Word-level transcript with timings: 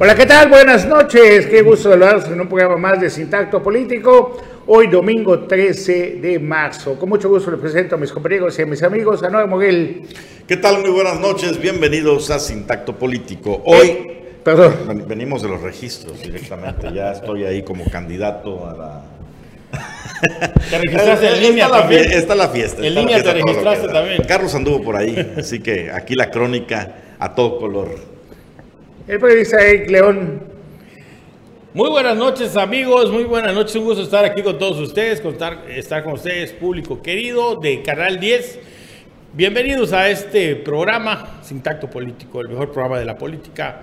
Hola, 0.00 0.14
¿qué 0.14 0.26
tal? 0.26 0.48
Buenas 0.48 0.86
noches. 0.86 1.46
Qué 1.46 1.62
gusto 1.62 1.90
saludarlos 1.90 2.26
en 2.28 2.40
un 2.40 2.48
programa 2.48 2.76
más 2.76 3.00
de 3.00 3.10
Sintacto 3.10 3.62
Político. 3.62 4.40
Hoy 4.66 4.86
domingo 4.88 5.40
13 5.40 6.18
de 6.20 6.38
marzo. 6.38 6.96
Con 6.98 7.08
mucho 7.08 7.28
gusto 7.28 7.50
les 7.50 7.58
presento 7.60 7.96
a 7.96 7.98
mis 7.98 8.12
compañeros 8.12 8.56
y 8.58 8.62
a 8.62 8.66
mis 8.66 8.82
amigos, 8.82 9.22
a 9.22 9.30
Noé 9.30 9.46
Moguel. 9.46 10.02
¿Qué 10.46 10.56
tal? 10.56 10.80
Muy 10.82 10.90
buenas 10.90 11.18
noches. 11.18 11.60
Bienvenidos 11.60 12.30
a 12.30 12.38
Sintacto 12.38 12.94
Político. 12.96 13.60
Hoy 13.64 14.12
Perdón. 14.44 15.04
venimos 15.08 15.42
de 15.42 15.48
los 15.48 15.60
registros 15.62 16.22
directamente. 16.22 16.92
Ya 16.94 17.12
estoy 17.12 17.44
ahí 17.44 17.62
como 17.62 17.84
candidato 17.90 18.66
a 18.68 18.74
la 18.76 19.02
Te 20.70 20.78
registraste 20.78 21.26
en 21.26 21.32
Está 21.34 21.48
línea 21.48 21.68
la 21.68 21.78
también. 21.80 22.04
fie- 22.04 22.14
Está 22.14 22.34
la 22.36 22.48
fiesta. 22.48 22.78
En 22.80 22.84
está 22.86 22.94
la 22.94 23.00
línea 23.00 23.16
fiesta, 23.16 23.32
te 23.34 23.42
registraste 23.44 23.88
también. 23.88 24.22
Carlos 24.28 24.54
anduvo 24.54 24.80
por 24.82 24.94
ahí, 24.96 25.34
así 25.38 25.58
que 25.60 25.90
aquí 25.90 26.14
la 26.14 26.30
crónica 26.30 26.94
a 27.18 27.34
todo 27.34 27.58
color. 27.58 28.17
El 29.08 29.18
periodista 29.18 29.56
Eric 29.56 29.88
León. 29.88 30.42
Muy 31.72 31.88
buenas 31.88 32.14
noches 32.14 32.58
amigos, 32.58 33.10
muy 33.10 33.24
buenas 33.24 33.54
noches, 33.54 33.74
un 33.76 33.84
gusto 33.84 34.02
estar 34.02 34.22
aquí 34.22 34.42
con 34.42 34.58
todos 34.58 34.78
ustedes, 34.78 35.22
con 35.22 35.32
estar, 35.32 35.64
estar 35.66 36.04
con 36.04 36.12
ustedes, 36.12 36.52
público 36.52 37.00
querido 37.00 37.56
de 37.56 37.82
Canal 37.82 38.20
10. 38.20 38.58
Bienvenidos 39.32 39.94
a 39.94 40.10
este 40.10 40.56
programa, 40.56 41.38
Sin 41.40 41.62
Tacto 41.62 41.88
Político, 41.88 42.42
el 42.42 42.50
mejor 42.50 42.70
programa 42.70 42.98
de 42.98 43.06
la 43.06 43.16
política 43.16 43.78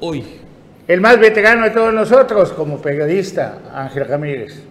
hoy. 0.00 0.24
El 0.88 1.00
más 1.00 1.20
veterano 1.20 1.66
de 1.66 1.70
todos 1.70 1.94
nosotros 1.94 2.50
como 2.50 2.78
periodista, 2.82 3.60
Ángel 3.72 4.08
Ramírez. 4.08 4.64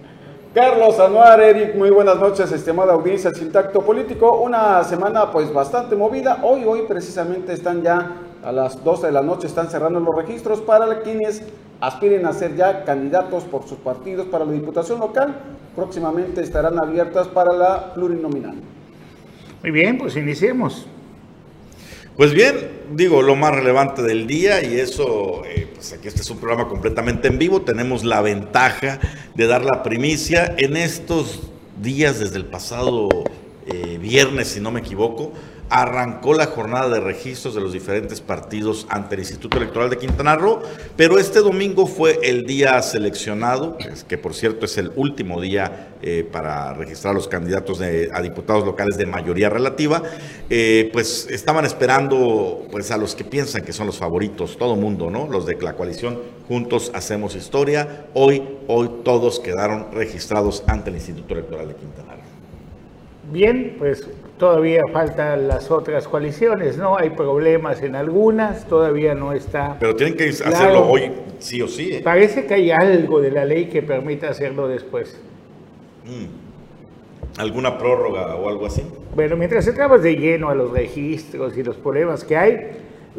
Carlos 0.54 1.00
Anuar, 1.00 1.40
Eric, 1.40 1.76
muy 1.76 1.90
buenas 1.90 2.18
noches, 2.18 2.52
estimada 2.52 2.92
audiencia 2.92 3.32
sin 3.32 3.50
tacto 3.50 3.80
político. 3.82 4.42
Una 4.42 4.84
semana 4.84 5.32
pues 5.32 5.54
bastante 5.54 5.96
movida. 5.96 6.40
Hoy, 6.44 6.66
hoy 6.66 6.82
precisamente 6.86 7.54
están 7.54 7.82
ya 7.82 8.26
a 8.44 8.52
las 8.52 8.84
12 8.84 9.08
de 9.08 9.12
la 9.12 9.22
noche, 9.22 9.48
están 9.48 9.70
cerrando 9.70 10.00
los 10.00 10.16
registros 10.16 10.62
para 10.62 11.02
quienes 11.02 11.44
aspiren 11.82 12.26
a 12.26 12.34
ser 12.34 12.56
ya 12.56 12.84
candidatos 12.84 13.44
por 13.44 13.68
sus 13.68 13.78
partidos 13.78 14.28
para 14.28 14.46
la 14.46 14.52
diputación 14.52 15.00
local. 15.00 15.36
Próximamente 15.76 16.42
estarán 16.42 16.82
abiertas 16.82 17.28
para 17.28 17.56
la 17.56 17.94
plurinominal. 17.94 18.56
Muy 19.62 19.72
bien, 19.72 19.98
pues 19.98 20.16
iniciemos. 20.16 20.88
Pues 22.16 22.34
bien, 22.34 22.56
digo, 22.92 23.22
lo 23.22 23.38
más 23.38 23.56
relevante 23.56 24.02
del 24.02 24.28
día 24.28 24.62
y 24.62 24.78
eso, 24.78 25.44
eh, 25.46 25.72
pues 25.74 25.94
aquí 25.94 26.10
este 26.10 26.22
es 26.22 26.30
un 26.30 26.38
programa 26.38 26.68
completamente 26.68 27.30
en 27.30 27.38
vivo, 27.38 27.62
tenemos 27.62 28.04
la 28.04 28.20
ventaja 28.20 29.00
de 29.36 29.48
dar 29.48 29.64
la 29.64 29.84
primicia 29.84 30.54
en 30.58 30.76
estos 30.76 31.50
días 31.82 32.20
desde 32.20 32.36
el 32.36 32.44
pasado 32.46 33.08
eh, 33.66 33.98
viernes, 34.02 34.50
si 34.50 34.60
no 34.60 34.70
me 34.70 34.82
equivoco, 34.82 35.32
arrancó 35.70 36.34
la 36.34 36.48
jornada 36.48 36.90
de 36.90 37.00
registros 37.00 37.54
de 37.54 37.62
los 37.62 37.74
diferentes 37.74 38.22
partidos 38.22 38.88
ante 38.90 39.16
el 39.16 39.22
Instituto 39.22 39.58
Electoral 39.58 39.90
de 39.90 39.98
Quintana 39.98 40.36
Roo, 40.36 40.62
pero 40.96 41.20
este 41.20 41.40
domingo 41.40 41.86
fue 41.86 42.20
el 42.24 42.46
día 42.46 42.82
seleccionado, 42.82 43.78
que, 44.08 44.18
por 44.18 44.34
cierto 44.34 44.66
es 44.66 44.78
el 44.78 44.92
último 44.96 45.40
día 45.42 45.90
eh, 46.02 46.28
para 46.30 46.74
registrar 46.74 47.12
a 47.12 47.16
los 47.16 47.28
candidatos 47.28 47.82
a 47.82 48.22
diputados 48.22 48.66
locales 48.66 48.98
de 48.98 49.06
mayoría 49.06 49.50
relativa, 49.50 50.02
eh, 50.50 50.90
pues 50.92 51.28
estaban 51.30 51.66
esperando 51.66 52.68
pues 52.72 52.90
a 52.92 52.98
los 52.98 53.16
que 53.16 53.24
piensan 53.24 53.64
que 53.64 53.74
son 53.74 53.88
los 53.88 53.98
favoritos, 53.98 54.58
todo 54.58 54.76
mundo, 54.76 55.10
¿no? 55.12 55.28
Los 55.28 55.46
de 55.46 55.56
la 55.62 55.74
coalición 55.74 56.20
Juntos 56.48 56.92
Hacemos 56.96 57.36
Historia, 57.36 58.08
hoy, 58.14 58.42
hoy 58.68 58.90
todos 59.04 59.40
quedaron 59.40 59.92
registrados 59.92 60.64
ante 60.68 60.90
el 60.90 60.96
Instituto 60.96 61.34
Electoral 61.36 61.68
de 61.68 61.76
Quintana 61.76 62.14
Roo. 62.14 62.19
Bien, 63.32 63.76
pues 63.78 64.08
todavía 64.38 64.82
faltan 64.92 65.48
las 65.48 65.70
otras 65.70 66.08
coaliciones, 66.08 66.78
¿no? 66.78 66.98
Hay 66.98 67.12
problemas 67.12 67.82
en 67.84 67.96
algunas, 67.96 68.66
todavía 68.68 69.14
no 69.14 69.34
está. 69.34 69.78
Pero 69.80 69.96
tienen 69.96 70.16
que 70.18 70.30
Claro. 70.32 70.56
hacerlo 70.56 70.88
hoy, 70.90 71.12
sí 71.40 71.62
o 71.62 71.68
sí. 71.68 71.94
¿eh? 71.94 72.02
Parece 72.04 72.46
que 72.48 72.54
hay 72.56 72.72
algo 72.72 73.22
de 73.22 73.32
la 73.32 73.46
ley 73.46 73.66
que 73.68 73.82
permite 73.84 74.26
hacerlo 74.28 74.68
después. 74.68 75.20
¿Alguna 77.38 77.78
prórroga 77.78 78.36
o 78.36 78.50
algo 78.50 78.66
así? 78.66 78.82
Bueno, 79.16 79.38
mientras 79.38 79.68
entramos 79.68 80.02
de 80.02 80.16
lleno 80.16 80.50
a 80.50 80.56
los 80.56 80.72
registros 80.72 81.56
y 81.58 81.64
los 81.64 81.78
problemas 81.78 82.24
que 82.24 82.36
hay, 82.36 82.58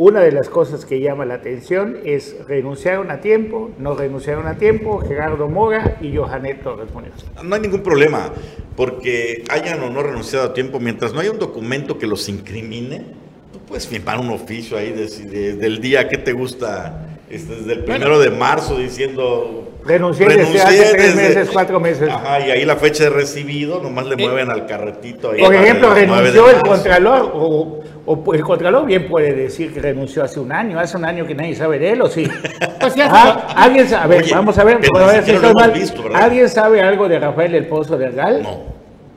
una 0.00 0.20
de 0.22 0.32
las 0.32 0.48
cosas 0.48 0.86
que 0.86 0.98
llama 0.98 1.26
la 1.26 1.34
atención 1.34 1.98
es 2.06 2.34
renunciaron 2.48 3.10
a 3.10 3.20
tiempo, 3.20 3.70
no 3.78 3.94
renunciaron 3.94 4.46
a 4.46 4.56
tiempo, 4.56 5.00
Gerardo 5.06 5.46
Mora 5.46 5.98
y 6.00 6.16
Johanet 6.16 6.62
Torres 6.62 6.88
Muñoz. 6.94 7.26
No 7.44 7.54
hay 7.54 7.60
ningún 7.60 7.82
problema, 7.82 8.32
porque 8.76 9.44
hayan 9.50 9.82
o 9.82 9.90
no 9.90 10.02
renunciado 10.02 10.46
a 10.46 10.54
tiempo, 10.54 10.80
mientras 10.80 11.12
no 11.12 11.20
haya 11.20 11.30
un 11.30 11.38
documento 11.38 11.98
que 11.98 12.06
los 12.06 12.26
incrimine, 12.30 13.04
tú 13.52 13.58
puedes 13.68 13.86
firmar 13.86 14.18
un 14.18 14.30
oficio 14.30 14.78
ahí 14.78 14.90
de- 14.90 15.06
de- 15.06 15.52
del 15.56 15.82
día 15.82 16.08
que 16.08 16.16
te 16.16 16.32
gusta, 16.32 17.06
este, 17.28 17.56
desde 17.56 17.72
el 17.74 17.84
primero 17.84 18.18
de 18.18 18.30
marzo 18.30 18.78
diciendo... 18.78 19.66
Renuncié 19.84 20.26
desde 20.28 20.60
hace 20.62 20.92
tres 20.94 21.14
meses, 21.16 21.48
cuatro 21.52 21.78
meses. 21.80 22.08
Ajá, 22.10 22.40
y 22.46 22.50
ahí 22.50 22.64
la 22.66 22.76
fecha 22.76 23.04
de 23.04 23.10
recibido, 23.10 23.82
nomás 23.82 24.06
le 24.06 24.14
Eh, 24.14 24.18
mueven 24.26 24.50
al 24.50 24.66
carretito. 24.66 25.30
Ahí 25.30 25.40
Por 25.42 25.54
ejemplo, 25.54 25.94
el 25.96 26.06
9 26.06 26.22
de 26.32 26.38
renunció 26.38 26.50
el. 26.58 26.68
Contralor, 26.68 27.30
o, 27.34 27.80
o 28.12 28.34
el 28.34 28.42
Contralor 28.42 28.86
bien 28.86 29.08
puede 29.08 29.32
decir 29.34 29.72
que 29.72 29.80
renunció 29.80 30.24
hace 30.24 30.40
un 30.40 30.50
año, 30.52 30.78
hace 30.78 30.96
un 30.96 31.04
año 31.04 31.26
que 31.26 31.34
nadie 31.34 31.54
sabe 31.54 31.78
de 31.78 31.90
él, 31.92 32.02
¿o 32.02 32.08
sí? 32.08 32.26
Pues 32.80 32.94
ya 32.94 33.08
Ah, 33.12 33.46
¿Alguien 33.56 33.86
sabe? 33.88 34.02
A 34.04 34.06
ver, 34.06 34.22
Oye, 34.24 34.34
vamos 34.34 34.58
a 34.58 34.64
ver, 34.64 34.76
a 34.78 35.22
si 35.22 35.30
estoy 35.32 35.52
mal. 35.54 35.72
¿Alguien 36.14 36.48
sabe 36.48 36.80
algo 36.82 37.08
de 37.08 37.18
Rafael 37.18 37.54
El 37.54 37.66
Pozo 37.66 37.96
de 37.98 38.10
Gal? 38.10 38.42
No. 38.42 38.58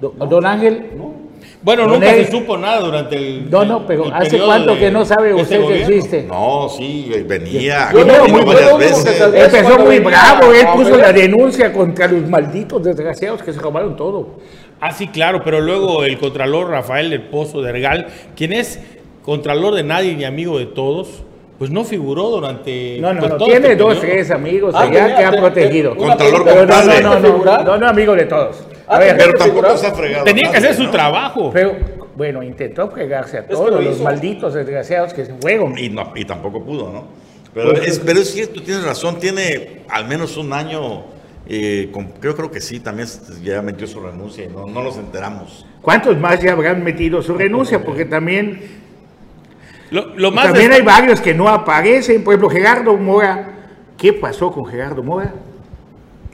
Do- 0.02 0.26
¿Don 0.26 0.46
Ángel? 0.46 0.90
Bueno, 1.62 1.84
Don 1.84 1.92
nunca 1.94 2.10
se 2.12 2.30
supo 2.30 2.58
nada 2.58 2.82
durante 2.82 3.16
el... 3.16 3.50
No, 3.50 3.64
no, 3.64 3.86
pero 3.88 4.06
el 4.06 4.14
¿hace 4.14 4.38
cuánto 4.38 4.74
de 4.74 4.80
que 4.80 4.92
no 4.92 5.06
sabe 5.06 5.30
este 5.30 5.42
usted 5.42 5.56
que 5.58 5.62
gobierno. 5.64 5.88
existe? 5.96 6.24
No, 6.24 6.68
sí, 6.70 7.10
venía, 7.26 7.90
Yo 7.94 8.02
aquí 8.02 8.10
veo 8.10 8.24
vino 8.26 8.38
muy 8.38 8.46
varias 8.46 8.72
bueno 8.72 8.78
que 8.80 8.86
veces. 8.86 9.18
se- 9.18 9.44
Empezó 9.46 9.80
muy 9.80 10.00
venía 10.00 10.10
bravo, 10.10 10.52
él 10.54 10.68
puso 10.76 10.98
la 10.98 11.14
denuncia 11.14 11.72
contra 11.72 12.08
los 12.08 12.28
malditos 12.30 12.84
desgraciados 12.84 13.42
que 13.44 13.54
se 13.54 13.60
robaron 13.62 13.96
todo. 13.96 14.40
Ah, 14.82 14.92
sí, 14.92 15.08
claro, 15.08 15.42
pero 15.44 15.62
luego 15.62 16.04
el 16.04 16.18
Contralor 16.18 16.70
Rafael 16.70 17.10
del 17.10 17.22
Pozo 17.24 17.62
de 17.62 17.70
Ergal, 17.70 18.08
quien 18.36 18.54
es 18.54 18.80
Contralor 19.24 19.76
de 19.76 19.84
nadie 19.84 20.16
ni 20.16 20.26
amigo 20.26 20.60
de 20.60 20.66
todos, 20.66 21.24
pues 21.58 21.72
no 21.72 21.86
figuró 21.86 22.30
durante... 22.30 22.98
No, 23.00 23.14
no, 23.14 23.20
pues, 23.22 23.32
no, 23.32 23.38
todo 23.38 23.46
tiene 23.48 23.68
este 23.68 23.76
dos, 23.78 23.96
periodo. 23.96 24.14
tres 24.16 24.32
amigos 24.32 24.76
Ah, 24.76 24.82
allá 24.82 25.16
que 25.16 25.24
ha 25.24 25.32
te- 25.32 25.38
protegido. 25.38 25.92
te- 25.94 25.98
Contralor 26.00 26.44
Pero 26.44 26.66
no, 26.66 26.84
no, 26.84 27.20
no, 27.20 27.38
no, 27.46 27.64
no, 27.64 27.78
no, 27.78 27.88
amigo 27.88 28.16
de 28.16 28.26
todos. 28.26 28.58
A 28.88 28.96
Ah, 28.96 29.00
ver, 29.00 29.16
Pero 29.16 29.32
¿Te 29.32 29.38
tampoco 29.38 29.78
se 29.78 29.88
ha 29.88 29.94
fregado. 29.94 30.26
Tenía 30.26 30.52
que 30.52 30.58
hacer 30.58 30.76
su 30.76 30.84
¿no? 30.84 30.92
trabajo. 30.92 31.52
pero, 31.54 31.74
bueno, 32.18 32.44
intentó 32.44 32.90
fregarse 32.90 33.38
a 33.38 33.46
que 33.48 33.54
todos 33.54 33.72
lo 33.72 33.82
los 33.82 34.02
malditos 34.02 34.54
desgraciados 34.54 35.14
que 35.14 35.26
se 35.26 35.34
fueron. 35.36 35.78
Y, 35.78 35.90
no, 35.90 36.12
y 36.16 36.26
tampoco 36.26 36.62
pudo, 36.64 36.92
¿no? 36.92 37.04
Pero 37.54 37.72
es, 37.74 38.00
pero 38.00 38.20
es 38.20 38.34
cierto, 38.34 38.62
tienes 38.62 38.84
razón, 38.84 39.18
tiene 39.20 39.84
al 39.90 40.06
menos 40.08 40.36
un 40.38 40.52
año, 40.52 41.04
eh, 41.48 41.90
con- 41.92 42.08
creo, 42.20 42.36
creo 42.36 42.52
que 42.52 42.62
sí, 42.62 42.80
también 42.80 43.08
ya 43.44 43.62
metió 43.62 43.86
su 43.88 44.00
renuncia 44.00 44.46
y 44.46 44.48
no, 44.48 44.66
no 44.68 44.84
nos 44.84 44.98
enteramos. 44.98 45.66
¿Cuántos 45.82 46.18
más 46.18 46.42
ya 46.42 46.54
habrán 46.54 46.84
metido 46.84 47.22
su 47.22 47.36
renuncia? 47.38 47.84
Porque 47.84 48.06
también, 48.06 48.62
Lo, 49.92 50.16
lo 50.16 50.32
más 50.32 50.46
también 50.46 50.72
hay 50.72 50.82
varios 50.82 51.20
que 51.22 51.34
no 51.34 51.48
aparecen. 51.50 52.24
Por 52.24 52.34
ejemplo, 52.34 52.50
Gerardo 52.50 52.96
Mora. 52.98 53.50
¿Qué 53.98 54.14
pasó 54.14 54.52
con 54.52 54.66
Gerardo 54.66 55.04
Mora? 55.04 55.34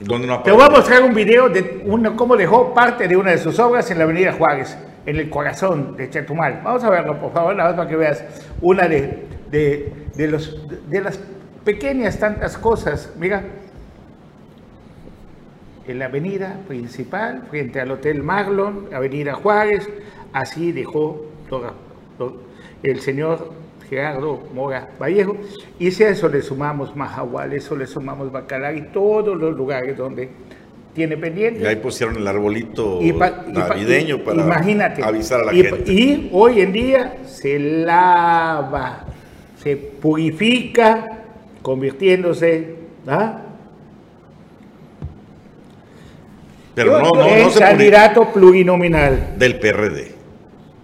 ¿Dónde 0.00 0.26
no 0.26 0.40
Te 0.42 0.50
voy 0.50 0.62
a 0.62 0.70
mostrar 0.70 1.02
un 1.02 1.12
video 1.14 1.48
de 1.50 1.82
una, 1.84 2.16
cómo 2.16 2.36
dejó 2.36 2.72
parte 2.72 3.06
de 3.06 3.16
una 3.16 3.32
de 3.32 3.38
sus 3.38 3.58
obras 3.58 3.90
en 3.90 3.98
la 3.98 4.04
Avenida 4.04 4.32
Juárez, 4.32 4.76
en 5.04 5.16
el 5.16 5.28
corazón 5.28 5.94
de 5.96 6.08
Chetumal. 6.08 6.62
Vamos 6.64 6.82
a 6.84 6.90
verlo, 6.90 7.20
por 7.20 7.32
favor, 7.32 7.54
nada 7.54 7.68
más 7.70 7.76
para 7.76 7.88
que 7.90 7.96
veas 7.96 8.24
una 8.62 8.88
de, 8.88 9.26
de, 9.50 9.92
de 10.14 10.26
los, 10.28 10.56
de 10.88 11.00
las 11.02 11.20
pequeñas 11.64 12.18
tantas 12.18 12.56
cosas. 12.56 13.12
Mira, 13.18 13.44
en 15.90 15.98
la 15.98 16.06
avenida 16.06 16.58
principal, 16.68 17.42
frente 17.50 17.80
al 17.80 17.90
Hotel 17.90 18.22
Marlon, 18.22 18.88
Avenida 18.92 19.34
Juárez, 19.34 19.88
así 20.32 20.72
dejó 20.72 21.26
el 22.82 23.00
señor 23.00 23.52
Gerardo 23.88 24.40
Mora 24.54 24.88
Vallejo. 25.00 25.36
Y 25.78 25.90
si 25.90 26.04
a 26.04 26.10
eso 26.10 26.28
le 26.28 26.42
sumamos 26.42 26.94
Mahahual, 26.96 27.52
eso 27.52 27.76
le 27.76 27.86
sumamos 27.86 28.30
Bacalar 28.30 28.76
y 28.76 28.82
todos 28.92 29.36
los 29.36 29.56
lugares 29.56 29.96
donde 29.96 30.28
tiene 30.94 31.16
pendiente. 31.16 31.62
Y 31.62 31.66
ahí 31.66 31.76
pusieron 31.76 32.16
el 32.16 32.26
arbolito 32.26 32.98
Y 33.00 33.12
pa- 33.12 33.44
y 33.48 33.52
pa- 33.52 33.68
navideño 33.68 34.16
y- 34.16 34.18
para 34.20 34.42
imagínate, 34.42 35.02
avisar 35.04 35.40
a 35.40 35.44
la 35.46 35.52
gente. 35.52 35.92
y 35.92 36.28
hoy 36.32 36.60
en 36.60 36.72
día 36.72 37.16
se 37.26 37.58
lava, 37.58 39.04
se 39.62 39.76
purifica, 39.76 41.06
convirtiéndose 41.62 42.74
¿ah? 43.06 43.42
Pero 46.84 47.00
no, 47.00 47.10
no, 47.10 47.26
en 47.26 47.42
no 47.42 47.50
se 47.50 47.58
pone 47.58 47.70
candidato 47.70 48.32
plurinominal. 48.32 49.34
del 49.38 49.58
PRD. 49.58 50.14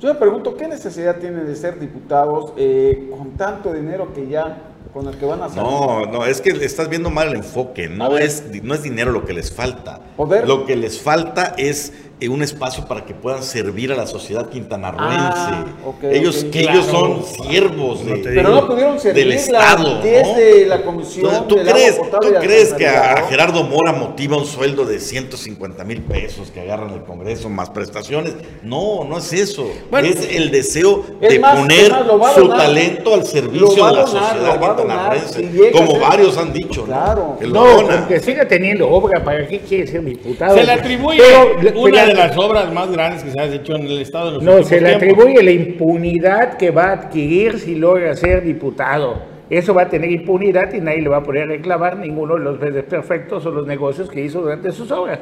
Yo 0.01 0.09
me 0.09 0.15
pregunto, 0.15 0.57
¿qué 0.57 0.69
necesidad 0.69 1.17
tienen 1.17 1.47
de 1.47 1.57
ser 1.57 1.79
diputados 1.79 2.53
eh, 2.57 3.11
con 3.17 3.31
tanto 3.33 3.73
dinero 3.73 4.13
que 4.15 4.29
ya 4.29 4.59
con 4.97 5.07
el 5.09 5.17
que 5.19 5.27
van 5.27 5.43
a 5.43 5.45
hacer. 5.47 5.63
No, 5.63 6.07
no, 6.07 6.25
es 6.25 6.41
que 6.41 6.49
estás 6.65 6.89
viendo 6.89 7.11
mal 7.11 7.29
el 7.29 7.37
enfoque. 7.37 7.87
No 7.87 8.17
es, 8.17 8.45
no 8.63 8.73
es 8.73 8.83
dinero 8.83 9.13
lo 9.13 9.27
que 9.27 9.35
les 9.35 9.53
falta. 9.53 10.01
¿Poder? 10.17 10.49
Lo 10.49 10.65
que 10.65 10.75
les 10.75 11.03
falta 11.03 11.55
es 11.59 11.93
un 12.23 12.43
espacio 12.43 12.87
para 12.89 13.05
que 13.05 13.13
puedan 13.13 13.43
servir 13.43 13.93
a 13.93 13.95
la 13.95 14.07
sociedad 14.07 14.49
quintanarroense. 14.49 15.19
Ah, 15.37 15.65
ellos, 16.11 16.45
que 16.51 16.63
Claro. 16.63 16.79
ellos 16.79 16.87
son 16.91 17.23
siervos 17.47 18.07
de- 18.07 18.17
Pero 18.25 18.49
no 18.55 18.67
pudieron 18.67 18.97
del 19.03 19.33
Estado. 19.33 20.01
desde 20.03 20.63
¿no? 20.63 20.69
la 20.69 20.83
comisión 20.83 21.31
¿Tú, 21.47 21.49
tú 21.49 21.57
del 21.57 21.69
agua 21.69 21.79
crees, 21.79 22.01
tú 22.11 22.29
crees 22.41 22.73
que 22.73 22.87
a? 22.87 23.27
Gerardo 23.29 23.65
Mora 23.65 23.93
motiva 23.93 24.39
un 24.39 24.47
sueldo 24.47 24.87
de 24.87 24.99
150 24.99 25.85
mil 25.85 26.01
pesos 26.03 26.51
que 26.51 26.61
agarran 26.63 26.91
el 26.95 27.03
Congreso 27.03 27.51
más 27.51 27.69
prestaciones? 27.69 28.35
No, 28.62 29.05
no 29.05 29.19
es 29.19 29.33
eso. 29.35 29.71
Bueno, 29.91 30.09
es 30.09 30.27
el 30.35 30.51
deseo 30.51 31.05
es 31.21 31.29
de 31.35 31.39
más, 31.39 31.59
poner 31.59 31.91
más, 31.93 32.35
su 32.35 32.41
donar. 32.43 32.59
talento 32.59 33.12
al 33.15 33.27
servicio 33.27 33.87
de 33.87 33.93
la 33.93 34.07
sociedad 34.07 34.59
donar, 34.59 34.77
quintanarroense. 34.77 35.51
si 35.53 35.71
Como 35.71 35.91
ser- 35.93 36.01
varios 36.01 36.39
han 36.39 36.53
dicho. 36.55 36.81
¿no? 36.81 36.87
Claro. 36.87 37.37
Que 37.39 37.47
lo 37.47 37.53
No, 37.53 38.21
siga 38.21 38.49
teniendo 38.49 38.89
obra, 38.89 39.23
¿para 39.23 39.47
qué 39.47 39.61
quiere 39.61 39.87
ser 39.87 40.03
diputado? 40.03 40.57
Se 40.57 40.65
le 40.65 40.73
atribuye 40.73 41.19
Pero, 41.19 41.79
una 41.79 42.06
de 42.06 42.14
las 42.14 42.37
obras 42.37 42.73
más 42.73 42.91
grandes 42.91 43.23
que 43.25 43.31
se 43.31 43.41
ha 43.41 43.44
hecho 43.47 43.75
en 43.76 43.82
el 43.87 44.00
Estado 44.00 44.29
en 44.29 44.35
los 44.35 44.43
No, 44.43 44.62
se 44.62 44.81
le 44.81 44.97
tiempos. 44.97 45.08
atribuye 45.19 45.43
la 45.43 45.50
impunidad 45.50 46.56
que 46.56 46.70
va 46.70 46.85
a 46.85 46.93
adquirir 46.93 47.58
si 47.58 47.75
logra 47.75 48.14
ser 48.14 48.43
diputado. 48.43 49.19
Eso 49.49 49.75
va 49.75 49.82
a 49.82 49.88
tener 49.88 50.11
impunidad 50.11 50.73
y 50.75 50.81
nadie 50.81 51.03
le 51.03 51.08
va 51.08 51.19
a 51.19 51.23
poder 51.23 51.49
reclamar 51.49 51.97
ninguno 51.99 52.35
de 52.35 52.41
los 52.41 52.58
perfectos 52.58 53.47
o 53.47 53.50
los 53.50 53.67
negocios 53.67 54.08
que 54.11 54.20
hizo 54.20 54.41
durante 54.41 54.73
sus 54.73 54.91
obras. 54.91 55.19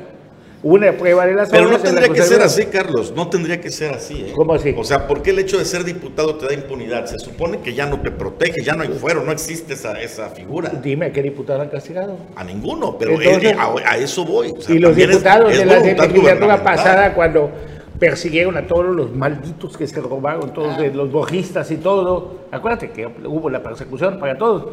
Una 0.64 0.92
prueba 0.92 1.26
de 1.26 1.34
las 1.34 1.50
Pero 1.50 1.68
no 1.68 1.78
tendría 1.78 2.08
que 2.08 2.22
ser 2.22 2.40
así, 2.40 2.64
Carlos. 2.66 3.12
No 3.14 3.28
tendría 3.28 3.60
que 3.60 3.70
ser 3.70 3.92
así. 3.92 4.14
¿eh? 4.28 4.32
¿Cómo 4.34 4.54
así? 4.54 4.74
O 4.76 4.82
sea, 4.82 5.06
¿por 5.06 5.20
qué 5.20 5.30
el 5.30 5.38
hecho 5.38 5.58
de 5.58 5.64
ser 5.66 5.84
diputado 5.84 6.36
te 6.36 6.46
da 6.46 6.54
impunidad? 6.54 7.04
Se 7.04 7.18
supone 7.18 7.58
que 7.60 7.74
ya 7.74 7.84
no 7.84 8.00
te 8.00 8.10
protege, 8.10 8.62
ya 8.62 8.72
no 8.74 8.82
hay 8.82 8.88
fuero, 8.88 9.22
no 9.22 9.30
existe 9.30 9.74
esa, 9.74 10.00
esa 10.00 10.30
figura. 10.30 10.70
Dime 10.82 11.06
a 11.06 11.12
qué 11.12 11.22
diputado 11.22 11.60
han 11.60 11.68
castigado. 11.68 12.16
A 12.34 12.42
ninguno, 12.44 12.96
pero 12.98 13.12
Entonces- 13.20 13.52
eh, 13.52 13.56
a, 13.58 13.92
a 13.92 13.96
eso 13.98 14.24
voy. 14.24 14.52
O 14.56 14.60
sea, 14.62 14.74
y 14.74 14.78
los 14.78 14.92
también 14.92 15.10
es- 15.10 15.16
diputados 15.18 15.52
es 15.52 15.58
de 15.58 15.64
la 15.66 15.78
legislatura 15.80 16.62
pasada, 16.64 17.12
cuando 17.14 17.50
persiguieron 17.98 18.56
a 18.56 18.66
todos 18.66 18.86
los 18.96 19.14
malditos 19.14 19.76
que 19.76 19.86
se 19.86 20.00
robaron, 20.00 20.52
todos 20.54 20.78
de 20.78 20.92
los 20.94 21.12
bojistas 21.12 21.70
y 21.70 21.76
todo, 21.76 22.46
acuérdate 22.50 22.90
que 22.90 23.06
hubo 23.06 23.50
la 23.50 23.62
persecución 23.62 24.18
para 24.18 24.38
todos. 24.38 24.64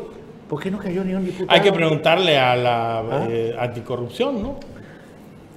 ¿Por 0.50 0.62
qué 0.62 0.72
no 0.72 0.80
cayó 0.80 1.04
ni 1.04 1.14
un 1.14 1.24
diputado? 1.26 1.52
Hay 1.52 1.62
que 1.62 1.72
preguntarle 1.72 2.38
a 2.38 2.56
la 2.56 3.00
Ah. 3.00 3.28
eh, 3.30 3.56
anticorrupción, 3.60 4.42
¿no? 4.42 4.58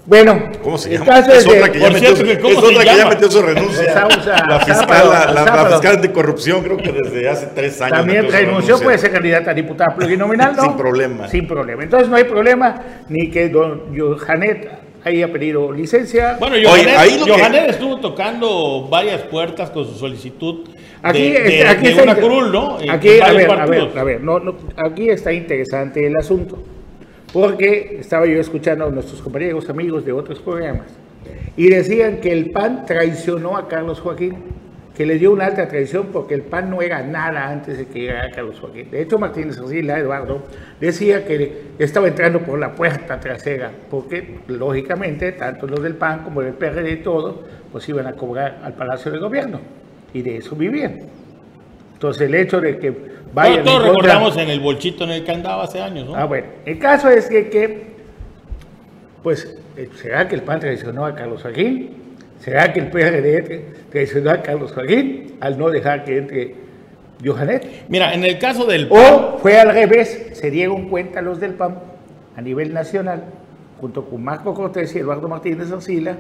Bueno, 0.07 0.39
¿Cómo 0.63 0.77
se 0.77 0.91
el 0.93 0.99
llama? 1.01 1.13
caso 1.15 1.33
Es 1.33 1.45
de- 1.47 1.51
otra 1.59 1.73
que 1.73 1.79
ya 1.79 1.85
por 1.87 1.95
metió, 1.95 2.09
cierto, 2.17 2.25
que 2.25 2.33
es 2.33 2.39
¿cómo 2.39 2.59
otra 2.59 2.69
se 2.69 2.79
que 2.91 2.97
ya 2.97 3.09
metió 3.09 3.31
su 3.31 3.43
renuncia. 3.43 3.85
La 4.49 4.61
fiscal, 4.61 5.11
la, 5.11 5.33
la- 5.33 5.67
fiscal 5.71 5.97
anticorrupción, 5.97 6.63
creo 6.63 6.77
que 6.77 6.93
desde 6.93 7.29
hace 7.29 7.47
tres 7.55 7.81
años. 7.81 7.99
También 7.99 8.31
renunció, 8.31 8.79
puede 8.81 8.99
ser 8.99 9.13
candidata 9.13 9.53
a 9.53 9.55
diputada 9.55 9.95
plurinominal, 9.97 10.55
¿no? 10.57 10.63
Sin 10.63 10.77
problema. 10.77 11.29
Sin 11.29 11.47
problema. 11.49 11.83
Entonces 11.85 12.09
no 12.11 12.17
hay 12.17 12.25
problema 12.25 12.83
ni 13.09 13.31
que 13.31 13.49
don 13.49 13.97
Johanet 13.99 14.69
haya 15.05 15.33
pedido 15.33 15.73
licencia. 15.73 16.37
Bueno, 16.39 16.57
Oye, 16.57 16.67
Johanet, 16.67 17.25
que- 17.25 17.31
Johanet 17.33 17.71
estuvo 17.71 17.97
tocando 18.01 18.87
varias 18.91 19.23
puertas 19.23 19.71
con 19.71 19.87
su 19.87 19.95
solicitud 19.95 20.69
Aquí, 21.03 21.33
de, 21.33 21.41
de- 21.41 21.59
este, 21.61 21.69
aquí 21.69 21.85
de 21.85 21.91
está 21.91 22.03
una 22.03 22.13
inter- 22.13 22.25
curul, 22.29 22.53
¿no? 22.53 22.77
Aquí, 22.91 23.09
a 23.21 23.21
varios 23.21 23.37
ver, 23.37 23.51
a 23.51 23.57
partidos. 23.57 23.89
ver, 23.95 23.99
a 23.99 24.05
ver, 24.05 24.21
no, 24.23 24.39
no, 24.39 24.55
aquí 24.87 25.09
está 25.09 25.33
interesante 25.33 26.07
el 26.07 26.15
asunto. 26.17 26.63
Porque 27.35 27.97
estaba 27.99 28.27
yo 28.27 28.39
escuchando 28.39 28.87
a 28.87 28.91
nuestros 28.91 29.21
compañeros, 29.21 29.69
amigos 29.69 30.05
de 30.05 30.13
otros 30.13 30.39
programas, 30.39 30.87
y 31.57 31.69
decían 31.69 32.19
que 32.21 32.31
el 32.31 32.53
PAN 32.53 32.87
traicionó 32.87 33.57
a 33.57 33.67
Carlos 33.67 33.99
Joaquín, 33.99 34.37
que 34.97 35.05
le 35.05 35.19
dio 35.19 35.33
una 35.33 35.47
alta 35.47 35.67
traición 35.67 36.11
porque 36.13 36.35
el 36.35 36.43
PAN 36.43 36.71
no 36.71 36.81
era 36.81 37.03
nada 37.03 37.49
antes 37.49 37.77
de 37.77 37.87
que 37.87 38.03
llegara 38.03 38.31
Carlos 38.31 38.61
Joaquín. 38.61 38.89
De 38.89 39.03
hecho, 39.03 39.19
Martínez 39.19 39.59
Arcila, 39.59 39.99
Eduardo, 39.99 40.45
decía 40.81 41.27
que 41.27 41.73
estaba 41.81 42.07
entrando 42.07 42.39
por 42.39 42.57
la 42.57 42.73
puerta 42.73 43.19
trasera, 43.19 43.73
porque 43.91 44.39
lógicamente 44.47 45.33
tanto 45.33 45.67
los 45.67 45.83
del 45.83 45.97
PAN 45.97 46.23
como 46.23 46.41
del 46.41 46.53
PRD 46.53 46.89
y 46.89 46.97
todo, 46.99 47.43
pues 47.73 47.89
iban 47.89 48.07
a 48.07 48.13
cobrar 48.13 48.61
al 48.63 48.75
Palacio 48.75 49.11
de 49.11 49.19
Gobierno, 49.19 49.59
y 50.13 50.23
de 50.23 50.37
eso 50.37 50.55
vivían. 50.55 51.01
Entonces 51.95 52.29
el 52.29 52.35
hecho 52.37 52.61
de 52.61 52.79
que 52.79 52.95
vayan... 53.35 53.65
Todos, 53.65 53.83
recordamos 53.85 54.37
en 54.37 54.49
el 54.49 54.61
bolchito 54.61 55.05
en 55.05 55.11
el 55.11 55.25
que 55.25 55.33
andaba 55.33 55.65
hace 55.65 55.81
años, 55.81 56.07
¿no? 56.07 56.15
Ah, 56.15 56.25
bueno, 56.25 56.47
el 56.65 56.79
caso 56.79 57.11
es 57.11 57.29
que, 57.29 57.51
que, 57.51 57.95
pues, 59.23 59.59
eh, 59.77 59.91
¿será 60.01 60.29
que 60.29 60.37
el 60.37 60.43
PAN 60.43 60.61
traicionó 60.61 61.05
a 61.05 61.15
Carlos 61.15 61.43
Joaquín? 61.43 61.91
¿Será 62.41 62.73
que 62.73 62.81
el 62.81 62.91
PRD 62.91 63.65
traicionó 63.91 64.31
a 64.31 64.43
Carlos 64.43 64.73
Joaquín 64.73 65.37
al 65.41 65.59
no 65.59 65.71
dejar 65.71 66.05
que 66.05 66.19
entre 66.19 66.55
Johanet? 67.25 67.87
Mira, 67.89 68.15
en 68.15 68.25
el 68.25 68.39
caso 68.39 68.67
del 68.67 68.89
O 68.91 69.39
fue 69.39 69.59
al 69.59 69.73
revés, 69.73 70.31
se 70.35 70.51
dieron 70.51 70.89
cuenta 70.89 71.23
los 71.23 71.41
del 71.41 71.55
PAN 71.55 71.79
a 72.37 72.41
nivel 72.41 72.73
nacional, 72.73 73.25
junto 73.81 74.05
con 74.05 74.23
Marco 74.23 74.55
Cortés 74.55 74.95
y 74.95 74.99
Eduardo 74.99 75.29
Martínez 75.29 75.73
Arcila, 75.73 76.17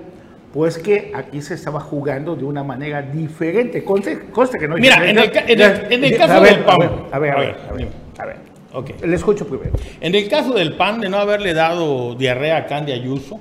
pues 0.55 0.79
que 0.79 1.11
aquí 1.13 1.43
se 1.43 1.55
estaba 1.55 1.81
jugando 1.81 2.37
de 2.37 2.45
una 2.45 2.63
manera 2.63 3.03
diferente. 3.03 3.83
Conste, 3.83 4.21
conste 4.31 4.57
que 4.57 4.69
no 4.69 4.77
Mira, 4.77 5.05
en 5.11 5.19
el 5.19 5.31
en 5.49 5.61
el- 5.61 5.93
en 5.93 6.05
el 6.05 6.17
caso 6.17 6.41
ver, 6.41 6.55
del 6.55 6.65
PAN. 6.65 6.77
A 6.81 6.87
ver, 6.87 6.93
a 7.11 7.19
ver, 7.19 7.33
a 7.33 7.39
ver. 7.41 7.57
a 7.69 7.73
ver, 7.73 7.77
dime. 7.77 7.91
a 8.19 8.25
ver. 8.27 8.37
Ok. 8.73 8.91
Le 9.05 9.17
escucho 9.17 9.49
primero. 9.49 9.73
En 10.01 10.15
el 10.15 10.29
caso 10.29 10.55
del 10.55 10.75
PAN 10.75 11.01
de 11.01 11.09
no 11.09 11.19
haberle 11.19 11.55
dado 11.55 12.15
diarrea 12.15 12.57
a 12.59 12.67
Candy 12.67 12.93
Ayuso, 12.93 13.41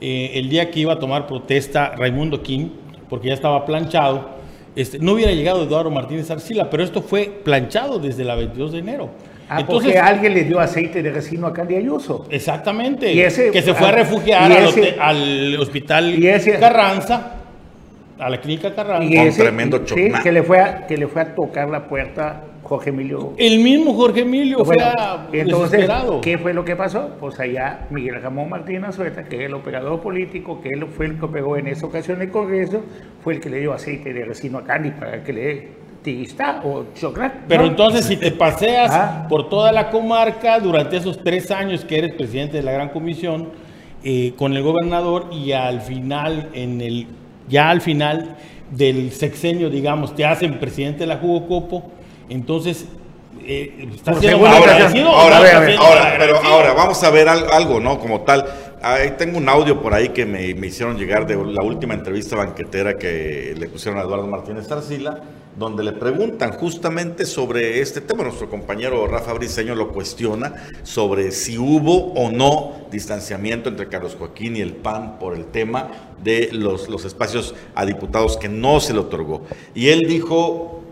eh, 0.00 0.32
el 0.36 0.48
día 0.48 0.70
que 0.70 0.80
iba 0.80 0.94
a 0.94 0.98
tomar 0.98 1.26
protesta 1.26 1.94
Raimundo 1.98 2.42
King, 2.42 2.70
porque 3.10 3.28
ya 3.28 3.34
estaba 3.34 3.66
planchado, 3.66 4.30
este, 4.74 4.98
no 5.00 5.12
hubiera 5.12 5.32
llegado 5.32 5.64
Eduardo 5.64 5.90
Martínez 5.90 6.30
Arcila, 6.30 6.70
pero 6.70 6.82
esto 6.82 7.02
fue 7.02 7.24
planchado 7.44 7.98
desde 7.98 8.24
la 8.24 8.34
22 8.36 8.72
de 8.72 8.78
enero. 8.78 9.10
Ah, 9.50 9.60
Entonces, 9.60 9.92
porque 9.92 9.98
alguien 9.98 10.34
le 10.34 10.44
dio 10.44 10.60
aceite 10.60 11.02
de 11.02 11.10
resino 11.10 11.46
a 11.46 11.52
Candy 11.54 11.76
Ayuso. 11.76 12.26
exactamente, 12.30 13.12
Y 13.12 13.20
ese- 13.20 13.50
que 13.50 13.62
se 13.62 13.72
fue 13.74 13.86
a 13.86 13.90
ah, 13.90 13.92
refugiar 13.92 14.42
al, 14.52 14.52
ese- 14.52 14.80
hote- 14.80 14.96
al 15.00 15.56
hospital 15.60 16.14
y 16.22 16.26
ese- 16.28 16.58
Carranza, 16.58 17.34
a 18.18 18.28
la 18.28 18.40
clínica 18.40 18.74
Carranza. 18.74 19.04
Y 19.04 19.16
Con 19.16 19.26
ese, 19.28 19.42
tremendo 19.42 19.80
sí, 19.86 20.10
que 20.22 20.32
le 20.32 20.42
fue 20.42 20.60
a, 20.60 20.86
que 20.86 20.96
le 20.98 21.06
fue 21.06 21.22
a 21.22 21.34
tocar 21.34 21.68
la 21.70 21.88
puerta 21.88 22.42
Jorge 22.62 22.90
Emilio. 22.90 23.32
El 23.38 23.60
mismo 23.60 23.94
Jorge 23.94 24.20
Emilio 24.20 24.64
Bueno, 24.64 24.82
fue 24.84 24.92
a- 25.02 25.26
entonces, 25.32 25.70
desesperado. 25.70 26.20
¿qué 26.20 26.36
fue 26.36 26.52
lo 26.52 26.62
que 26.64 26.76
pasó? 26.76 27.16
Pues 27.18 27.40
allá 27.40 27.86
Miguel 27.88 28.20
Ramón 28.20 28.50
Martínez 28.50 28.94
Sueta, 28.96 29.22
que 29.24 29.36
es 29.36 29.42
el 29.46 29.54
operador 29.54 30.00
político, 30.02 30.60
que 30.60 30.68
él 30.70 30.84
fue 30.94 31.06
el 31.06 31.18
que 31.18 31.24
operó 31.24 31.56
en 31.56 31.68
esa 31.68 31.86
ocasión 31.86 32.20
el 32.20 32.28
Congreso, 32.30 32.82
fue 33.24 33.34
el 33.34 33.40
que 33.40 33.48
le 33.48 33.60
dio 33.60 33.72
aceite 33.72 34.12
de 34.12 34.24
resino 34.26 34.58
a 34.58 34.64
Candy 34.64 34.90
para 34.90 35.22
que 35.24 35.32
le 35.32 35.68
o 36.64 36.84
chocolate. 36.94 37.40
Pero 37.48 37.62
¿no? 37.64 37.68
entonces 37.68 38.04
si 38.06 38.16
te 38.16 38.30
paseas 38.30 38.90
Ah. 38.92 39.26
por 39.28 39.48
toda 39.48 39.72
la 39.72 39.90
comarca 39.90 40.58
durante 40.60 40.96
esos 40.96 41.22
tres 41.22 41.50
años 41.50 41.84
que 41.84 41.98
eres 41.98 42.14
presidente 42.14 42.56
de 42.58 42.62
la 42.62 42.72
Gran 42.72 42.88
Comisión 42.90 43.48
eh, 44.04 44.32
con 44.36 44.54
el 44.56 44.62
gobernador 44.62 45.26
y 45.32 45.52
al 45.52 45.80
final, 45.80 46.48
en 46.54 46.80
el, 46.80 47.06
ya 47.48 47.68
al 47.70 47.80
final 47.80 48.36
del 48.70 49.12
sexenio, 49.12 49.70
digamos, 49.70 50.14
te 50.14 50.24
hacen 50.24 50.58
presidente 50.60 51.00
de 51.00 51.06
la 51.06 51.16
Jugocopo, 51.16 51.90
entonces 52.28 52.86
eh, 53.44 53.88
estás 53.94 54.14
Por 54.16 54.22
siendo 54.24 54.46
Ahora, 54.46 54.58
agradecido 54.74 55.10
o 55.10 55.14
ahora, 55.14 55.30
no 55.30 55.36
a 55.36 55.40
ver, 55.40 55.48
estás 55.50 55.64
siendo 55.66 55.82
ahora, 55.84 56.14
pero 56.18 56.36
ahora 56.38 56.72
vamos 56.74 57.02
a 57.02 57.10
ver 57.10 57.28
al- 57.28 57.50
algo, 57.52 57.80
¿no? 57.80 57.98
Como 57.98 58.20
tal. 58.22 58.44
Ahí 58.82 59.12
tengo 59.18 59.38
un 59.38 59.48
audio 59.48 59.80
por 59.82 59.92
ahí 59.94 60.10
que 60.10 60.24
me, 60.24 60.54
me 60.54 60.68
hicieron 60.68 60.96
llegar 60.96 61.26
de 61.26 61.34
la 61.34 61.62
última 61.64 61.94
entrevista 61.94 62.36
banquetera 62.36 62.94
que 62.96 63.54
le 63.58 63.68
pusieron 63.68 63.98
a 63.98 64.04
Eduardo 64.04 64.26
Martínez 64.28 64.70
Arcila, 64.70 65.18
donde 65.58 65.82
le 65.82 65.92
preguntan 65.92 66.52
justamente 66.52 67.26
sobre 67.26 67.80
este 67.80 68.00
tema. 68.00 68.22
Nuestro 68.22 68.48
compañero 68.48 69.06
Rafa 69.06 69.32
Briceño 69.32 69.74
lo 69.74 69.88
cuestiona 69.88 70.54
sobre 70.84 71.32
si 71.32 71.58
hubo 71.58 72.12
o 72.14 72.30
no 72.30 72.86
distanciamiento 72.90 73.68
entre 73.68 73.88
Carlos 73.88 74.16
Joaquín 74.16 74.56
y 74.56 74.60
el 74.60 74.74
PAN 74.74 75.18
por 75.18 75.34
el 75.34 75.46
tema 75.46 75.90
de 76.22 76.50
los, 76.52 76.88
los 76.88 77.04
espacios 77.04 77.54
a 77.74 77.84
diputados 77.84 78.36
que 78.36 78.48
no 78.48 78.80
se 78.80 78.92
le 78.92 79.00
otorgó. 79.00 79.42
Y 79.74 79.88
él 79.88 80.06
dijo, 80.06 80.82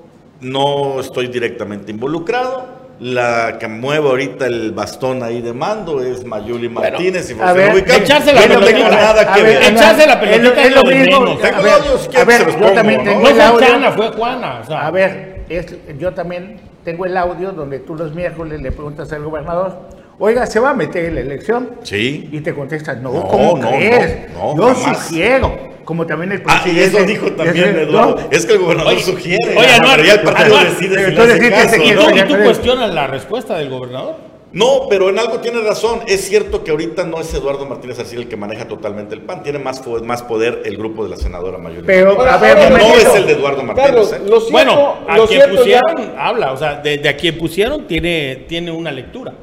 no 0.41 1.01
estoy 1.01 1.29
directamente 1.29 1.93
involucrado. 1.93 2.76
La 2.99 3.59
que 3.59 3.69
mueve 3.69 4.09
ahorita 4.09 4.47
el 4.47 4.73
bastón 4.73 5.23
ahí 5.23 5.43
de 5.43 5.53
mando 5.53 6.03
es 6.03 6.25
Mayuli 6.25 6.71
Martínez 6.71 7.29
y 7.31 7.35
a 7.35 7.37
José 7.49 7.53
ver, 7.59 7.71
Rubical. 7.73 8.03
echarse 8.03 8.33
la 8.33 8.41
Yo 8.41 8.49
no 8.49 8.55
tengo 8.65 8.67
pelotita. 8.79 8.97
nada 9.03 9.35
que 9.35 9.43
ver. 9.43 9.63
Echarse 9.65 10.07
la 10.07 10.19
pelotita 10.21 10.55
lo- 10.55 10.61
es 10.63 10.75
lo 10.75 10.83
mismo. 10.85 11.37
Tengo 11.37 11.63
ver, 11.63 11.73
audios, 11.73 12.07
a 12.07 12.11
¿quién 12.11 12.27
ver, 12.27 12.47
yo 12.47 12.59
pongo, 12.59 12.73
también 12.73 13.05
tengo 13.05 13.21
No 13.21 13.29
el 13.29 13.35
fue 13.35 13.45
audio. 13.45 13.67
Juana, 13.67 13.93
fue 13.93 14.09
Juana. 14.13 14.61
o 14.63 14.67
sea, 14.67 14.87
A 14.87 14.91
ver, 14.91 15.45
es- 15.51 15.77
yo 15.99 16.15
también 16.15 16.59
tengo 16.85 17.05
el 17.05 17.17
audio 17.19 17.53
donde 17.53 17.81
tú 17.81 17.95
los 17.97 18.15
miércoles 18.15 18.63
le 18.63 18.73
preguntas 18.73 19.13
al 19.13 19.23
gobernador, 19.25 19.79
oiga, 20.19 20.47
¿se 20.47 20.61
va 20.61 20.71
a 20.71 20.75
meter 20.75 21.05
en 21.07 21.15
la 21.17 21.21
elección? 21.21 21.71
Sí. 21.83 22.29
Y 22.33 22.41
te 22.41 22.55
contestas, 22.55 23.01
no, 23.01 23.13
No, 23.13 23.27
¿cómo 23.29 23.57
no, 23.59 23.69
crees? 23.71 24.33
no, 24.33 24.55
no, 24.55 24.69
Yo 24.69 24.75
jamás. 24.75 25.07
sugiero, 25.07 25.59
como 25.85 26.07
también 26.07 26.33
el 26.33 26.43
Ah, 26.47 26.61
y 26.61 26.63
presidente. 26.71 26.97
eso 26.99 27.07
dijo 27.07 27.33
también 27.33 27.69
ese- 27.71 27.83
Eduardo. 27.83 28.17
no, 28.21 28.29
Es 28.31 28.47
que 28.47 28.53
el 28.55 28.59
gobernador 28.61 28.93
Oye, 28.95 29.03
sugiere. 29.03 29.57
oye, 29.57 29.69
Anuar, 29.73 29.97
pero 29.97 30.05
ya 30.09 30.15
el 30.15 30.21
partido 30.23 30.47
Anuar, 30.57 30.69
decide 30.71 30.97
si 30.97 31.21
hace 31.21 31.51
caso, 31.51 31.77
¿Y 31.83 31.91
¿no? 31.93 32.07
tú, 32.27 32.33
y 32.35 32.45
cuestionas 32.45 32.95
la 32.95 33.07
respuesta 33.07 33.57
del 33.59 33.71
gobernador? 33.71 34.37
No, 34.53 34.87
pero 34.89 35.11
en 35.11 35.19
algo 35.19 35.39
tiene 35.41 35.61
razón. 35.61 36.01
Es 36.07 36.23
cierto 36.29 36.65
que 36.65 36.71
ahorita 36.71 37.05
no 37.05 37.21
es 37.21 37.35
Eduardo 37.35 37.67
Martínez 37.67 37.99
Arcila 37.99 38.23
el 38.23 38.29
que 38.29 38.37
maneja 38.37 38.67
totalmente 38.67 39.15
el 39.15 39.21
PAN. 39.21 39.43
Tiene 39.43 39.59
más, 39.59 39.83
más 40.03 40.23
poder 40.23 40.63
el 40.65 40.79
grupo 40.79 41.05
de 41.05 41.11
la 41.11 41.17
senadora 41.17 41.59
mayoría. 41.59 41.85
Pero, 41.85 42.19
a 42.23 42.39
ver, 42.39 42.57
no 42.71 42.79
momentito. 42.79 43.09
es 43.11 43.15
el 43.17 43.27
de 43.27 43.33
Eduardo 43.35 43.63
Martínez. 43.65 43.91
Carlos, 43.91 44.13
¿eh? 44.15 44.19
lo 44.25 44.41
cierto, 44.41 44.53
Bueno, 44.53 44.95
a 45.07 45.17
lo 45.19 45.27
quien 45.27 45.41
ya- 45.41 45.49
pusieron 45.51 46.13
habla, 46.17 46.53
o 46.53 46.57
sea, 46.57 46.77
de, 46.77 46.97
de 46.97 47.09
a 47.09 47.17
quien 47.17 47.37
pusieron 47.37 47.87
tiene, 47.87 48.45
tiene 48.49 48.71
una 48.71 48.91
lectura. 48.93 49.35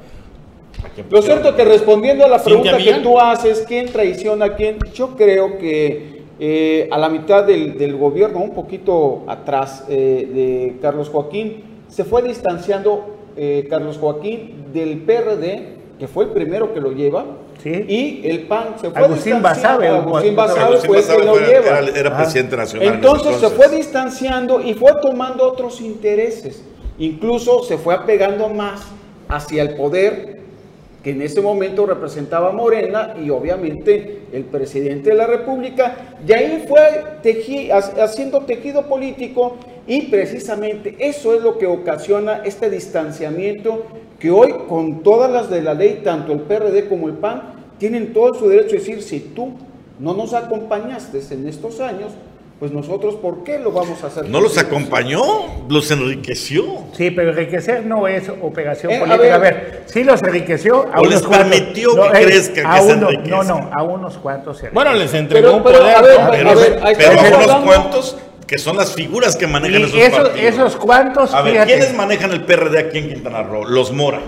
Lo 1.09 1.21
cierto 1.21 1.49
es 1.49 1.55
que 1.55 1.65
respondiendo 1.65 2.25
a 2.25 2.27
la 2.27 2.43
pregunta 2.43 2.77
que 2.77 2.93
tú 2.95 3.19
haces, 3.19 3.63
¿quién 3.67 3.87
traiciona 3.87 4.45
a 4.45 4.55
quién? 4.55 4.77
Yo 4.93 5.15
creo 5.15 5.57
que 5.57 6.23
eh, 6.39 6.87
a 6.91 6.97
la 6.97 7.09
mitad 7.09 7.43
del, 7.43 7.77
del 7.77 7.95
gobierno, 7.95 8.39
un 8.39 8.53
poquito 8.53 9.23
atrás 9.27 9.85
eh, 9.89 10.27
de 10.33 10.75
Carlos 10.81 11.09
Joaquín, 11.09 11.63
se 11.87 12.03
fue 12.03 12.21
distanciando 12.21 13.05
eh, 13.35 13.65
Carlos 13.69 13.97
Joaquín 13.97 14.65
del 14.73 14.99
PRD, 14.99 15.77
que 15.99 16.07
fue 16.07 16.25
el 16.25 16.31
primero 16.31 16.73
que 16.73 16.79
lo 16.79 16.91
lleva, 16.91 17.25
Sí. 17.61 17.69
y 17.87 18.27
el 18.27 18.41
PAN 18.41 18.75
se 18.81 18.89
fue 18.89 19.03
Agustín 19.05 19.35
distanciando. 19.35 19.79
Basabe, 19.79 19.87
Agustín 19.87 20.35
Basabe 20.35 20.77
fue 20.79 20.99
el 20.99 21.05
que 21.05 21.23
lo 21.23 21.35
lleva. 21.39 21.79
Era, 21.79 21.97
era 21.97 22.17
presidente 22.17 22.57
nacional. 22.57 22.87
en 22.89 22.93
Entonces 22.95 23.37
se 23.37 23.49
fue 23.51 23.69
distanciando 23.69 24.59
y 24.59 24.73
fue 24.73 24.91
tomando 25.01 25.47
otros 25.49 25.79
intereses. 25.79 26.61
Incluso 26.99 27.63
se 27.63 27.77
fue 27.77 27.93
apegando 27.93 28.49
más 28.49 28.81
hacia 29.29 29.61
el 29.61 29.75
poder 29.75 30.42
que 31.03 31.11
en 31.11 31.21
ese 31.21 31.41
momento 31.41 31.85
representaba 31.85 32.53
Morena 32.53 33.13
y 33.21 33.29
obviamente 33.29 34.21
el 34.31 34.45
presidente 34.45 35.09
de 35.09 35.15
la 35.15 35.27
República. 35.27 36.15
Y 36.25 36.31
ahí 36.31 36.65
fue 36.67 37.19
haciendo 38.01 38.39
tejido 38.41 38.87
político 38.87 39.57
y 39.85 40.03
precisamente 40.03 40.95
eso 40.99 41.35
es 41.35 41.43
lo 41.43 41.57
que 41.57 41.67
ocasiona 41.67 42.41
este 42.45 42.69
distanciamiento 42.69 43.83
que 44.17 44.31
hoy 44.31 44.53
con 44.69 45.03
todas 45.03 45.29
las 45.29 45.49
de 45.49 45.61
la 45.61 45.73
ley, 45.73 45.99
tanto 46.05 46.31
el 46.31 46.39
PRD 46.39 46.87
como 46.87 47.09
el 47.09 47.15
PAN, 47.15 47.53
tienen 47.77 48.13
todo 48.13 48.33
su 48.33 48.47
derecho 48.47 48.77
a 48.77 48.79
decir, 48.79 49.01
si 49.01 49.19
tú 49.19 49.51
no 49.99 50.13
nos 50.13 50.33
acompañaste 50.33 51.19
en 51.31 51.49
estos 51.49 51.81
años, 51.81 52.13
pues 52.63 52.71
nosotros, 52.71 53.15
¿por 53.15 53.43
qué 53.43 53.59
lo 53.59 53.73
vamos 53.73 54.01
a 54.05 54.07
hacer? 54.07 54.29
No 54.29 54.39
los 54.39 54.57
acompañó, 54.57 55.21
los 55.67 55.91
enriqueció. 55.91 56.63
Sí, 56.95 57.11
pero 57.11 57.31
enriquecer 57.31 57.85
no 57.85 58.07
es 58.07 58.29
operación 58.41 58.93
Eh, 58.93 58.95
a 58.95 58.99
política. 59.01 59.35
A 59.35 59.37
ver. 59.37 59.53
ver, 59.53 59.83
sí 59.87 60.05
los 60.05 60.23
enriqueció 60.23 60.87
a 60.93 60.99
O 60.99 61.01
unos 61.01 61.09
les 61.13 61.23
cuantos. 61.23 61.49
permitió 61.59 61.93
que 62.09 62.17
ey, 62.19 62.25
crezcan, 62.25 62.65
a 62.65 62.75
que 62.75 62.81
se 62.83 62.85
uno- 62.93 62.95
No, 63.01 63.09
enriquezcan. 63.09 63.47
no, 63.49 63.69
a 63.73 63.83
unos 63.83 64.17
cuantos 64.17 64.59
se 64.59 64.69
Bueno, 64.69 64.93
les 64.93 65.13
entregó 65.13 65.47
Pero- 65.47 65.57
un 65.57 65.63
pero, 65.63 65.79
poder. 65.79 65.95
a 65.97 66.01
ver, 66.01 66.19
¿no? 66.21 66.25
a 66.25 66.31
Pero, 66.31 66.55
ver, 66.55 66.79
ahí 66.83 66.93
pero 66.97 67.11
estamos 67.11 67.45
unos 67.45 67.63
cuantos 67.65 68.17
que 68.47 68.57
son 68.57 68.77
las 68.77 68.93
figuras 68.93 69.35
que 69.35 69.45
manejan 69.45 69.81
Y 69.81 69.83
esos 69.83 69.95
esos, 69.99 70.19
partidos. 70.29 70.53
esos 70.53 70.75
cuantos, 70.77 71.33
A 71.33 71.41
ver, 71.41 71.51
fíjate. 71.51 71.69
¿quiénes 71.73 71.93
manejan 71.97 72.31
el 72.31 72.45
PRD 72.45 72.79
aquí 72.79 72.97
en 72.99 73.09
Quintana 73.09 73.43
Roo? 73.43 73.65
Los 73.65 73.91
Mora. 73.91 74.21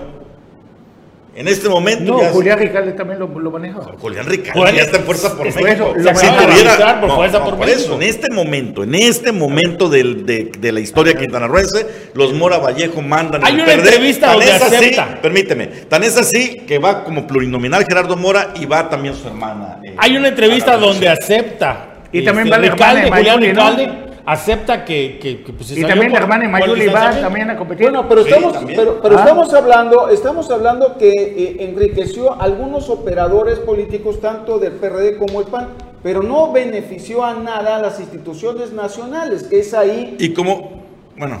En 1.38 1.48
este 1.48 1.68
momento 1.68 2.14
No, 2.14 2.22
ya 2.22 2.30
Julián 2.30 2.58
Ricalde 2.58 2.92
también 2.92 3.18
lo, 3.18 3.26
lo 3.28 3.50
manejó. 3.50 3.82
Julián 4.00 4.24
Ricardo 4.26 4.58
Julián- 4.58 4.74
ya 4.76 4.82
está 4.84 4.96
en 4.96 5.04
Fuerza 5.04 5.36
por 5.36 5.46
es 5.46 5.54
México. 5.54 5.70
eso, 5.70 5.94
lo 5.94 6.12
tuviera- 6.12 7.00
por 7.00 7.10
Fuerza 7.14 7.44
por 7.44 7.56
por 7.56 7.66
México. 7.66 7.80
eso, 7.82 7.94
en 7.96 8.02
este 8.02 8.32
momento, 8.32 8.82
en 8.84 8.94
este 8.94 9.32
momento 9.32 9.88
del- 9.90 10.24
de, 10.24 10.50
de 10.58 10.72
la 10.72 10.80
historia 10.80 11.12
quintanarroense, 11.14 11.86
los 12.14 12.32
Mora 12.32 12.56
Vallejo 12.56 13.02
mandan 13.02 13.44
Hay 13.44 13.54
el 13.54 13.60
una 13.60 13.72
entrevista 13.74 14.28
Tan 14.28 14.36
donde 14.38 14.50
es 14.56 14.62
así, 14.62 14.90
permíteme, 15.20 15.66
tan 15.66 16.02
es 16.04 16.16
así 16.16 16.56
que 16.66 16.78
va 16.78 17.04
como 17.04 17.26
plurinominal 17.26 17.84
Gerardo 17.86 18.16
Mora 18.16 18.54
y 18.58 18.64
va 18.64 18.88
también 18.88 19.14
su 19.14 19.28
hermana. 19.28 19.78
eh, 19.84 19.94
Hay 19.98 20.16
una 20.16 20.28
entrevista 20.28 20.78
donde 20.78 21.06
acepta. 21.08 21.92
Y 22.12 22.24
también 22.24 22.46
este, 22.46 22.56
va 22.56 22.62
la 22.62 22.66
hermana 22.72 23.02
Ricalde, 23.02 23.46
de 23.46 23.54
Julián. 23.60 24.06
Acepta 24.28 24.84
que, 24.84 25.18
que, 25.22 25.42
que, 25.44 25.52
pues, 25.52 25.68
se 25.68 25.74
Y 25.74 25.82
salió 25.82 25.88
también 25.88 26.12
la 26.12 26.18
por- 26.18 26.22
hermana 26.24 26.48
Mayuli 26.48 26.88
va 26.88 27.12
también 27.12 27.48
a 27.50 27.56
competir. 27.56 27.84
Bueno, 27.86 28.08
pero 28.08 28.22
estamos, 28.22 28.56
pero, 28.66 29.00
pero 29.00 29.16
Ah. 29.16 29.20
estamos 29.20 29.54
hablando, 29.54 30.08
estamos 30.08 30.50
hablando 30.50 30.98
que 30.98 31.10
eh, 31.12 31.56
enriqueció 31.60 32.32
a 32.32 32.38
algunos 32.42 32.90
operadores 32.90 33.60
políticos 33.60 34.20
tanto 34.20 34.58
del 34.58 34.72
PRD 34.72 35.16
como 35.16 35.40
el 35.40 35.46
PAN, 35.46 35.68
pero 36.02 36.22
no 36.24 36.50
benefició 36.50 37.24
a 37.24 37.34
nada 37.34 37.76
a 37.76 37.78
las 37.80 38.00
instituciones 38.00 38.72
nacionales, 38.72 39.44
que 39.44 39.60
es 39.60 39.72
ahí. 39.74 40.16
Y 40.18 40.32
como, 40.34 40.82
bueno, 41.16 41.38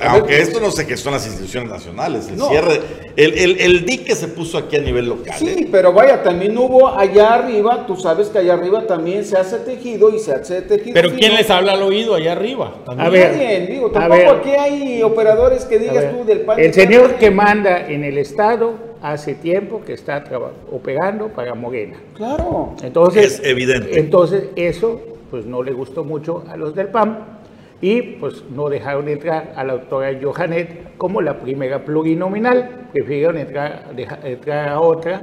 aunque 0.00 0.40
esto 0.40 0.60
no 0.60 0.70
se 0.70 0.84
gestó 0.84 1.08
en 1.08 1.14
las 1.14 1.26
instituciones 1.26 1.70
nacionales, 1.70 2.28
el 2.28 2.36
No. 2.36 2.48
cierre, 2.48 2.80
el, 3.16 3.34
el, 3.36 3.60
el 3.60 3.84
dique 3.84 4.14
se 4.14 4.28
puso 4.28 4.58
aquí 4.58 4.76
a 4.76 4.80
nivel 4.80 5.06
local. 5.08 5.34
¿eh? 5.42 5.54
Sí, 5.58 5.68
pero 5.70 5.92
vaya, 5.92 6.22
también 6.22 6.56
hubo 6.56 6.88
allá 6.88 7.34
arriba, 7.34 7.84
tú 7.86 7.96
sabes 7.96 8.28
que 8.28 8.38
allá 8.38 8.54
arriba 8.54 8.86
también 8.86 9.24
se 9.24 9.36
hace 9.36 9.58
tejido 9.58 10.14
y 10.14 10.18
se 10.18 10.32
hace 10.32 10.62
tejido. 10.62 10.94
Pero. 10.94 11.10
¿quién 11.10 11.34
les 11.34 11.50
habla 11.50 11.72
al 11.72 11.82
oído 11.82 12.14
allá 12.14 12.32
arriba? 12.32 12.74
También. 12.86 13.06
A 13.06 13.10
ver, 13.10 13.32
Nadie, 13.32 13.66
digo, 13.66 13.86
a 13.88 13.92
tampoco 13.92 14.16
ver. 14.16 14.28
aquí 14.28 14.50
hay 14.50 15.02
operadores 15.02 15.64
que 15.64 15.78
digas 15.78 15.96
ver, 16.04 16.16
tú 16.16 16.24
del 16.24 16.40
PAN. 16.42 16.60
el 16.60 16.72
señor 16.74 17.14
que 17.16 17.30
manda 17.30 17.88
en 17.88 18.04
el 18.04 18.18
Estado 18.18 18.74
hace 19.02 19.34
tiempo 19.34 19.80
que 19.84 19.92
está 19.94 20.24
operando 20.72 21.28
para 21.28 21.54
Morena. 21.54 21.96
Claro. 22.14 22.74
Entonces, 22.82 23.40
Es 23.40 23.46
evidente. 23.46 23.98
Entonces, 23.98 24.44
eso 24.56 25.00
pues 25.30 25.44
no 25.44 25.62
le 25.62 25.72
gustó 25.72 26.04
mucho 26.04 26.44
a 26.48 26.56
los 26.56 26.74
del 26.74 26.88
PAN 26.88 27.37
y 27.80 28.02
pues 28.02 28.42
no 28.50 28.68
dejaron 28.68 29.08
entrar 29.08 29.52
a 29.56 29.62
la 29.64 29.74
doctora 29.74 30.10
Johanet 30.20 30.96
como 30.96 31.20
la 31.20 31.38
primera 31.38 31.84
plurinominal, 31.84 32.88
prefirieron 32.92 33.38
entrar, 33.38 33.90
deja- 33.94 34.18
entrar 34.24 34.68
a 34.68 34.80
otra, 34.80 35.22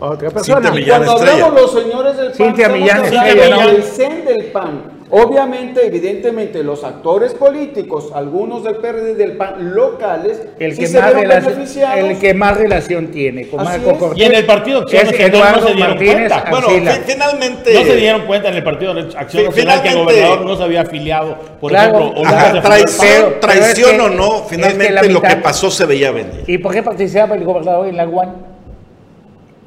a 0.00 0.04
otra 0.06 0.30
persona. 0.30 0.56
Cintia 0.68 0.70
Millán 0.72 1.04
Cuando 1.04 1.22
hablamos 1.32 1.60
los 1.62 1.72
señores 1.82 2.16
del 2.16 2.26
PAN, 2.26 2.36
Cintia 2.36 2.68
Millán 2.68 3.02
del 3.02 3.82
CEN 3.82 4.24
del 4.26 4.44
PAN. 4.46 4.82
Obviamente, 5.10 5.86
evidentemente, 5.86 6.62
los 6.64 6.82
actores 6.82 7.34
políticos, 7.34 8.10
algunos 8.14 8.64
del 8.64 8.76
PRD 8.76 9.12
y 9.12 9.14
del 9.14 9.36
PAN 9.36 9.74
locales, 9.74 10.42
El 10.58 10.72
sí 10.74 10.80
que, 10.82 10.86
se 10.86 11.00
más 11.00 11.14
beneficiados. 11.14 11.98
el 12.10 12.18
que 12.18 12.34
más 12.34 12.56
relación 12.56 13.08
tiene 13.08 13.46
con 13.48 13.60
Así 13.60 13.80
Marco. 13.80 13.98
Cortés 13.98 14.18
Y 14.18 14.24
en 14.24 14.34
el 14.34 14.44
Partido 14.46 14.80
Acción 14.80 15.02
es 15.06 15.10
Nacional 15.12 15.52
no 15.60 15.66
se 15.68 15.74
dieron 15.74 15.90
Martínez 15.90 16.16
cuenta. 16.32 16.50
Bueno, 16.50 16.66
finalmente. 17.06 17.74
No 17.74 17.84
se 17.84 17.96
dieron 17.96 18.22
cuenta 18.26 18.48
en 18.48 18.54
el 18.54 18.64
Partido 18.64 18.94
de 18.94 19.00
Acción 19.16 19.44
Nacional 19.44 19.82
que 19.82 19.88
el 19.88 19.94
gobernador 19.98 20.40
no 20.44 20.56
se 20.56 20.62
había 20.64 20.80
afiliado, 20.80 21.36
por 21.60 21.70
Claro. 21.70 21.98
ejemplo, 21.98 22.20
o 22.22 22.26
Ajá, 22.26 22.60
traición, 22.62 23.34
es 23.52 23.74
que- 23.74 24.00
o 24.00 24.08
no, 24.08 24.36
es 24.36 24.42
que 24.42 24.48
finalmente 24.56 24.90
la 24.92 25.02
lo 25.02 25.20
que 25.22 25.36
pasó 25.36 25.70
se 25.70 25.84
veía 25.84 26.10
venir. 26.10 26.44
¿Y 26.46 26.58
por 26.58 26.72
qué 26.72 26.82
participaba 26.82 27.34
el 27.34 27.44
gobernador 27.44 27.86
en 27.88 27.96
la 27.96 28.08
UAN? 28.08 28.53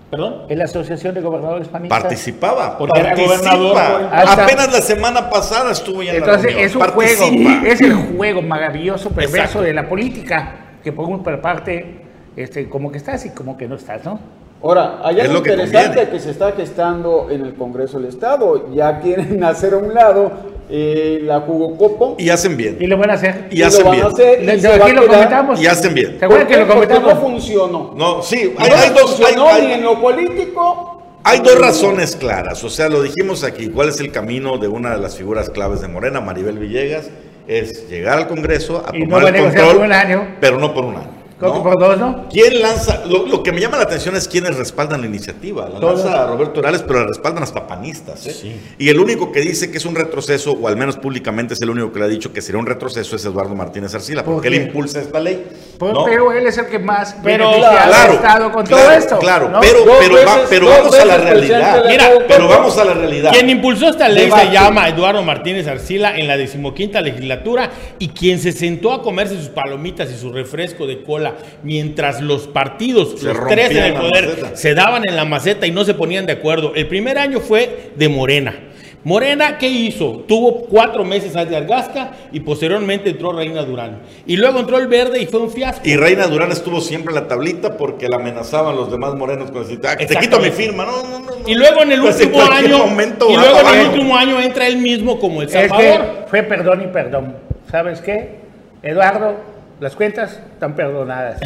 ¿Perdón? 0.10 0.44
En 0.48 0.58
la 0.58 0.64
Asociación 0.66 1.14
de 1.16 1.22
Gobernadores 1.22 1.68
Panistas. 1.68 2.00
Participaba. 2.02 2.78
Porque 2.78 2.98
era 3.00 3.10
participa. 3.10 3.56
gobernador. 3.58 4.10
Hasta- 4.14 4.44
Apenas 4.46 4.72
la 4.72 4.82
semana 4.82 5.30
pasada 5.30 5.72
estuvo 5.72 6.02
ya 6.02 6.14
en 6.14 6.20
la 6.22 6.26
Entonces 6.26 6.44
reunión. 6.44 6.66
es 6.66 6.76
un 6.76 6.80
Participa. 6.82 7.26
juego, 7.28 7.66
es 7.68 7.82
el 7.82 7.94
juego 7.94 8.42
maravilloso, 8.42 9.10
perverso 9.10 9.38
Exacto. 9.38 9.62
de 9.64 9.74
la 9.74 9.90
política, 9.90 10.56
que 10.82 10.94
por 10.94 11.10
una 11.10 11.42
parte, 11.42 12.02
este, 12.38 12.70
como 12.70 12.90
que 12.90 13.00
estás 13.00 13.26
y 13.26 13.32
como 13.32 13.58
que 13.58 13.68
no 13.68 13.76
estás, 13.76 14.06
¿no? 14.06 14.20
Ahora, 14.64 15.00
hay 15.04 15.20
Es 15.20 15.30
algo 15.30 15.44
que 15.44 15.52
interesante 15.52 16.10
que 16.10 16.20
se 16.20 16.32
está 16.32 16.52
gestando 16.54 17.28
en 17.30 17.42
el 17.46 17.54
Congreso 17.56 18.00
del 18.00 18.10
Estado. 18.10 18.70
Ya 18.74 19.00
quieren 19.00 19.44
hacer 19.44 19.74
a 19.74 19.78
un 19.78 19.94
lado 19.94 20.32
eh, 20.70 21.20
la 21.24 21.42
jugocopo. 21.42 22.16
Y 22.18 22.30
hacen 22.30 22.58
bien. 22.58 22.78
Y 22.80 22.88
lo 22.88 22.98
van 22.98 23.12
a 23.12 23.14
hacer. 23.14 23.48
Y 23.52 23.62
hacen 23.62 23.84
lo 23.84 23.90
van 23.90 23.96
bien. 23.98 24.06
a 24.08 24.10
hacer 24.10 24.44
y 24.44 24.60
se 24.60 24.68
aquí 24.74 24.92
lo 24.92 25.08
comentamos. 25.08 25.62
Y 25.62 25.68
hacen 25.68 25.94
bien. 25.94 26.18
¿Se 26.20 26.26
acuerdan 26.26 26.48
¿Por 26.48 26.56
que 26.56 26.62
lo 26.62 26.68
Porque 26.68 26.88
comentamos? 26.88 27.14
no 27.16 27.22
funcionó. 27.30 27.94
No, 27.96 28.22
sí, 28.24 28.54
No 28.58 28.66
hay, 28.66 28.72
hay 28.72 28.90
dos, 28.90 29.16
funcionó 29.16 29.48
hay- 29.48 29.68
ni 29.68 29.74
en 29.74 29.84
lo 29.84 30.02
político. 30.02 31.04
hay 31.24 31.40
dos 31.40 31.60
razones 31.60 32.16
claras. 32.16 32.64
O 32.64 32.70
sea, 32.70 32.90
lo 32.90 33.02
dijimos 33.04 33.44
aquí. 33.44 33.68
¿Cuál 33.70 33.90
es 33.90 34.00
el 34.00 34.12
camino 34.12 34.58
de 34.58 34.68
una 34.68 34.92
de 34.92 34.98
las 34.98 35.16
figuras 35.16 35.50
claves 35.52 35.82
de 35.82 35.88
Morena, 35.88 36.20
Maribel 36.20 36.58
Villegas? 36.58 37.10
Es 37.48 37.88
llegar 37.90 38.18
al 38.18 38.28
Congreso 38.28 38.84
a 38.86 38.94
Y 38.96 39.02
no 39.02 39.06
tomar 39.06 39.24
va 39.24 39.28
a 39.30 39.38
el 39.38 39.44
control, 39.46 39.76
por 39.78 39.86
un 39.86 39.94
año. 39.94 40.28
pero 40.42 40.60
no 40.60 40.74
por 40.74 40.84
un 40.84 40.96
año. 40.98 41.17
Creo 41.40 41.52
que 41.54 41.58
¿no? 41.60 41.64
por 41.64 41.80
dos, 41.80 41.98
¿no? 42.00 42.26
¿Quién 42.32 42.62
lanza? 42.62 43.06
Lo, 43.06 43.28
lo 43.28 43.44
que 43.44 43.52
me 43.52 43.62
llama 43.62 43.78
la 43.78 43.84
atención 43.84 44.16
es 44.16 44.28
quienes 44.28 44.56
respaldan 44.58 45.02
la 45.02 45.08
iniciativa. 45.08 45.70
La 45.72 45.80
Todos. 45.80 46.04
lanza 46.04 46.26
Roberto 46.26 46.60
Orales, 46.62 46.82
pero 46.82 47.02
la 47.02 47.06
respaldan 47.08 47.44
hasta 47.44 47.68
panistas. 47.68 48.26
¿eh? 48.26 48.56
Y 48.80 48.90
el 48.90 49.00
único 49.00 49.32
que 49.32 49.42
dice 49.42 49.70
que 49.70 49.78
es 49.78 49.86
un 49.86 49.94
retroceso, 49.94 50.54
o 50.54 50.68
al 50.68 50.76
menos 50.78 50.98
públicamente 50.98 51.54
es 51.54 51.62
el 51.62 51.70
único 51.70 51.92
que 51.92 52.00
le 52.00 52.06
ha 52.06 52.08
dicho 52.08 52.34
que 52.34 52.42
sería 52.42 52.60
un 52.60 52.66
retroceso, 52.66 53.16
es 53.16 53.24
Eduardo 53.26 53.54
Martínez 53.54 53.94
Arcila, 53.94 54.24
¿Por 54.24 54.36
porque 54.36 54.50
qué? 54.50 54.56
él 54.56 54.64
impulsa 54.64 55.00
esta 55.00 55.20
ley. 55.20 55.46
Pues, 55.78 55.94
¿no? 55.94 56.06
Pero 56.06 56.32
él 56.32 56.48
es 56.48 56.58
el 56.58 56.66
que 56.66 56.80
más 56.80 57.16
Pero- 57.24 57.52
Claro, 57.52 58.14
Estado 58.14 58.52
con 58.52 58.66
claro, 58.66 58.84
todo 58.86 58.92
esto. 58.98 59.20
claro, 59.20 59.50
¿no? 59.50 59.60
pero, 59.60 59.86
va- 59.86 60.76
vamos 60.80 60.96
a 61.00 61.06
la 61.06 61.18
realidad. 61.18 61.84
Mira. 61.88 62.10
Pero 62.28 62.48
vamos 62.48 62.78
a 62.80 62.84
la 62.86 62.94
realidad. 62.96 63.32
Quien 63.32 63.50
impulsó 63.50 63.90
esta 63.90 64.10
ley 64.10 64.26
Debate. 64.26 64.48
se 64.48 64.54
llama 64.54 64.90
Eduardo 64.90 65.22
Martínez 65.22 65.68
Arcila 65.68 66.18
en 66.18 66.28
la 66.28 66.36
decimoquinta 66.36 67.00
legislatura 67.02 67.70
y 68.00 68.10
quien 68.10 68.40
se 68.40 68.52
sentó 68.54 68.92
a 68.92 69.04
comerse 69.04 69.36
sus 69.38 69.50
palomitas 69.50 70.10
y 70.12 70.18
su 70.18 70.32
refresco 70.34 70.88
de 70.88 71.04
cola 71.04 71.27
mientras 71.64 72.22
los 72.22 72.48
partidos, 72.48 73.20
Se 73.20 73.26
los 73.28 73.48
tres 73.48 73.72
en 73.72 73.78
el 73.84 73.94
poder, 73.94 74.28
maceta. 74.28 74.56
se 74.56 74.74
daban 74.74 75.04
en 75.08 75.16
la 75.16 75.26
maceta 75.26 75.68
y 75.68 75.72
no 75.72 75.84
se 75.86 75.94
ponían 75.94 76.26
de 76.26 76.34
acuerdo. 76.34 76.74
El 76.76 76.88
primer 76.88 77.18
año 77.18 77.40
fue 77.40 77.92
de 77.96 78.10
Morena. 78.10 78.56
Morena, 79.04 79.58
¿qué 79.58 79.70
hizo? 79.70 80.26
Tuvo 80.28 80.64
cuatro 80.66 81.06
meses 81.06 81.34
a 81.38 81.46
de 81.46 81.56
Argasca 81.56 82.12
y 82.34 82.42
posteriormente 82.42 83.12
entró 83.12 83.32
Reina 83.32 83.62
Durán. 83.64 84.00
Y 84.26 84.36
luego 84.36 84.60
entró 84.60 84.78
el 84.80 84.88
Verde 84.88 85.22
y 85.22 85.28
fue 85.28 85.40
un 85.40 85.50
fiasco. 85.50 85.88
Y 85.88 85.96
Reina 85.96 86.28
Durán 86.28 86.52
estuvo 86.52 86.82
siempre 86.82 87.14
en 87.16 87.22
la 87.22 87.28
tablita 87.28 87.78
porque 87.78 88.10
la 88.10 88.18
amenazaban 88.18 88.76
los 88.76 88.92
demás 88.92 89.14
morenos 89.16 89.50
con 89.52 89.62
decir, 89.62 89.80
"Ah, 89.88 89.96
te 89.96 90.08
quito 90.08 90.40
mi 90.42 90.50
firma. 90.50 90.84
No, 90.86 91.04
no, 91.04 91.20
no, 91.20 91.20
no. 91.20 91.32
Y 91.48 91.56
luego 91.56 91.84
en 91.84 91.92
el 91.94 92.02
Pues 92.02 92.20
último 92.20 92.42
año, 92.52 92.78
momento 92.80 93.28
y 93.30 93.36
luego 93.38 93.60
en 93.74 93.80
el 93.80 93.88
último 93.88 94.18
año 94.18 94.42
entra 94.42 94.68
él 94.68 94.78
mismo 94.78 95.20
como 95.20 95.42
El 95.42 95.48
Es 95.48 95.54
Salvador. 95.54 95.84
que 95.86 96.28
fue 96.30 96.44
perdón 96.44 96.82
y 96.82 96.88
perdón. 96.88 97.36
¿Sabes 97.72 98.02
qué? 98.02 98.40
Eduardo, 98.84 99.36
las 99.80 99.96
cuentas 99.96 100.40
están 100.54 100.76
perdonadas. 100.76 101.40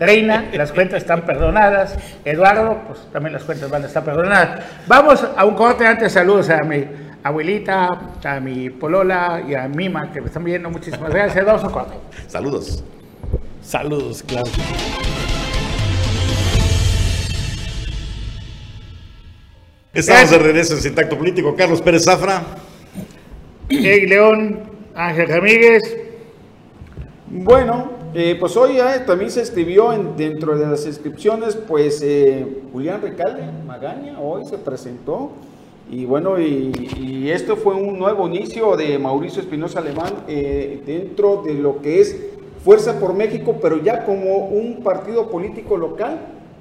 Reina, 0.00 0.46
las 0.54 0.72
cuentas 0.72 1.02
están 1.02 1.22
perdonadas. 1.22 1.96
Eduardo, 2.24 2.80
pues 2.86 3.00
también 3.12 3.34
las 3.34 3.44
cuentas 3.44 3.70
van 3.70 3.82
a 3.82 3.86
estar 3.86 4.04
perdonadas. 4.04 4.64
Vamos 4.86 5.26
a 5.36 5.44
un 5.44 5.54
corte 5.54 5.86
antes. 5.86 6.12
Saludos 6.12 6.48
a 6.48 6.62
mi 6.62 6.84
abuelita, 7.22 8.14
a 8.24 8.40
mi 8.40 8.70
polola 8.70 9.42
y 9.46 9.54
a 9.54 9.68
Mima 9.68 10.10
que 10.12 10.20
me 10.20 10.28
están 10.28 10.44
viendo. 10.44 10.70
Muchísimas 10.70 11.12
gracias. 11.12 11.44
Vamos 11.44 11.64
a 11.64 11.66
un 11.66 11.72
corte. 11.72 11.94
Saludos. 12.26 12.84
Saludos, 13.62 14.22
claro. 14.22 14.46
Estamos 19.92 20.30
de 20.30 20.38
regreso 20.38 20.74
en 20.74 20.80
Sintacto 20.80 21.18
Político. 21.18 21.54
Carlos 21.56 21.82
Pérez 21.82 22.04
Zafra. 22.04 22.42
Eric 23.68 24.08
León, 24.08 24.60
Ángel 24.94 25.28
Ramírez. 25.28 26.05
Bueno, 27.28 27.90
eh, 28.14 28.36
pues 28.38 28.56
hoy 28.56 28.78
eh, 28.78 29.00
también 29.06 29.30
se 29.30 29.42
escribió 29.42 29.92
en- 29.92 30.16
dentro 30.16 30.56
de 30.56 30.66
las 30.66 30.86
inscripciones, 30.86 31.56
pues 31.56 32.00
eh, 32.02 32.46
Julián 32.72 33.02
Recalde 33.02 33.42
Magaña 33.66 34.20
hoy 34.20 34.44
se 34.44 34.58
presentó. 34.58 35.30
Y 35.90 36.04
bueno, 36.04 36.38
y, 36.40 36.72
y 37.00 37.30
esto 37.30 37.56
fue 37.56 37.74
un 37.74 37.98
nuevo 37.98 38.26
inicio 38.26 38.76
de 38.76 38.98
Mauricio 38.98 39.40
Espinosa 39.40 39.78
Alemán 39.80 40.12
eh, 40.28 40.80
dentro 40.84 41.42
de 41.44 41.54
lo 41.54 41.80
que 41.80 42.00
es 42.00 42.16
Fuerza 42.64 42.98
por 42.98 43.14
México, 43.14 43.56
pero 43.62 43.80
ya 43.82 44.04
como 44.04 44.46
un 44.46 44.82
partido 44.82 45.28
político 45.30 45.76
local, 45.76 46.18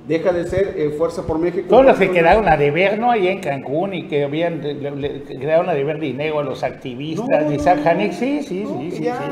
deja 0.07 0.31
de 0.31 0.45
ser 0.45 0.75
eh, 0.77 0.93
Fuerza 0.95 1.23
por 1.23 1.39
México. 1.39 1.65
Todos 1.69 1.85
los 1.85 1.97
que 1.97 2.11
quedaron 2.11 2.47
a 2.47 2.55
deber, 2.57 2.99
¿no? 2.99 3.09
Ahí 3.09 3.27
en 3.27 3.39
Cancún 3.39 3.95
y 3.95 4.03
que 4.07 4.23
habían, 4.23 4.61
le- 4.61 4.91
le- 4.91 5.23
que 5.23 5.39
quedaron 5.39 5.69
a 5.69 5.73
deber 5.73 5.99
dinero 5.99 6.39
a 6.39 6.43
los 6.43 6.63
activistas. 6.63 7.27
No, 7.45 7.51
Isaac 7.51 7.79
no, 7.83 8.13
sí, 8.13 8.43
sí, 8.43 8.63
no, 8.63 8.79
sí, 8.79 8.89
que 8.91 8.95
sí, 8.97 9.03
ya 9.03 9.17
sí. 9.17 9.23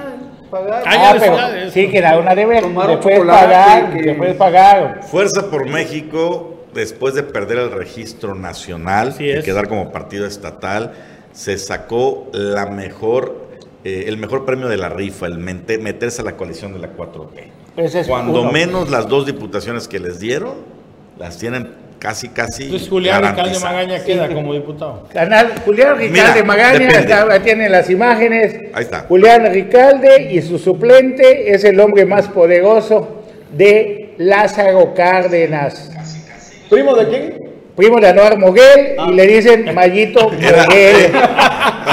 Pagaron. 0.54 0.88
Ah, 0.88 1.12
Ah, 1.12 1.16
pero 1.20 1.72
sí 1.72 1.90
quedaron 1.90 2.28
a 2.28 2.36
deber. 2.36 2.62
Tomaron 2.62 2.96
Después 2.96 3.20
pagaron, 3.20 3.92
que- 3.92 4.02
después 4.04 4.36
pagaron. 4.36 5.02
Fuerza 5.04 5.50
por 5.50 5.68
México, 5.68 6.66
después 6.74 7.14
de 7.16 7.24
perder 7.24 7.58
el 7.60 7.72
registro 7.72 8.36
nacional 8.36 9.14
y 9.20 9.42
quedar 9.42 9.68
como 9.68 9.92
partido 9.92 10.26
estatal, 10.26 10.94
se 11.34 11.58
sacó 11.58 12.30
la 12.34 12.66
mejor, 12.68 13.48
eh, 13.84 14.06
el 14.08 14.18
mejor 14.18 14.46
premio 14.46 14.68
de 14.70 14.78
la 14.78 14.90
rifa, 14.90 15.26
el 15.28 15.38
mente- 15.40 15.78
meterse 15.80 16.22
a 16.22 16.26
la 16.26 16.38
coalición 16.38 16.74
de 16.74 16.80
la 16.80 16.90
4T. 16.90 17.52
Ese 17.76 18.02
es 18.02 18.08
Cuando 18.08 18.42
uno. 18.42 18.52
menos 18.52 18.90
las 18.92 19.08
dos 19.08 19.26
diputaciones 19.26 19.88
que 19.88 20.00
les 20.00 20.20
dieron, 20.20 20.54
las 21.18 21.38
tienen 21.40 21.74
casi, 22.04 22.28
casi. 22.30 22.64
Entonces 22.66 22.90
Julián 22.90 23.22
garantizadas. 23.22 23.64
Magaña 23.64 24.04
queda 24.04 24.28
como 24.28 24.54
diputado. 24.54 25.08
Canal 25.14 25.54
Julián 25.66 25.98
Ricalde 25.98 26.34
Mira, 26.34 26.44
Magaña, 26.46 26.80
depende. 26.80 26.98
está- 27.14 27.42
tiene 27.42 27.70
las 27.70 27.90
imágenes. 27.90 28.56
Ahí 28.74 28.84
está. 28.84 29.00
Julián 29.08 29.52
Ricalde 29.54 30.30
y 30.32 30.42
su 30.42 30.60
suplente 30.60 31.52
es 31.54 31.64
el 31.64 31.80
hombre 31.80 32.06
más 32.06 32.28
poderoso 32.28 33.24
de 33.54 34.14
Lázaro 34.18 34.94
Cárdenas. 34.94 35.90
¿Primo 36.70 36.94
de 36.96 37.08
quién? 37.08 37.53
Primo 37.76 38.00
de 38.00 38.08
Anuar 38.08 38.38
Moguel 38.38 38.96
y 39.10 39.14
le 39.14 39.26
dicen 39.28 39.74
Mayito 39.74 40.32
Era- 40.40 40.66
Moguel. 40.66 41.12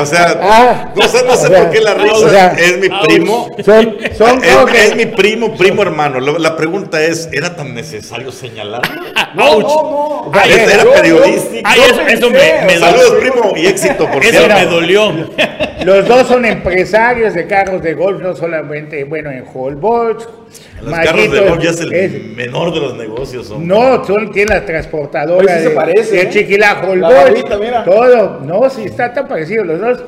O 0.01 0.07
sea, 0.07 0.39
Ah. 0.43 0.93
no 0.95 1.09
sé, 1.09 1.25
no 1.25 1.35
sé 1.37 1.47
O 1.47 1.51
sea, 1.51 1.63
por 1.63 1.71
qué 1.71 1.81
la 1.81 1.95
risa 1.95 2.15
o 2.15 2.29
sea, 2.29 2.53
es 2.53 2.79
mi 2.79 2.89
primo. 3.07 3.49
Son, 3.65 3.97
son 4.17 4.45
Es, 4.45 4.55
cosas 4.57 4.71
que- 4.71 4.85
es 4.87 4.97
mi 4.97 5.07
primo, 5.07 5.57
primo 5.57 5.83
hermano. 5.83 6.21
La 6.21 6.57
pregunta 6.57 7.03
es, 7.03 7.29
¿era 7.33 7.57
tan 7.57 7.75
necesario 7.75 8.31
señalarlo? 8.31 9.01
¡Ouch! 9.39 9.63
no. 9.63 10.31
Ay, 10.35 10.53
Era 10.53 10.85
yo- 10.85 10.93
periodístico. 10.93 11.63
Ay, 11.65 11.81
eso, 11.91 12.01
eso 12.03 12.31
me, 12.31 12.67
me 12.67 12.79
Saludos, 12.79 13.11
dolió. 13.13 13.33
primo, 13.33 13.53
y 13.57 13.67
éxito, 13.67 14.07
por 14.11 14.23
Eso 14.23 14.31
cierto. 14.39 14.55
me 14.55 14.67
dolió. 14.67 15.13
Los 15.85 16.07
dos 16.07 16.27
son 16.29 16.45
empresarios 16.45 17.33
de 17.33 17.47
carros 17.47 17.83
de 17.83 17.95
golf, 17.95 18.21
no 18.21 18.37
solamente, 18.37 19.05
bueno, 19.05 19.31
en 19.31 19.45
Holbox. 19.53 20.29
Los 20.83 20.95
carros 20.95 21.31
de 21.33 21.41
golf 21.41 21.63
ya 21.63 21.71
es 21.71 21.81
el 21.81 22.33
menor 22.37 22.73
de 22.75 22.81
los 22.81 22.97
negocios. 22.97 23.51
hombre. 23.51 23.67
No, 23.79 24.05
son, 24.05 24.31
tiene 24.31 24.55
la 24.55 24.65
transportadora 24.67 25.55
Oye, 25.57 25.69
sí 25.69 25.70
se 25.71 25.75
parece, 25.75 26.17
de 26.17 26.23
¿eh? 26.23 26.27
Holbox. 26.87 27.15
barbita, 27.15 27.59
mira. 27.59 27.85
Todo, 27.85 28.41
no, 28.45 28.69
sí, 28.71 28.85
está 28.85 29.13
tan 29.13 29.27
parecido 29.29 29.65
los 29.65 29.81
dos. 29.81 30.05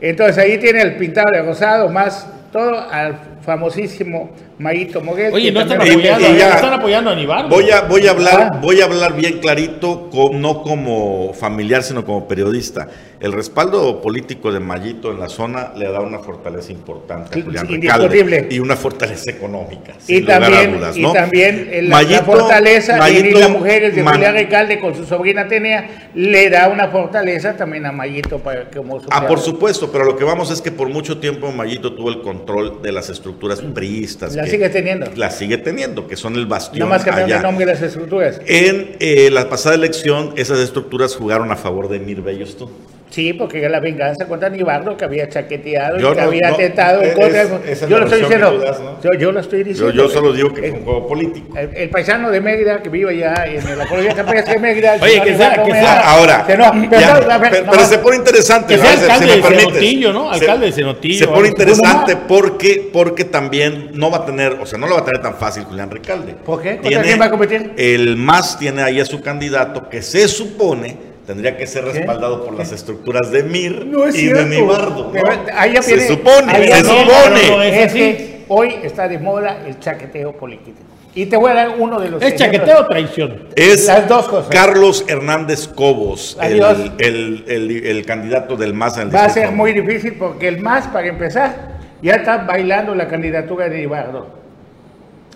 Entonces 0.00 0.38
ahí 0.38 0.58
tiene 0.58 0.82
el 0.82 0.96
pintado 0.96 1.30
de 1.32 1.42
rosado, 1.42 1.88
más 1.88 2.26
todo 2.52 2.78
al 2.90 3.16
famosísimo 3.44 4.30
Mayito 4.58 5.00
Moguel. 5.00 5.32
Oye, 5.34 5.50
no 5.50 5.60
están 5.62 5.80
apoyando, 5.80 6.20
ya- 6.36 6.48
no 6.50 6.54
están 6.54 6.72
apoyando 6.74 7.10
a 7.10 7.14
Nibardo. 7.14 7.48
Voy 7.48 7.70
a, 7.70 7.80
voy 7.82 8.06
a 8.06 8.10
hablar, 8.10 8.50
Ah. 8.52 8.58
voy 8.60 8.80
a 8.80 8.84
hablar 8.84 9.14
bien 9.16 9.38
clarito, 9.40 10.08
con- 10.10 10.40
no 10.40 10.62
como 10.62 11.32
familiar, 11.34 11.82
sino 11.82 12.04
como 12.04 12.28
periodista. 12.28 12.86
El 13.24 13.32
respaldo 13.32 14.02
político 14.02 14.52
de 14.52 14.60
Mayito 14.60 15.10
en 15.10 15.18
la 15.18 15.30
zona 15.30 15.72
le 15.74 15.90
da 15.90 16.00
una 16.02 16.18
fortaleza 16.18 16.72
importante 16.72 17.40
a 17.40 17.42
Julián. 17.42 17.66
Recalde 17.66 18.48
y 18.50 18.58
una 18.58 18.76
fortaleza 18.76 19.30
económica. 19.30 19.94
Y 20.06 20.16
sin 20.16 20.26
también, 20.26 20.76
dudas, 20.76 20.94
y 20.94 21.00
¿no? 21.00 21.12
también 21.14 21.70
el- 21.72 21.88
la, 21.88 21.96
Mayito- 22.02 22.10
la 22.18 22.22
fortaleza 22.24 22.92
de 22.92 22.98
Mayito 22.98 23.22
venir 23.22 23.38
las 23.38 23.48
mujeres 23.50 23.96
de 23.96 24.02
Julián 24.02 24.34
Recalde 24.34 24.78
con 24.78 24.94
su 24.94 25.06
sobrina 25.06 25.40
Atenea 25.40 26.10
le 26.14 26.50
da 26.50 26.68
una 26.68 26.88
fortaleza 26.88 27.56
también 27.56 27.86
a 27.86 27.92
Mayito 27.92 28.40
para 28.40 28.68
como 28.70 29.00
su 29.00 29.06
Ah, 29.10 29.26
por 29.26 29.40
supuesto, 29.40 29.90
pero 29.90 30.04
lo 30.04 30.18
que 30.18 30.24
vamos 30.24 30.50
es 30.50 30.60
que 30.60 30.70
por 30.70 30.90
mucho 30.90 31.16
tiempo 31.18 31.50
Mayito 31.50 31.94
tuvo 31.94 32.10
el 32.10 32.20
control 32.20 32.82
de 32.82 32.92
las 32.92 33.08
estructuras 33.08 33.62
priistas. 33.62 34.34
La 34.36 34.44
que- 34.44 34.50
sigue 34.50 34.68
teniendo. 34.68 35.06
La 35.16 35.30
sigue 35.30 35.56
teniendo, 35.56 36.06
que 36.06 36.16
son 36.16 36.34
el 36.36 36.44
bastión 36.44 36.80
No 36.80 36.94
más 36.94 37.02
cambiando 37.02 37.24
allá. 37.32 37.36
el 37.38 37.42
nombre 37.42 37.64
de 37.64 37.72
las 37.72 37.80
estructuras. 37.82 38.42
En 38.44 38.96
eh, 39.00 39.30
la 39.32 39.48
pasada 39.48 39.76
elección, 39.76 40.34
esas 40.36 40.58
estructuras 40.58 41.16
jugaron 41.16 41.50
a 41.50 41.56
favor 41.56 41.88
de 41.88 42.00
Mir 42.00 42.20
Bellos 42.20 42.58
tú. 42.58 42.68
Sí, 43.14 43.32
porque 43.32 43.60
era 43.60 43.68
la 43.68 43.78
venganza 43.78 44.26
contra 44.26 44.48
Nibardo 44.48 44.96
que 44.96 45.04
había 45.04 45.28
chaqueteado 45.28 45.98
Yo 45.98 46.10
y 46.10 46.14
que 46.14 46.20
no- 46.20 46.26
había 46.26 46.48
no, 46.48 46.54
atentado 46.54 47.00
en 47.00 47.08
es- 47.10 47.14
contra. 47.14 47.42
es 47.70 47.80
yo 47.82 47.88
la 47.90 47.98
lo 47.98 48.04
estoy 48.06 48.20
diciendo. 48.22 48.58
das, 48.58 48.80
¿no? 48.80 49.00
yo, 49.02 49.10
yo 49.20 49.32
lo 49.32 49.40
estoy 49.40 49.62
diciendo. 49.62 49.92
yo 49.94 50.08
solo 50.08 50.32
digo 50.32 50.52
que 50.52 50.70
un 50.72 50.82
juego 50.84 51.06
político. 51.06 51.56
El, 51.56 51.76
el 51.76 51.90
paisano 51.90 52.30
de 52.32 52.40
Mérida 52.40 52.82
que 52.82 52.88
vive 52.88 53.10
allá 53.10 53.44
en 53.46 53.78
la 53.78 53.86
colonia 53.86 54.14
campestre 54.16 54.54
de 54.54 54.58
Mérida. 54.60 54.96
Oye, 55.00 55.22
que 55.22 55.36
sea- 55.36 55.62
que 55.62 55.70
sea- 55.70 56.00
Ahora, 56.10 56.38
no, 56.38 56.44
pero, 56.46 56.64
ya, 57.00 57.20
no, 57.20 57.72
no 57.72 57.84
se 57.84 57.98
pone 57.98 58.16
interesante. 58.16 58.74
Que 58.74 58.80
sea 58.80 58.94
¿no? 58.94 58.98
Se- 58.98 59.04
alcalde 59.12 59.34
si 59.34 59.40
me 59.42 59.56
de. 59.56 59.64
Cenotillo, 59.64 60.12
¿no? 60.12 60.28
Se- 60.34 60.40
Alcalde 60.40 60.66
de 60.66 60.72
Cenotillo, 60.72 61.18
Se 61.18 61.28
pone 61.28 61.48
interesante 61.48 62.16
porque, 62.16 62.90
porque 62.92 63.24
también 63.24 63.90
no 63.94 64.10
va 64.10 64.18
a 64.18 64.26
tener, 64.26 64.54
o 64.60 64.66
sea, 64.66 64.76
no 64.78 64.88
lo 64.88 64.94
va 64.96 65.02
a 65.02 65.04
tener 65.04 65.22
tan 65.22 65.34
fácil 65.36 65.62
Julián 65.64 65.88
Recalde. 65.88 66.34
¿Por 66.44 66.60
qué? 66.60 66.78
¿Contra 66.78 67.02
quién 67.02 67.20
va 67.20 67.26
a 67.26 67.30
competir? 67.30 67.72
El 67.76 68.16
MAS 68.16 68.58
tiene 68.58 68.82
ahí 68.82 68.98
a 68.98 69.04
su 69.04 69.20
candidato 69.20 69.88
que 69.88 70.02
se 70.02 70.26
supone 70.26 71.13
tendría 71.26 71.56
que 71.56 71.66
ser 71.66 71.84
respaldado 71.84 72.44
por 72.44 72.54
las 72.54 72.72
estructuras 72.72 73.30
de 73.30 73.42
Mir 73.44 73.86
No 73.86 74.06
es 74.06 74.14
y 74.14 74.18
cierto. 74.20 74.44
de 74.44 74.50
Nibardo. 74.50 75.12
se 75.12 75.94
viene- 75.94 76.06
supone, 76.08 76.52
ahí 76.52 76.68
se 76.68 76.78
supone. 76.84 77.48
no, 77.50 77.56
no, 77.56 77.62
es 77.62 77.92
que 77.92 78.44
hoy 78.48 78.74
está 78.82 79.08
de 79.08 79.18
moda 79.18 79.62
el 79.66 79.78
chaqueteo 79.78 80.32
político. 80.32 80.78
Y 81.16 81.26
te 81.26 81.36
voy 81.36 81.52
a 81.52 81.54
dar 81.54 81.68
uno 81.78 82.00
de 82.00 82.10
los 82.10 82.20
¿Es 82.22 82.34
chaqueteo 82.34 82.80
o 82.80 82.86
traición? 82.88 83.48
Es 83.54 83.86
Las 83.86 84.08
dos 84.08 84.26
cosas. 84.28 84.48
Carlos 84.50 85.04
Hernández 85.06 85.68
Cobos, 85.68 86.36
el, 86.42 86.62
Adiós. 86.64 86.90
el- 86.98 87.44
el- 87.46 87.86
el 87.86 88.04
candidato 88.04 88.56
del 88.56 88.74
MAS 88.74 88.96
en 88.98 89.08
el 89.08 89.14
Va 89.14 89.24
a 89.26 89.28
ser 89.30 89.52
muy 89.52 89.72
difícil 89.72 90.14
porque 90.18 90.48
el 90.48 90.58
MAS, 90.60 90.88
para 90.88 91.06
empezar, 91.06 91.74
ya 92.02 92.14
está 92.16 92.38
bailando 92.38 92.96
la 92.96 93.06
candidatura 93.06 93.68
de 93.68 93.78
Nibardo. 93.78 94.26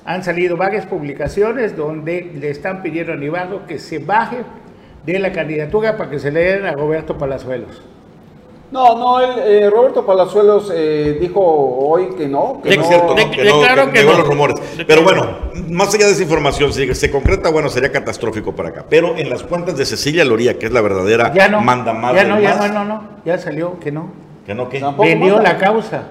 Han 0.04 0.24
salido 0.24 0.56
varias 0.56 0.84
publicaciones 0.86 1.76
donde 1.76 2.32
le 2.34 2.50
están 2.50 2.82
pidiendo 2.82 3.12
a 3.12 3.16
Nibardo 3.16 3.64
que 3.66 3.78
se 3.78 3.98
baje 4.00 4.38
de 5.04 5.18
la 5.18 5.32
candidatura 5.32 5.96
para 5.96 6.10
que 6.10 6.18
se 6.18 6.30
le 6.30 6.40
den 6.40 6.66
a 6.66 6.72
Roberto 6.72 7.16
Palazuelos. 7.16 7.80
No, 8.70 8.98
no, 8.98 9.20
él, 9.20 9.30
eh, 9.46 9.70
Roberto 9.70 10.04
Palazuelos 10.04 10.70
eh, 10.74 11.16
dijo 11.18 11.40
hoy 11.40 12.10
que 12.18 12.28
no. 12.28 12.60
Que 12.62 12.68
De- 12.70 12.76
No 12.76 12.82
es 12.82 12.88
cierto, 12.88 13.08
¿no? 13.08 13.14
que 13.14 13.22
no, 13.24 13.32
que 13.90 13.98
negó 13.98 14.12
no. 14.12 14.18
los 14.18 14.26
rumores. 14.26 14.56
Pero 14.86 15.02
bueno, 15.02 15.26
más 15.70 15.94
allá 15.94 16.04
de 16.04 16.12
esa 16.12 16.22
información, 16.22 16.70
si 16.74 16.94
se 16.94 17.10
concreta, 17.10 17.48
bueno, 17.50 17.70
sería 17.70 17.90
catastrófico 17.90 18.54
para 18.54 18.68
acá. 18.68 18.84
Pero 18.90 19.16
en 19.16 19.30
las 19.30 19.42
cuentas 19.42 19.78
de 19.78 19.86
Cecilia 19.86 20.22
Loría, 20.26 20.58
que 20.58 20.66
es 20.66 20.72
la 20.72 20.82
verdadera 20.82 21.32
Ya 21.32 21.48
no, 21.48 21.62
manda 21.62 21.94
más 21.94 22.14
ya 22.14 22.24
no, 22.24 22.38
ya 22.40 22.56
no, 22.56 22.68
no, 22.68 22.84
no, 22.84 23.02
ya 23.24 23.38
salió 23.38 23.80
que 23.80 23.90
no. 23.90 24.10
que 24.44 24.54
no, 24.54 24.68
que 24.68 24.80
vendió 24.98 25.36
manda. 25.36 25.52
la 25.54 25.58
causa. 25.58 26.02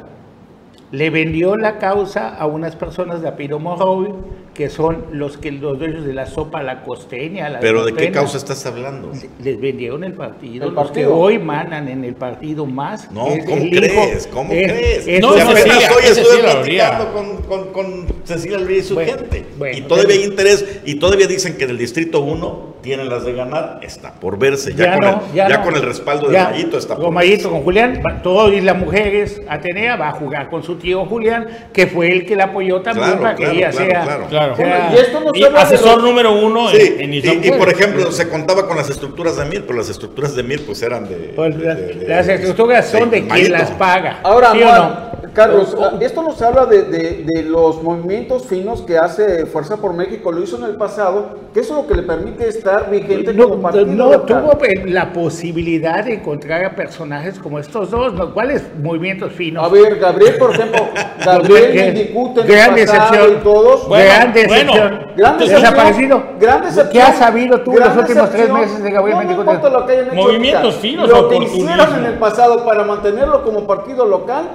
Le 0.90 1.10
vendió 1.12 1.58
la 1.58 1.78
causa 1.78 2.30
a 2.36 2.48
unas 2.48 2.76
personas 2.76 3.22
de 3.22 3.28
Apiro 3.28 3.60
Morovi, 3.60 4.10
que 4.58 4.70
son 4.72 5.06
los 5.12 5.38
que 5.38 5.52
los 5.52 5.78
dueños 5.78 6.04
de 6.04 6.16
la 6.16 6.26
sopa 6.26 6.64
La 6.64 6.82
Costeña. 6.82 7.48
La 7.48 7.60
Pero 7.60 7.86
¿de 7.86 7.94
qué 7.94 8.10
causa 8.12 8.38
estás 8.38 8.66
hablando? 8.66 9.12
Les 9.44 9.62
vendieron 9.62 10.04
el 10.04 10.14
partido. 10.14 10.66
El 10.68 10.74
Los 10.74 10.84
partido. 10.84 11.10
que 11.12 11.16
hoy 11.16 11.38
manan 11.38 11.88
en 11.88 12.04
el 12.04 12.16
partido 12.16 12.66
más. 12.66 13.12
No, 13.12 13.28
es 13.28 13.46
¿cómo 13.46 13.58
el 13.62 13.68
hijo- 13.68 13.78
crees? 13.78 14.28
¿Cómo 14.28 14.52
es- 14.52 14.72
crees? 14.72 15.08
es 15.08 15.22
No, 15.22 15.34
Si 15.34 15.40
apenas 15.42 15.62
Cecilia, 15.64 15.90
hoy 15.96 16.04
es 16.06 16.18
estuve 16.18 16.40
platicando 16.42 17.14
con, 17.14 17.38
con, 17.44 17.72
con 17.72 18.06
Cecilia 18.24 18.58
Loría 18.58 18.78
y 18.80 18.82
su 18.82 18.96
Bueno, 18.96 19.12
gente. 19.14 19.46
bueno, 19.60 19.78
y 19.78 19.82
todavía 19.82 20.16
hay 20.16 20.24
interés. 20.24 20.66
Y 20.86 20.96
todavía 20.96 21.28
dicen 21.28 21.56
que 21.56 21.68
del 21.68 21.78
Distrito 21.78 22.22
1 22.22 22.77
tienen 22.82 23.10
las 23.10 23.26
de 23.26 23.34
ganar. 23.34 23.80
Está 23.82 24.14
por 24.14 24.38
verse. 24.38 24.74
Ya, 24.76 24.94
con, 24.94 25.02
no, 25.02 25.24
el, 25.30 25.36
ya 25.36 25.50
no. 25.50 25.64
con 25.64 25.76
el 25.76 25.82
respaldo 25.82 26.28
de 26.28 26.34
Ya, 26.34 26.46
Mayito 26.50 26.78
está 26.78 26.96
por 26.96 27.06
Con 27.06 27.14
Mayito, 27.14 27.50
con 27.50 27.64
Julián, 27.64 28.02
todo 28.24 28.52
y 28.52 28.62
las 28.62 28.78
mujeres, 28.78 29.42
Atenea 29.48 29.96
va 29.96 30.10
a 30.10 30.12
jugar 30.14 30.50
con 30.50 30.64
su 30.64 30.76
tío 30.76 31.06
Julián, 31.06 31.48
que 31.74 31.88
fue 31.88 32.12
el 32.12 32.26
que 32.26 32.36
la 32.36 32.46
apoyó 32.46 32.82
también 32.82 33.06
Claro, 33.18 33.22
para 33.22 33.36
que 33.36 33.44
ella 33.52 33.70
claro, 33.72 33.86
sea. 33.90 34.02
claro. 34.04 34.26
Claro. 34.30 34.56
sea- 34.56 34.92
Y 34.94 34.98
esto 34.98 35.20
no 35.20 35.32
Y 35.34 35.44
asesor 35.44 35.96
los- 35.96 36.04
número 36.04 36.34
uno 36.34 36.70
Sí, 36.70 36.96
en, 37.00 37.14
en 37.14 37.44
y, 37.44 37.52
por 37.52 37.70
ejemplo, 37.70 38.12
se 38.12 38.28
contaba 38.30 38.68
con 38.68 38.78
las 38.78 38.90
estructuras 38.90 39.38
de 39.38 39.46
Mir, 39.46 39.66
pero 39.66 39.78
las 39.80 39.90
estructuras 39.90 40.36
de 40.36 40.44
Mir 40.44 40.66
pues 40.66 40.82
eran 40.82 41.08
de... 41.08 41.16
Pues 41.36 41.58
de- 41.58 41.66
las, 41.66 41.78
de- 41.78 41.94
de- 41.94 42.08
las 42.08 42.28
estructuras 42.28 42.88
son 42.88 43.10
de 43.10 43.28
quien 43.28 43.52
las 43.52 43.72
paga. 43.72 44.20
Ahora, 44.24 44.52
¿sí 44.54 44.62
o 44.64 44.66
no? 44.76 45.07
Carlos, 45.38 45.78
ah, 45.80 45.94
esto 46.02 46.24
nos 46.24 46.42
habla 46.42 46.66
de, 46.66 46.82
de- 46.82 47.24
de 47.24 47.44
los 47.44 47.84
movimientos 47.84 48.48
finos 48.48 48.82
que 48.82 48.98
hace 48.98 49.46
Fuerza 49.46 49.78
por 49.78 49.94
México, 49.94 50.32
lo 50.32 50.42
hizo 50.42 50.58
en 50.58 50.64
el 50.64 50.76
pasado, 50.78 51.30
que 51.54 51.60
eso 51.60 51.76
es 51.78 51.84
lo 51.84 51.88
que 51.88 51.94
le 51.94 52.02
permite 52.02 52.48
estar 52.48 52.90
vigente 52.90 53.34
No, 53.36 53.50
como 53.50 53.62
partido. 53.62 53.86
no 53.86 54.12
local. 54.14 54.26
tuvo 54.26 54.66
eh, 54.66 54.84
la 54.88 55.14
posibilidad 55.14 56.04
de 56.04 56.16
encontrar 56.16 56.66
a 56.66 56.76
personajes 56.76 57.38
como 57.38 57.60
estos 57.60 57.92
dos, 57.92 58.14
los 58.16 58.32
cuales 58.32 58.64
movimientos 58.82 59.32
finos. 59.32 59.64
A 59.64 59.68
ver, 59.70 60.00
Gabriel, 60.00 60.38
por 60.40 60.52
ejemplo, 60.56 60.88
Gabriel 61.24 61.78
en 61.78 62.48
gran 62.48 62.74
decepción. 62.74 63.34
y 63.34 63.44
todos. 63.44 63.88
Bueno, 63.88 64.06
gran 64.06 64.34
bueno, 64.34 64.50
decepción. 64.74 65.02
gran 65.16 65.38
decepción, 65.38 65.62
desaparecido. 65.62 66.24
gran 66.40 66.62
decepción, 66.64 66.90
¿Qué 66.92 67.02
has 67.02 67.16
sabido 67.18 67.62
tú 67.62 67.72
gran 67.74 67.90
los 67.90 67.98
últimos 67.98 68.32
tres 68.32 68.52
meses 68.52 68.82
de 68.84 68.90
Gabriel 68.92 69.18
no, 69.20 69.44
no 69.44 69.70
lo 69.70 69.86
que 69.86 69.92
hayan 69.94 70.06
hecho 70.08 70.16
Movimientos 70.16 70.64
ahorita. 70.64 70.82
finos, 70.82 71.10
Lo 71.10 71.30
que 71.30 71.38
hicieron 71.38 71.96
en 72.00 72.06
el 72.06 72.14
pasado 72.16 72.66
para 72.66 72.84
mantenerlo 72.84 73.44
como 73.44 73.68
partido 73.68 74.04
local, 74.08 74.46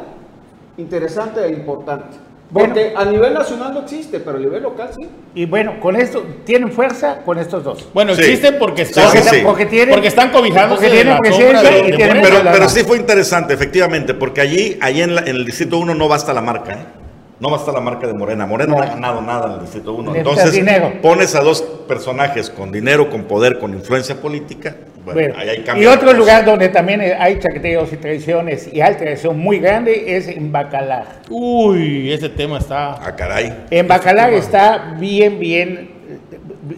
interesante 0.83 1.45
e 1.47 1.51
importante. 1.53 2.17
Bueno. 2.51 2.69
Porque 2.75 2.93
a 2.95 3.05
nivel 3.07 3.33
nacional 3.33 3.73
no 3.73 3.81
existe, 3.81 4.21
pero 4.21 4.37
a 4.37 4.41
nivel 4.41 4.63
local 4.63 4.91
sí. 4.95 5.09
Y 5.35 5.47
bueno, 5.47 5.81
con 5.81 5.97
esto, 5.97 6.23
tienen 6.45 6.71
fuerza 6.71 7.23
con 7.25 7.39
estos 7.39 7.65
dos. 7.65 7.89
Bueno, 7.95 8.15
Sí. 8.15 8.21
existen 8.21 8.57
porque 8.59 8.83
están, 8.83 9.11
Sí. 9.11 9.41
Porque 9.43 9.65
tienen, 9.65 9.95
porque 9.95 10.09
están 10.09 10.31
cobijándose 10.31 10.83
porque 10.83 10.95
tienen 10.95 11.17
presencia 11.19 11.71
de- 11.71 11.89
y 11.89 11.97
tienen. 11.97 12.21
Pero, 12.23 12.37
pero 12.53 12.69
sí 12.69 12.85
fue 12.85 12.99
interesante, 12.99 13.55
efectivamente, 13.55 14.13
porque 14.13 14.43
allí, 14.43 14.77
allí 14.83 15.01
en, 15.01 15.15
la- 15.15 15.23
en 15.23 15.29
el 15.37 15.47
Distrito 15.47 15.79
1 15.79 15.95
no 15.95 16.09
basta 16.09 16.35
la 16.35 16.43
marca, 16.43 16.73
¿eh? 16.75 16.85
No 17.41 17.49
basta 17.51 17.73
la 17.73 17.81
marca 17.81 18.07
de 18.07 18.13
Morena. 18.13 18.45
Morena 18.47 18.75
no, 18.77 18.83
ha 18.83 18.87
ganado 18.87 19.23
nada 19.23 19.47
en 19.47 19.53
el 19.55 19.61
Distrito 19.63 19.95
1. 19.95 20.13
Necesitas 20.13 20.33
Entonces, 20.39 20.53
dinero. 20.53 20.93
pones 21.01 21.35
a 21.35 21.41
dos 21.41 21.63
personajes 21.89 22.51
con 22.51 22.71
dinero, 22.71 23.09
con 23.09 23.25
poder, 23.25 23.59
con 23.59 23.73
influencia 23.73 24.21
política. 24.21 24.77
Bueno, 25.05 25.21
Bueno, 25.21 25.35
ahí 25.37 25.49
hay 25.49 25.83
y 25.83 25.87
otro 25.87 26.13
lugar 26.13 26.45
donde 26.45 26.69
también 26.69 27.01
hay 27.01 27.39
chaqueteos 27.39 27.93
y 27.93 27.97
traiciones 27.97 28.73
y 28.73 28.81
hay 28.81 28.95
traición 28.95 29.39
muy 29.39 29.59
grande 29.59 30.17
es 30.17 30.29
en 30.29 30.53
Bacalar. 30.53 31.23
Uy, 31.29 32.13
ese 32.13 32.29
tema 32.29 32.59
está. 32.59 32.93
Ah, 32.93 33.17
caray. 33.17 33.65
En 33.71 33.89
Bacalar 33.89 34.33
está 34.33 34.95
bien, 34.99 35.41
bien, 35.41 35.91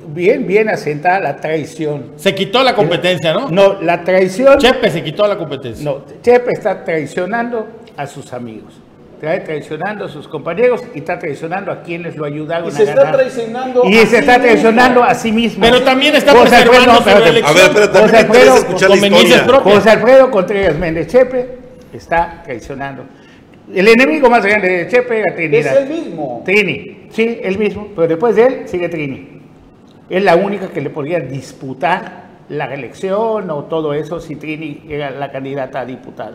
bien, 0.08 0.46
bien 0.46 0.68
asentada 0.70 1.20
la 1.20 1.36
traición. 1.36 2.12
Se 2.16 2.34
quitó 2.34 2.62
la 2.62 2.74
competencia, 2.74 3.34
¿no? 3.34 3.50
No, 3.50 3.82
la 3.82 4.02
traición. 4.02 4.58
Chepe 4.58 4.90
se 4.90 5.02
quitó 5.02 5.26
la 5.26 5.36
competencia. 5.36 5.84
No, 5.84 6.04
Chepe 6.22 6.52
está 6.52 6.82
traicionando 6.82 7.68
a 7.96 8.06
sus 8.06 8.32
amigos. 8.32 8.83
Está 9.20 9.42
traicionando 9.44 10.04
a 10.04 10.08
sus 10.08 10.28
compañeros 10.28 10.82
y 10.94 10.98
está 10.98 11.18
traicionando 11.18 11.72
a 11.72 11.82
quienes 11.82 12.16
lo 12.16 12.24
ayudaron 12.24 12.66
Y 12.66 12.68
a 12.68 12.72
se 12.76 12.82
está 12.84 12.94
ganar. 12.96 13.16
traicionando 13.16 13.82
Y 13.84 13.96
a 13.96 14.00
se 14.00 14.06
sí 14.06 14.16
está 14.16 14.32
mismo. 14.32 14.44
traicionando 14.44 15.04
a 15.04 15.14
sí 15.14 15.32
mismo. 15.32 15.60
Pero 15.64 15.82
también 15.82 16.14
está 16.16 16.32
José 16.32 16.48
preservando 16.50 16.90
Alfredo, 16.92 17.16
su 17.18 17.24
reelección. 17.24 17.56
A 17.58 17.62
ver, 17.62 17.70
pero 17.74 17.90
también 17.90 18.10
José 18.10 18.16
Alfredo, 18.26 18.56
escuchar 18.56 18.90
la 18.90 18.96
historia. 18.96 19.60
José 19.60 19.90
Alfredo 19.90 20.30
Contreras 20.30 20.76
Méndez 20.78 21.06
Chepe 21.06 21.58
está 21.92 22.42
traicionando. 22.44 23.04
El 23.72 23.88
enemigo 23.88 24.28
más 24.28 24.44
grande 24.44 24.68
de 24.68 24.88
Chepe 24.88 25.20
era 25.20 25.30
Es 25.30 25.36
Trinidad. 25.36 25.76
el 25.78 25.88
mismo. 25.88 26.42
Trini, 26.44 27.06
sí, 27.10 27.40
el 27.42 27.56
mismo, 27.56 27.88
pero 27.96 28.08
después 28.08 28.36
de 28.36 28.46
él 28.46 28.62
sigue 28.66 28.88
Trini. 28.90 29.40
Es 30.10 30.22
la 30.22 30.36
única 30.36 30.68
que 30.68 30.82
le 30.82 30.90
podría 30.90 31.18
disputar 31.20 32.24
la 32.50 32.66
reelección 32.66 33.50
o 33.50 33.64
todo 33.64 33.94
eso 33.94 34.20
si 34.20 34.36
Trini 34.36 34.82
era 34.88 35.10
la 35.10 35.32
candidata 35.32 35.80
a 35.80 35.86
diputada. 35.86 36.34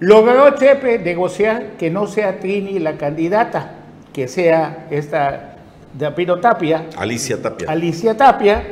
Logró 0.00 0.50
Chepe 0.56 0.98
negociar 1.00 1.72
que 1.78 1.90
no 1.90 2.06
sea 2.06 2.38
Trini 2.38 2.78
la 2.78 2.96
candidata, 2.96 3.72
que 4.12 4.28
sea 4.28 4.86
esta 4.90 5.56
de 5.92 6.10
Pino 6.12 6.38
Tapia, 6.38 6.86
Alicia 6.96 7.40
Tapia. 7.42 7.70
Alicia 7.70 8.16
Tapia 8.16 8.62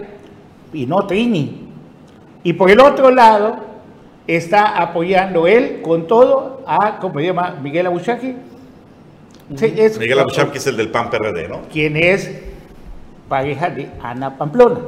y 0.72 0.86
no 0.86 1.06
Trini. 1.06 1.68
Y 2.44 2.52
por 2.52 2.70
el 2.70 2.80
otro 2.80 3.10
lado 3.10 3.56
está 4.26 4.76
apoyando 4.80 5.46
él 5.48 5.80
con 5.82 6.06
todo 6.06 6.62
a, 6.66 6.98
¿cómo 7.00 7.18
se 7.18 7.26
llama? 7.26 7.56
Miguel 7.60 7.86
Abuchaki. 7.86 8.36
Sí, 9.56 9.74
es- 9.76 9.98
Miguel 9.98 10.18
Abucham, 10.20 10.50
que 10.50 10.58
es 10.58 10.66
el 10.66 10.76
del 10.76 10.90
PAN 10.90 11.10
PRD, 11.10 11.48
¿no? 11.48 11.62
quien 11.72 11.96
es 11.96 12.30
pareja 13.28 13.70
de 13.70 13.88
Ana 14.02 14.36
Pamplona. 14.36 14.78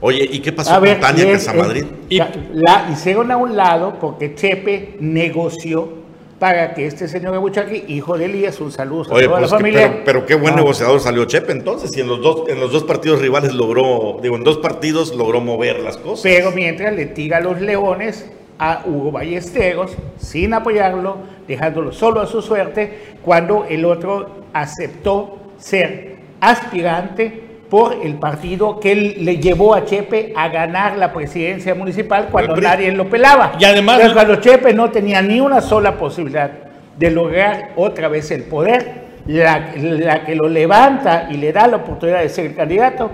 Oye, 0.00 0.28
¿y 0.30 0.38
qué 0.40 0.52
pasó 0.52 0.70
A 0.70 0.74
con 0.74 0.84
ver, 0.84 1.00
Tania 1.00 1.24
y 1.24 1.28
es- 1.30 1.44
Casamadrid? 1.44 1.84
Y- 2.08 2.18
la, 2.18 2.30
la 2.52 2.88
hicieron 2.92 3.30
a 3.32 3.36
un 3.36 3.56
lado 3.56 3.94
porque 4.00 4.34
Chepe 4.34 4.96
negoció 5.00 5.98
para 6.38 6.72
que 6.72 6.86
este 6.86 7.08
señor 7.08 7.34
Abuchaki, 7.34 7.84
hijo 7.88 8.16
de 8.16 8.26
Elías, 8.26 8.60
un 8.60 8.70
saludo 8.70 9.10
a 9.10 9.14
Oye, 9.16 9.24
toda 9.26 9.38
pues, 9.40 9.50
la 9.50 9.56
que- 9.56 9.62
familia. 9.64 9.88
pero, 9.90 10.04
pero 10.04 10.26
qué 10.26 10.34
buen 10.36 10.54
Ah, 10.54 10.58
negociador 10.58 11.00
salió 11.00 11.24
Chepe 11.24 11.50
entonces, 11.50 11.96
y 11.96 12.00
en 12.00 12.06
los 12.06 12.20
dos, 12.22 12.48
en 12.48 12.60
los 12.60 12.70
dos 12.72 12.84
partidos 12.84 13.20
rivales 13.20 13.54
logró, 13.54 14.20
digo, 14.22 14.36
en 14.36 14.44
dos 14.44 14.58
partidos 14.58 15.16
logró 15.16 15.40
mover 15.40 15.80
las 15.80 15.96
cosas. 15.96 16.22
Pero 16.22 16.52
mientras 16.52 16.94
le 16.94 17.06
tira 17.06 17.40
los 17.40 17.60
leones 17.60 18.30
a 18.60 18.82
Hugo 18.86 19.10
Ballesteros, 19.10 19.92
sin 20.18 20.54
apoyarlo, 20.54 21.16
dejándolo 21.48 21.90
solo 21.90 22.20
a 22.20 22.26
su 22.26 22.40
suerte, 22.40 23.16
cuando 23.24 23.64
el 23.68 23.84
otro 23.84 24.28
aceptó 24.52 25.38
ser 25.58 26.18
aspirante 26.40 27.47
por 27.70 27.94
el 28.02 28.14
partido 28.14 28.80
que 28.80 28.92
él 28.92 29.16
le 29.20 29.36
llevó 29.38 29.74
a 29.74 29.84
Chepe 29.84 30.32
a 30.34 30.48
ganar 30.48 30.96
la 30.96 31.12
presidencia 31.12 31.74
municipal 31.74 32.28
cuando 32.30 32.56
nadie 32.56 32.90
lo 32.92 33.08
pelaba. 33.08 33.52
Y 33.58 33.64
además- 33.64 34.00
cuando 34.12 34.36
Chepe 34.36 34.72
no 34.72 34.90
tenía 34.90 35.20
ni 35.20 35.40
una 35.40 35.60
sola 35.60 35.96
posibilidad 35.96 36.50
de 36.96 37.10
lograr 37.10 37.72
otra 37.76 38.08
vez 38.08 38.30
el 38.30 38.44
poder, 38.44 39.08
la, 39.26 39.72
la 39.76 40.24
que 40.24 40.34
lo 40.34 40.48
levanta 40.48 41.28
y 41.30 41.36
le 41.36 41.52
da 41.52 41.66
la 41.66 41.76
oportunidad 41.76 42.20
de 42.20 42.28
ser 42.30 42.46
el 42.46 42.54
candidato 42.54 43.10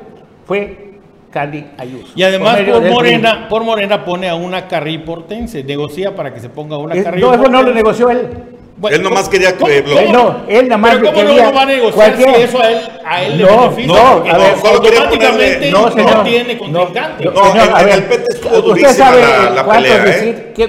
fue 0.47 0.93
Candy 1.33 1.67
Ayuso. 1.77 2.13
Y 2.15 2.23
además 2.23 2.61
por 2.61 2.89
Morena, 2.89 3.49
por 3.49 3.65
Morena 3.65 4.05
pone 4.05 4.29
a 4.29 4.37
una 4.37 4.69
carril 4.69 5.03
portense, 5.03 5.65
negocia 5.65 6.15
para 6.15 6.33
que 6.33 6.39
se 6.39 6.49
ponga 6.49 6.79
una 6.79 6.93
PRI. 6.93 7.01
Eh, 7.01 7.05
carril 7.05 7.21
No, 7.25 7.35
eso 7.35 7.49
no 7.49 7.63
lo 7.63 7.75
negoció 7.75 8.09
él. 8.11 8.29
Bueno, 8.77 8.97
Él 8.97 9.03
nomás 9.05 9.29
quería 9.29 9.53
que 9.53 9.59
¿cómo- 9.59 9.69
lo- 9.73 9.85
cómo 9.85 9.99
Eh, 10.01 10.09
no, 10.13 10.37
él 10.49 10.69
nada 10.69 10.79
más 10.79 10.95
Pero 10.97 11.07
¿cómo 11.07 11.17
quería 11.27 11.43
no 11.45 11.49
lo 11.51 11.55
va 11.57 11.63
a 11.63 11.67
negociar 11.67 12.17
si 12.17 12.23
eso 12.25 12.61
a 12.61 12.71
él, 12.73 12.79
a 13.05 13.23
él 13.23 13.39
le 13.39 13.45
beneficia? 13.45 13.87
no, 13.87 14.07
a 14.09 14.39
ver, 14.39 14.59
solo 14.61 14.83
quería 14.83 14.99
automáticamente 15.01 15.45
ponerle- 15.55 15.71
no, 15.71 15.81
No, 15.83 15.93
señor. 15.93 16.25
tiene 16.25 16.55
No, 16.55 16.59
contrincante. 16.59 17.25
no, 17.25 17.31
No, 17.31 17.53
señor, 17.53 17.67
en- 17.69 17.75
a 17.75 17.81
en 17.81 17.87
ver, 17.87 17.95
el 17.95 18.05
PT 18.05 18.25
estuvo 18.35 18.51
¿Usted 18.57 18.63
durísima 18.69 18.93
sabe 18.93 19.21
la- 19.21 19.51
la 19.51 19.63
¿eh? 19.63 19.65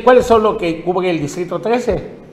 cuáles 0.04 0.26
son 0.26 0.44
los 0.44 0.58
que 0.58 0.82
cubre 0.84 1.10
el 1.10 1.20
distrito 1.20 1.60
13? 1.60 2.25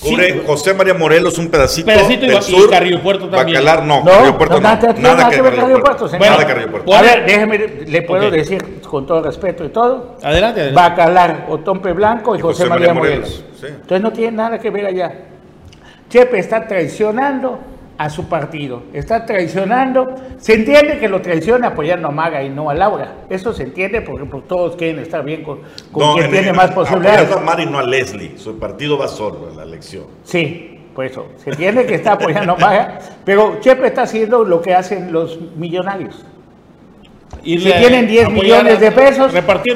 Cubre 0.00 0.42
José 0.46 0.74
María 0.74 0.94
Morelos 0.94 1.38
un 1.38 1.48
pedacito, 1.50 1.86
Pedacito 1.86 2.24
y 2.24 2.28
del 2.28 2.38
y 2.38 2.42
sur. 2.42 2.70
Carrillo 2.70 3.02
Puerto 3.02 3.28
también. 3.28 3.58
Bacalar 3.64 3.84
no, 3.84 3.98
No, 4.04 4.04
Carrillo 4.10 4.38
Puerto 4.38 4.54
no, 4.54 4.60
no. 4.60 4.68
nada- 4.74 4.92
nada 4.94 5.30
que 5.30 5.42
ver 5.42 5.54
Carrillo 5.54 5.56
Carrillo 5.60 5.80
Puerto, 5.84 6.08
señor. 6.08 6.26
Nada 6.26 6.46
Carrillo 6.46 6.70
Puerto. 6.70 6.94
A 6.94 6.98
Bueno. 7.00 7.14
ver, 7.14 7.26
déjeme, 7.26 7.58
le 7.86 8.02
puedo 8.02 8.26
Ok. 8.28 8.32
decir 8.32 8.80
con 8.88 9.06
todo 9.06 9.22
respeto 9.22 9.64
y 9.64 9.68
todo. 9.70 10.16
Adelante, 10.22 10.60
adelante. 10.62 10.74
Bacalar, 10.90 11.46
Otompe 11.48 11.92
Blanco 11.92 12.34
y, 12.34 12.38
Y 12.38 12.42
José, 12.42 12.62
José 12.64 12.68
María 12.70 12.94
María 12.94 13.00
Morelos. 13.00 13.28
Morelos, 13.30 13.60
sí. 13.60 13.66
Entonces 13.66 14.00
no 14.00 14.12
tiene 14.12 14.36
nada 14.36 14.58
que 14.58 14.70
ver 14.70 14.86
allá. 14.86 15.12
Chepe 16.08 16.38
está 16.38 16.66
traicionando 16.66 17.58
a 17.98 18.08
su 18.10 18.28
partido, 18.28 18.84
está 18.92 19.26
traicionando, 19.26 20.14
se 20.38 20.54
entiende 20.54 20.98
que 21.00 21.08
lo 21.08 21.20
traiciona 21.20 21.68
apoyando 21.68 22.08
a 22.08 22.10
Maga 22.12 22.42
y 22.44 22.48
no 22.48 22.70
a 22.70 22.74
Laura, 22.74 23.16
eso 23.28 23.52
se 23.52 23.64
entiende 23.64 24.00
porque 24.02 24.24
pues, 24.24 24.46
todos 24.46 24.76
quieren 24.76 25.00
estar 25.00 25.24
bien 25.24 25.42
con, 25.42 25.58
con 25.90 26.02
No, 26.06 26.12
quien 26.14 26.26
en- 26.26 26.30
tiene 26.30 26.48
en- 26.50 26.56
más 26.56 26.70
posibilidades. 26.70 27.32
a 27.32 27.40
Mari, 27.40 27.66
no 27.66 27.78
a 27.78 27.82
Leslie. 27.82 28.38
Su 28.38 28.56
partido 28.58 28.96
va 28.96 29.08
solo 29.08 29.48
en 29.50 29.56
la 29.56 29.64
elección. 29.64 30.04
Sí, 30.22 30.78
por 30.94 31.06
eso, 31.06 31.26
se 31.38 31.50
entiende 31.50 31.86
que 31.86 31.96
está 31.96 32.12
apoyando 32.12 32.52
a 32.52 32.56
Maga, 32.56 32.98
pero 33.24 33.58
Chepe 33.60 33.88
está 33.88 34.02
haciendo 34.02 34.44
lo 34.44 34.62
que 34.62 34.74
hacen 34.74 35.12
los 35.12 35.38
millonarios. 35.56 36.24
Si 37.44 37.52
Irle 37.52 37.72
tienen 37.72 38.06
10 38.06 38.24
apoyar 38.26 38.42
millones 38.64 38.76
a- 38.76 38.80
de 38.80 38.90
pesos, 38.92 39.32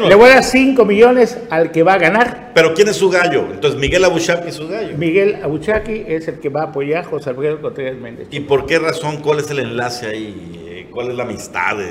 le 0.08 0.14
voy 0.14 0.30
a 0.30 0.34
dar 0.34 0.44
5 0.44 0.84
millones 0.84 1.38
al 1.50 1.70
que 1.70 1.82
va 1.82 1.94
a 1.94 1.98
ganar. 1.98 2.50
Pero 2.54 2.74
¿quién 2.74 2.88
es 2.88 2.96
su 2.96 3.08
gallo? 3.10 3.46
Entonces 3.52 3.78
Miguel 3.78 4.04
Abuchap 4.04 4.46
es 4.46 4.54
su 4.56 4.68
gallo. 4.68 4.96
Miguel 4.96 5.36
Abuchaki 5.42 6.04
es 6.06 6.28
el 6.28 6.40
que 6.40 6.48
va 6.48 6.62
a 6.62 6.64
apoyar 6.66 7.04
a 7.04 7.08
José 7.08 7.30
Alfredo 7.30 7.60
Contreras 7.60 7.96
Méndez. 7.96 8.28
¿Y 8.30 8.40
por 8.40 8.66
qué 8.66 8.78
razón? 8.78 9.18
¿Cuál 9.22 9.38
es 9.40 9.50
el 9.50 9.60
enlace 9.60 10.06
ahí? 10.06 10.88
¿Cuál 10.90 11.10
es 11.10 11.14
la 11.16 11.22
amistad 11.24 11.76
de 11.76 11.88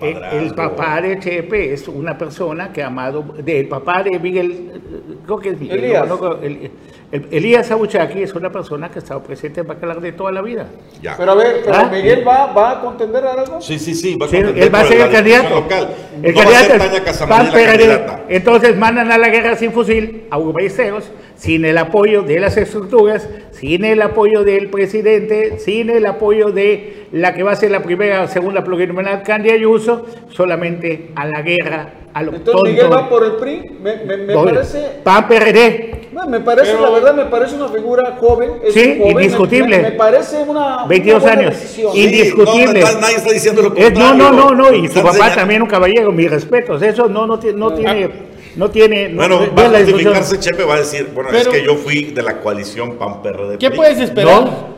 El, 0.00 0.44
el 0.46 0.54
papá 0.54 1.00
de 1.02 1.18
Chepe 1.18 1.72
es 1.74 1.88
una 1.88 2.16
persona 2.16 2.72
que 2.72 2.82
ha 2.82 2.86
amado, 2.86 3.22
del 3.42 3.68
papá 3.68 4.02
de 4.02 4.18
Miguel, 4.18 4.70
eh, 4.74 5.16
creo 5.26 5.38
que 5.38 5.48
es 5.50 5.60
Miguel, 5.60 5.84
Elías. 5.84 6.08
no, 6.08 6.16
no, 6.16 6.36
el- 6.42 6.70
el- 7.14 7.26
Elías 7.30 7.70
Abuchaki 7.70 8.22
es 8.22 8.34
una 8.34 8.50
persona 8.50 8.90
que 8.90 8.98
ha 8.98 9.02
estado 9.02 9.22
presente 9.22 9.60
en 9.60 9.66
Bacalar 9.66 10.00
de 10.00 10.12
toda 10.12 10.32
la 10.32 10.42
vida. 10.42 10.66
Ya. 11.00 11.16
Pero 11.16 11.32
a 11.32 11.34
ver, 11.36 11.62
pero 11.64 11.76
¿Ah? 11.76 11.88
Miguel 11.92 12.26
va, 12.26 12.52
va 12.52 12.70
a 12.72 12.80
contender 12.80 13.24
a 13.24 13.32
algo. 13.32 13.60
Sí, 13.60 13.78
sí, 13.78 13.94
sí. 13.94 14.16
Va 14.16 14.26
a 14.26 14.28
Sí, 14.28 14.36
contender 14.36 14.62
él 14.64 14.74
va 14.74 14.80
a 14.80 14.84
ser 14.84 15.00
el 15.00 15.10
candidato. 15.10 15.54
Local. 15.54 15.88
El 16.22 16.34
no 16.34 16.38
va 16.38 16.42
a 16.42 16.44
candidato 16.44 17.52
ser 17.56 17.66
candidata. 17.66 18.20
Entonces 18.28 18.76
mandan 18.76 19.12
a 19.12 19.18
la 19.18 19.28
guerra 19.28 19.56
sin 19.56 19.72
fusil 19.72 20.24
a 20.30 20.38
Ballesteros, 20.38 21.10
sin 21.36 21.64
el 21.64 21.78
apoyo 21.78 22.22
de 22.22 22.40
las 22.40 22.56
estructuras, 22.56 23.28
sin 23.52 23.84
el 23.84 24.02
apoyo 24.02 24.42
del 24.44 24.68
presidente, 24.70 25.58
sin 25.58 25.90
el 25.90 26.06
apoyo 26.06 26.50
de 26.50 27.06
la 27.12 27.34
que 27.34 27.42
va 27.42 27.52
a 27.52 27.56
ser 27.56 27.70
la 27.70 27.82
primera 27.82 28.22
o 28.22 28.28
segunda 28.28 28.64
plurinominal, 28.64 29.22
Candy 29.22 29.50
Ayuso, 29.50 30.06
solamente 30.30 31.10
a 31.14 31.26
la 31.26 31.42
guerra, 31.42 31.92
a 32.12 32.22
lo 32.22 32.34
Entonces 32.34 32.52
tonto. 32.54 32.68
Miguel 32.70 32.92
va 32.92 33.08
por 33.08 33.24
el 33.24 33.32
PRI. 33.32 33.70
Me, 33.80 33.96
me, 34.04 34.16
me 34.18 34.32
Doble. 34.32 34.54
parece, 34.54 35.00
Pan 35.02 35.28
PRD, 35.28 35.93
no, 36.24 36.30
me 36.30 36.40
parece, 36.40 36.72
Pero- 36.72 36.82
la 36.82 36.90
verdad, 36.90 37.14
me 37.14 37.24
parece 37.26 37.54
una 37.56 37.68
figura 37.68 38.16
joven. 38.18 38.52
es 38.64 38.74
Sí, 38.74 38.96
joven, 38.98 39.10
indiscutible. 39.12 39.76
Me, 39.76 39.82
me 39.82 39.92
parece 39.92 40.42
una. 40.42 40.84
22 40.86 41.22
una 41.22 41.32
buena 41.32 41.48
años. 41.48 41.60
decisión. 41.60 41.96
Indiscutible. 41.96 42.80
no, 42.80 43.00
nadie 43.00 43.16
está 43.16 43.32
diciendo 43.32 43.62
lo 43.62 43.74
Es- 43.76 43.92
no, 43.92 44.14
no, 44.14 44.32
no, 44.32 44.50
no, 44.50 44.72
y 44.74 44.88
su 44.88 44.94
papá 44.94 45.12
señalando- 45.12 45.34
también 45.36 45.62
un 45.62 45.68
caballero, 45.68 46.12
mis 46.12 46.30
respetos, 46.30 46.82
eso 46.82 47.08
no, 47.08 47.26
no, 47.26 47.38
tiene- 47.38 47.58
no 47.58 47.72
tiene... 47.74 48.10
no 48.56 48.70
tiene. 48.70 49.08
no- 49.08 49.16
Bueno, 49.16 49.40
no 49.46 49.54
va 49.54 49.62
a 49.66 49.78
justificarse 49.80 50.38
Chepe, 50.40 50.64
va 50.64 50.74
a 50.74 50.78
decir, 50.78 51.08
bueno, 51.14 51.30
Pero- 51.32 51.50
es 51.52 51.58
que 51.60 51.64
yo 51.66 51.74
fui 51.76 52.04
de 52.12 52.22
la 52.22 52.40
coalición 52.40 52.96
PAN-PRD. 52.96 53.58
¿Qué 53.58 53.68
PRI. 53.68 53.76
puedes 53.76 53.98
esperar? 54.00 54.42
No. 54.44 54.74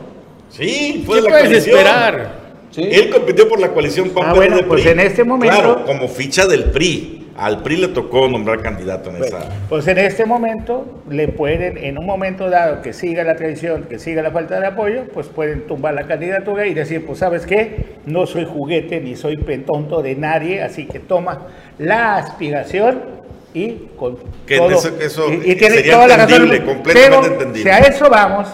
Sí, 0.49 1.03
fue 1.05 1.15
¿Qué 1.17 1.21
de 1.21 1.27
la 1.29 1.33
puedes 1.33 1.47
coalición. 1.47 1.77
esperar? 1.77 2.47
Sí. 2.71 2.81
Él 2.91 3.09
compitió 3.09 3.47
por 3.49 3.59
la 3.59 3.69
coalición 3.69 4.09
PAN 4.09 4.25
Ah, 4.27 4.33
bueno, 4.33 4.55
PRD, 4.57 4.67
pues 4.67 4.81
PRI. 4.81 4.91
en 4.91 4.99
este 4.99 5.23
momento- 5.23 5.55
Claro, 5.57 5.85
como 5.85 6.07
ficha 6.07 6.45
del 6.47 6.65
PRI. 6.65 7.16
Al 7.37 7.61
PRI 7.61 7.77
le 7.77 7.87
tocó 7.89 8.27
nombrar 8.27 8.61
candidato 8.61 9.11
en 9.11 9.19
Bueno, 9.19 9.37
esa. 9.37 9.49
pues 9.69 9.87
en 9.87 9.99
este 9.99 10.25
momento 10.25 11.01
le 11.09 11.27
pueden, 11.27 11.77
en 11.77 11.97
un 11.99 12.05
momento 12.05 12.49
dado 12.49 12.81
que 12.81 12.93
siga 12.93 13.23
la 13.23 13.35
traición, 13.35 13.83
que 13.83 13.99
siga 13.99 14.23
la 14.23 14.31
falta 14.31 14.59
de 14.59 14.65
apoyo, 14.65 15.03
pues 15.13 15.27
pueden 15.27 15.67
tumbar 15.67 15.93
la 15.93 16.07
candidatura 16.07 16.65
y 16.65 16.73
decir, 16.73 17.05
pues 17.05 17.19
sabes 17.19 17.45
qué, 17.45 17.97
no 18.07 18.25
soy 18.25 18.45
juguete 18.45 18.99
ni 19.01 19.15
soy 19.15 19.37
pentonto 19.37 20.01
de 20.01 20.15
nadie, 20.15 20.63
así 20.63 20.87
que 20.87 20.99
toma 20.99 21.45
la 21.77 22.15
aspiración 22.17 23.01
y 23.53 23.87
con 23.97 24.17
Que 24.47 24.57
todo. 24.57 24.71
eso- 24.71 24.97
eso 24.99 25.31
y, 25.31 25.51
y 25.51 25.55
tiene 25.55 25.75
sería 25.77 25.93
toda 25.93 26.07
la 26.07 26.17
razón. 26.17 26.39
completamente 26.47 26.83
Pero, 26.93 27.23
entendible. 27.25 27.61
Si 27.63 27.69
a 27.69 27.79
eso 27.87 28.09
vamos, 28.09 28.47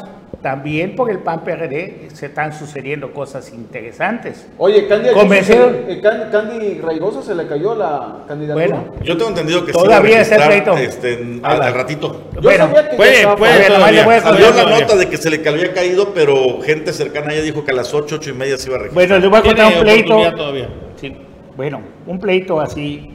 también 0.44 0.96
por 0.96 1.10
el 1.10 1.20
PAN 1.20 1.44
PRD 1.46 2.10
se 2.14 2.26
están 2.28 2.52
sucediendo 2.54 3.14
cosas 3.14 3.52
interesantes. 3.54 4.46
Oye, 4.58 4.88
Candy, 4.88 5.08
eh, 5.10 6.00
Can- 6.04 6.30
Candy 6.32 6.80
Raigosa 6.82 7.22
se 7.24 7.34
le 7.34 7.48
cayó 7.48 7.74
la 7.74 8.26
candidatura. 8.28 8.66
Bueno, 8.68 8.94
Yo 9.04 9.16
tengo 9.18 9.30
entendido 9.30 9.66
que 9.66 9.72
Todavía 9.72 10.24
se 10.26 10.36
está 10.36 10.38
va 10.38 10.44
a 10.54 10.56
el 10.58 10.64
pleito. 10.64 10.78
este, 10.78 11.40
al, 11.44 11.62
al 11.62 11.74
ratito. 11.74 12.26
Yo 12.36 12.42
Bueno, 12.42 12.66
sabía 12.68 12.90
que 12.90 12.98
puede- 12.98 13.28
puede 13.38 13.66
todavía. 13.68 14.06
le 14.06 14.20
Salió 14.22 14.46
contar- 14.48 14.56
la 14.56 14.62
todavía. 14.64 14.80
nota 14.86 14.96
de 14.98 15.10
que 15.10 15.18
se 15.18 15.30
le 15.30 15.50
había 15.50 15.74
caído, 15.74 16.14
pero 16.14 16.62
gente 16.62 16.92
cercana 16.92 17.34
ya 17.34 17.42
dijo 17.42 17.64
que 17.64 17.72
a 17.72 17.76
las 17.76 17.94
8, 17.94 18.16
8 18.18 18.30
y 18.32 18.34
media 18.34 18.58
se 18.58 18.68
iba 18.68 18.76
a 18.76 18.80
registrar. 18.82 19.08
Bueno, 19.08 19.20
les 19.20 19.30
voy 19.30 19.40
a 19.40 19.44
contar 19.44 19.74
un 19.78 19.80
pleito. 19.82 20.32
todavía. 20.36 20.70
Sí, 21.00 21.16
bueno, 21.56 21.82
un 22.06 22.20
pleito 22.20 22.60
así, 22.60 23.12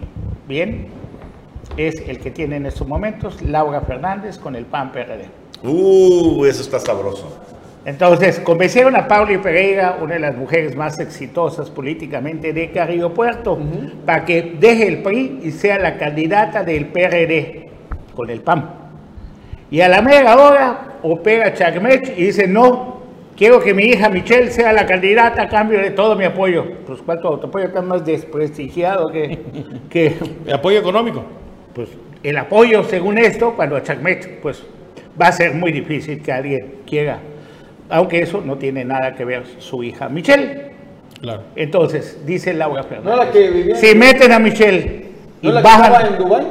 bien, 0.49 0.89
es 1.77 2.01
el 2.09 2.19
que 2.21 2.31
tiene 2.31 2.57
en 2.57 2.65
estos 2.65 2.89
momentos 2.89 3.43
Laura 3.43 3.83
Fernández 3.83 4.39
con 4.39 4.57
el 4.57 4.65
PAN 4.65 4.93
PRD. 4.93 5.27
Uh, 5.63 6.45
eso 6.45 6.63
está 6.63 6.79
sabroso. 6.79 7.27
Entonces, 7.85 8.39
convencieron 8.41 8.95
a 8.97 9.09
Pauli 9.09 9.39
Pereira, 9.39 9.99
una 10.03 10.15
de 10.15 10.21
las 10.21 10.37
mujeres 10.37 10.77
más 10.77 10.99
exitosas 11.01 11.71
políticamente 11.71 12.53
de 12.53 12.71
Carrillo 12.71 13.15
Puerto, 13.15 13.59
para 14.05 14.25
que 14.25 14.57
deje 14.61 14.89
el 14.89 15.03
PRI 15.03 15.41
y 15.45 15.51
sea 15.53 15.79
la 15.79 15.97
candidata 15.97 16.63
del 16.63 16.89
PRD 16.89 17.71
con 18.15 18.29
el 18.29 18.41
PAN. 18.43 18.75
Y 19.71 19.81
a 19.81 19.89
la 19.89 20.03
mera 20.03 20.37
hora 20.37 20.99
opera 21.03 21.55
Chagmech 21.55 22.13
y 22.17 22.25
dice, 22.25 22.47
no, 22.47 23.01
quiero 23.37 23.61
que 23.61 23.73
mi 23.73 23.85
hija 23.85 24.09
Michelle 24.09 24.51
sea 24.51 24.73
la 24.73 24.85
candidata 24.85 25.43
a 25.43 25.49
cambio 25.49 25.81
de 25.81 25.91
todo 25.91 26.17
mi 26.17 26.25
apoyo. 26.25 26.67
Pues 26.87 27.01
cuánto 27.01 27.35
apoyo 27.35 27.67
está 27.67 27.81
más 27.81 28.05
desprestigiado 28.05 29.11
que, 29.11 29.39
que 29.89 30.17
Apoyo 30.53 30.79
económico. 30.79 31.25
pues 31.75 31.89
el 32.23 32.37
apoyo 32.37 32.83
según 32.85 33.17
esto, 33.17 33.55
cuando 33.55 33.77
a 33.77 33.83
Chacmech, 33.83 34.41
pues 34.41 34.63
va 35.21 35.29
a 35.29 35.33
ser 35.33 35.55
muy 35.55 35.73
difícil 35.73 36.23
que 36.23 36.33
alguien 36.33 36.75
quiera, 36.87 37.19
aunque 37.89 38.21
eso 38.23 38.43
no 38.45 38.57
tiene 38.57 38.85
nada 38.85 39.15
que 39.15 39.25
ver 39.25 39.45
su 39.59 39.83
hija 39.83 40.09
Michelle. 40.09 40.69
Claro. 41.21 41.43
Entonces, 41.57 42.21
dice 42.25 42.55
Laura 42.55 42.83
¿No 42.83 42.89
Fernández, 42.89 43.17
la 43.27 43.31
que 43.33 43.51
vivía 43.51 43.75
en- 43.75 43.81
si 43.81 43.95
meten 43.97 44.31
a 44.33 44.39
Michelle 44.39 45.07
y 45.43 45.47
¿No 45.49 45.53
la 45.55 45.63
que 45.63 45.69
estaba 45.69 45.89
bajan, 45.91 46.13
en 46.15 46.19
Dubái? 46.19 46.47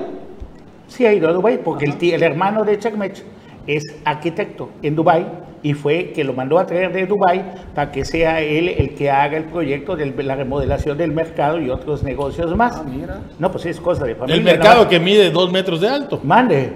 sí 0.88 1.06
ha 1.06 1.14
ido 1.14 1.30
a 1.30 1.34
Dubái, 1.34 1.60
porque 1.64 1.86
el, 1.86 1.96
tío- 1.98 2.16
el 2.16 2.24
hermano 2.24 2.66
de 2.66 2.78
Chacmech 2.78 3.24
es 3.66 3.84
arquitecto 4.04 4.70
en 4.82 4.96
Dubái 4.96 5.26
y 5.64 5.74
fue 5.74 6.12
que 6.12 6.24
lo 6.24 6.34
mandó 6.34 6.60
a 6.60 6.66
traer 6.66 6.92
de 6.94 7.06
Dubái 7.06 7.44
para 7.74 7.92
que 7.92 8.04
sea 8.06 8.42
él 8.42 8.70
el 8.70 8.94
que 8.94 9.10
haga 9.10 9.38
el 9.38 9.46
proyecto 9.46 9.96
de 9.96 10.06
la 10.24 10.36
remodelación 10.36 10.98
del 10.98 11.12
mercado 11.12 11.60
y 11.62 11.70
otros 11.70 12.04
negocios 12.04 12.56
más. 12.56 12.76
Ah, 12.78 12.84
mira. 12.88 13.20
No, 13.40 13.52
pues 13.52 13.66
es 13.66 13.80
cosa 13.80 14.06
de 14.06 14.16
familia. 14.16 14.36
El 14.38 14.44
mercado 14.44 14.88
que 14.88 15.00
mide 15.00 15.30
dos 15.32 15.52
metros 15.52 15.80
de 15.82 15.88
alto. 15.90 16.20
Mande. 16.24 16.72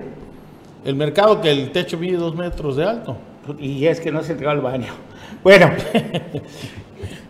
El 0.84 0.96
mercado 0.96 1.42
que 1.42 1.52
el 1.52 1.72
techo 1.72 1.98
mide 1.98 2.18
dos 2.18 2.36
metros 2.36 2.76
de 2.76 2.86
alto. 2.86 3.18
Y 3.60 3.86
es 3.86 4.00
que 4.00 4.12
no 4.12 4.24
se 4.24 4.34
entregó 4.34 4.52
al 4.52 4.62
baño. 4.62 4.94
Bueno, 5.44 5.72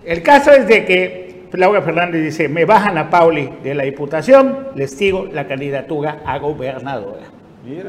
el 0.06 0.24
caso 0.24 0.52
es 0.52 0.68
de 0.68 0.86
que 0.86 1.48
Laura 1.54 1.82
Fernández 1.82 2.24
dice, 2.24 2.48
me 2.48 2.66
bajan 2.66 2.98
a 2.98 3.10
Pauli 3.10 3.50
de 3.64 3.76
la 3.76 3.84
Diputación, 3.84 4.68
les 4.76 4.98
digo 4.98 5.28
la 5.32 5.48
candidatura 5.48 6.22
a 6.26 6.38
gobernadora. 6.40 7.24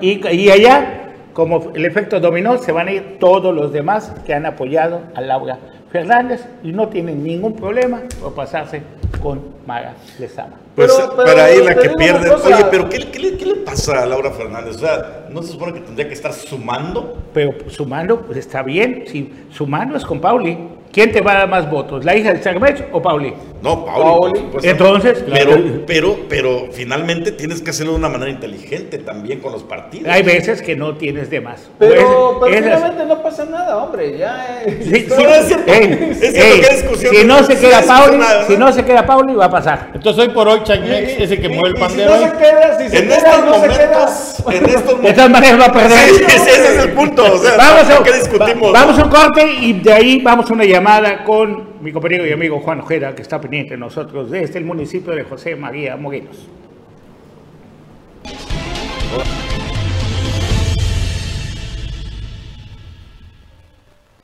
Y, 0.00 0.26
y 0.28 0.50
allá, 0.50 1.14
como 1.32 1.72
el 1.74 1.84
efecto 1.84 2.20
dominó, 2.20 2.58
se 2.58 2.72
van 2.72 2.88
a 2.88 2.92
ir 2.92 3.18
todos 3.18 3.54
los 3.54 3.72
demás 3.72 4.12
que 4.26 4.34
han 4.34 4.46
apoyado 4.46 5.02
a 5.14 5.20
Laura 5.20 5.58
Fernández 5.92 6.40
y 6.64 6.72
no 6.72 6.88
tienen 6.88 7.22
ningún 7.22 7.54
problema 7.54 8.00
por 8.20 8.34
pasarse 8.34 8.82
con 9.22 9.40
Maga 9.66 9.92
Lezama. 10.18 10.54
Pues 10.74 10.90
Pero- 10.90 11.10
pero 11.16 11.24
para 11.26 11.44
ahí 11.44 11.62
la 11.62 11.74
que 11.74 11.90
pierde. 11.90 12.30
Oye, 12.30 12.64
pero 12.70 12.88
¿qué, 12.88 13.10
qué 13.10 13.18
le, 13.18 13.36
qué 13.36 13.44
le 13.44 13.54
pasa 13.56 14.02
a 14.02 14.06
Laura 14.06 14.30
Fernández? 14.30 14.76
O 14.76 14.78
sea, 14.78 15.26
¿no 15.30 15.42
se 15.42 15.52
supone 15.52 15.74
que 15.74 15.80
tendría 15.80 16.08
que 16.08 16.14
estar 16.14 16.32
sumando? 16.32 17.18
Pero 17.34 17.52
sumando, 17.68 18.22
pues 18.22 18.38
está 18.38 18.62
bien, 18.62 19.04
si 19.06 19.30
sumando 19.50 19.96
es 19.96 20.04
con 20.04 20.18
Pauli. 20.20 20.56
¿Quién 20.92 21.10
te 21.10 21.22
va 21.22 21.32
a 21.32 21.34
dar 21.38 21.48
más 21.48 21.70
votos, 21.70 22.04
la 22.04 22.14
hija 22.14 22.34
de 22.34 22.40
Chagmech 22.42 22.84
o 22.92 23.00
Pauli? 23.00 23.32
No, 23.62 23.84
Pauli. 23.86 24.02
Pauli. 24.04 24.40
supuesto. 24.40 24.70
Entonces, 24.70 25.24
Pero, 25.32 25.56
pero, 25.86 26.16
pero 26.28 26.68
finalmente 26.72 27.32
tienes 27.32 27.62
que 27.62 27.70
hacerlo 27.70 27.92
de 27.92 27.98
una 27.98 28.08
manera 28.10 28.30
inteligente 28.30 28.98
también 28.98 29.40
con 29.40 29.52
los 29.52 29.62
partidos. 29.62 30.08
Hay 30.12 30.22
veces 30.22 30.60
que 30.60 30.76
no 30.76 30.96
tienes 30.96 31.30
de 31.30 31.40
más. 31.40 31.70
Pero, 31.78 32.36
Pues, 32.40 32.52
pero 32.52 32.64
finalmente 32.76 33.06
no 33.06 33.22
pasa 33.22 33.44
nada, 33.46 33.78
hombre. 33.78 34.18
Ya. 34.18 34.64
eh. 34.66 34.80
Sí, 34.84 35.06
es 35.06 35.46
cierto, 35.46 35.72
ey, 35.72 36.08
es 36.10 36.18
cierto 36.18 36.38
ey, 36.40 36.60
que 36.60 36.66
hay 36.66 36.76
discusión, 36.76 37.14
si 37.14 37.24
no 37.24 37.42
se 37.44 37.56
queda 37.58 37.82
Pauli, 37.86 38.18
si 38.48 38.56
no 38.58 38.72
se 38.72 38.84
queda 38.84 39.06
Pauli, 39.06 39.34
va 39.34 39.44
a 39.46 39.50
pasar. 39.50 39.90
Entonces 39.94 40.24
hoy 40.24 40.28
por 40.34 40.46
hoy 40.48 40.60
y- 40.66 41.22
es 41.22 41.30
el 41.30 41.40
que 41.40 41.48
mueve 41.48 41.68
el 41.68 41.74
pandero. 41.80 42.12
Si 42.18 42.24
no 42.24 42.30
se 42.32 42.36
queda, 42.36 42.78
si 42.78 42.88
se 42.90 42.98
en 42.98 43.04
queda, 43.04 43.16
estos 43.16 43.44
no 43.46 43.54
se 43.54 43.68
queda. 43.68 43.88
momentos, 43.88 44.44
en 44.50 44.64
estos 44.66 44.84
De 44.86 44.92
momentos. 44.94 45.14
todas 45.14 45.30
maneras 45.30 45.60
va 45.60 45.64
a 45.66 45.72
perder. 45.72 45.98
Sí, 46.10 46.24
ese 46.26 46.36
ese 46.36 46.76
es 46.76 46.84
el 46.84 46.92
punto. 46.92 47.22
O 47.32 47.38
sea, 47.38 47.56
Vamos 47.56 47.90
a, 47.90 48.02
¿qué 48.02 48.12
discutimos? 48.12 48.74
va- 48.74 48.80
vamos 48.84 48.98
a 48.98 49.04
un 49.04 49.10
corte 49.10 49.46
y 49.60 49.72
de 49.74 49.92
ahí 49.92 50.20
vamos 50.20 50.50
a 50.50 50.52
una 50.52 50.64
llamada 50.64 50.81
con 51.24 51.82
mi 51.82 51.92
compañero 51.92 52.26
y 52.26 52.32
amigo 52.32 52.60
Juan 52.60 52.80
Ojeda, 52.80 53.14
que 53.14 53.22
está 53.22 53.40
pendiente 53.40 53.74
de 53.74 53.78
nosotros 53.78 54.30
desde 54.30 54.58
el 54.58 54.64
municipio 54.64 55.14
de 55.14 55.22
José 55.24 55.54
María 55.56 55.96
Morelos. 55.96 56.48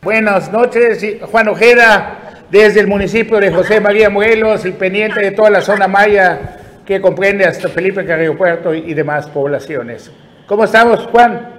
Buenas 0.00 0.52
noches, 0.52 1.02
y- 1.02 1.18
Juan 1.20 1.48
Ojeda, 1.48 2.44
desde 2.50 2.80
el 2.80 2.86
municipio 2.86 3.38
de 3.40 3.50
José 3.50 3.80
María 3.80 4.08
Morelos, 4.10 4.64
el 4.64 4.74
pendiente 4.74 5.20
de 5.20 5.32
toda 5.32 5.50
la 5.50 5.60
zona 5.60 5.88
maya 5.88 6.56
que 6.86 7.00
comprende 7.00 7.44
hasta 7.44 7.68
Felipe 7.68 8.04
Carrillo 8.06 8.36
Puerto 8.38 8.74
y, 8.74 8.78
y 8.90 8.94
demás 8.94 9.26
poblaciones. 9.28 10.10
¿Cómo 10.46 10.64
estamos, 10.64 11.06
Juan? 11.08 11.57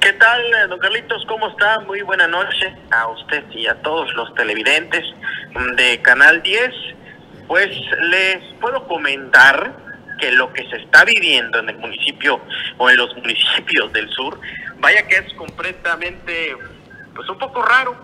¿Qué 0.00 0.12
tal, 0.12 0.40
eh, 0.40 0.66
don 0.68 0.78
Carlitos? 0.78 1.24
¿Cómo 1.26 1.48
está? 1.48 1.80
Muy 1.80 2.02
buena 2.02 2.28
noche 2.28 2.72
a 2.90 3.08
usted 3.08 3.44
y 3.50 3.66
a 3.66 3.74
todos 3.82 4.14
los 4.14 4.32
televidentes 4.34 5.02
de 5.74 6.00
Canal 6.02 6.40
10. 6.40 6.70
Pues 7.48 7.68
les 8.02 8.38
puedo 8.60 8.86
comentar 8.86 9.76
que 10.20 10.30
lo 10.32 10.52
que 10.52 10.68
se 10.68 10.76
está 10.76 11.04
viviendo 11.04 11.58
en 11.58 11.70
el 11.70 11.78
municipio 11.78 12.40
o 12.76 12.88
en 12.88 12.96
los 12.96 13.12
municipios 13.16 13.92
del 13.92 14.08
sur, 14.10 14.40
vaya 14.78 15.06
que 15.08 15.16
es 15.16 15.34
completamente, 15.34 16.56
pues 17.14 17.28
un 17.28 17.38
poco 17.38 17.62
raro 17.62 17.96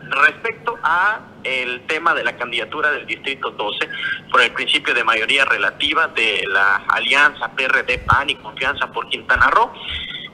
respecto 0.00 0.78
a 0.84 1.20
el 1.42 1.82
tema 1.86 2.14
de 2.14 2.22
la 2.22 2.36
candidatura 2.36 2.92
del 2.92 3.06
distrito 3.06 3.50
12 3.50 3.88
por 4.30 4.42
el 4.42 4.52
principio 4.52 4.94
de 4.94 5.02
mayoría 5.02 5.44
relativa 5.44 6.06
de 6.08 6.44
la 6.46 6.76
alianza 6.88 7.50
PRD 7.50 7.98
PAN 7.98 8.30
y 8.30 8.36
confianza 8.36 8.86
por 8.92 9.08
Quintana 9.08 9.48
Roo. 9.48 9.72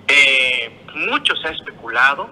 Eh, 0.08 0.70
mucho 0.94 1.36
se 1.36 1.48
ha 1.48 1.50
especulado 1.52 2.30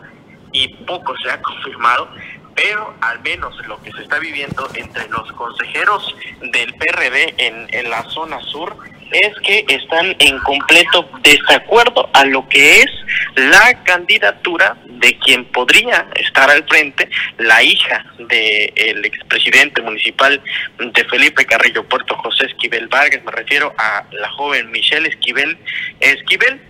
y 0.53 0.69
poco 0.69 1.15
se 1.19 1.31
ha 1.31 1.41
confirmado, 1.43 2.09
pero 2.55 2.95
al 3.01 3.21
menos 3.21 3.55
lo 3.67 3.81
que 3.83 3.93
se 3.93 4.03
está 4.03 4.19
viviendo 4.19 4.69
entre 4.75 5.09
los 5.09 5.31
consejeros 5.33 6.15
del 6.41 6.75
PRD 6.75 7.35
en, 7.39 7.67
en 7.73 7.91
la 7.91 8.03
zona 8.11 8.41
sur 8.41 8.77
es 9.13 9.35
que 9.45 9.65
están 9.69 10.17
en 10.19 10.39
completo 10.41 11.09
desacuerdo 11.23 12.09
a 12.13 12.25
lo 12.25 12.49
que 12.49 12.81
es 12.81 12.91
la 13.37 13.83
candidatura 13.85 14.77
de 14.85 15.19
quien 15.19 15.45
podría 15.47 16.09
estar 16.17 16.51
al 16.51 16.65
frente, 16.67 17.09
la 17.39 17.63
hija 17.63 18.05
del 18.19 19.05
expresidente 19.05 19.83
municipal 19.83 20.41
de 20.79 21.05
Felipe 21.05 21.45
Carrillo 21.45 21.85
Puerto, 21.85 22.17
José 22.17 22.47
Esquivel 22.47 22.89
Vargas, 22.89 23.23
me 23.25 23.33
refiero 23.33 23.73
a 23.79 24.05
la 24.11 24.31
joven 24.33 24.71
Michelle 24.71 25.09
Esquivel 25.09 25.57
Esquivel, 26.01 26.61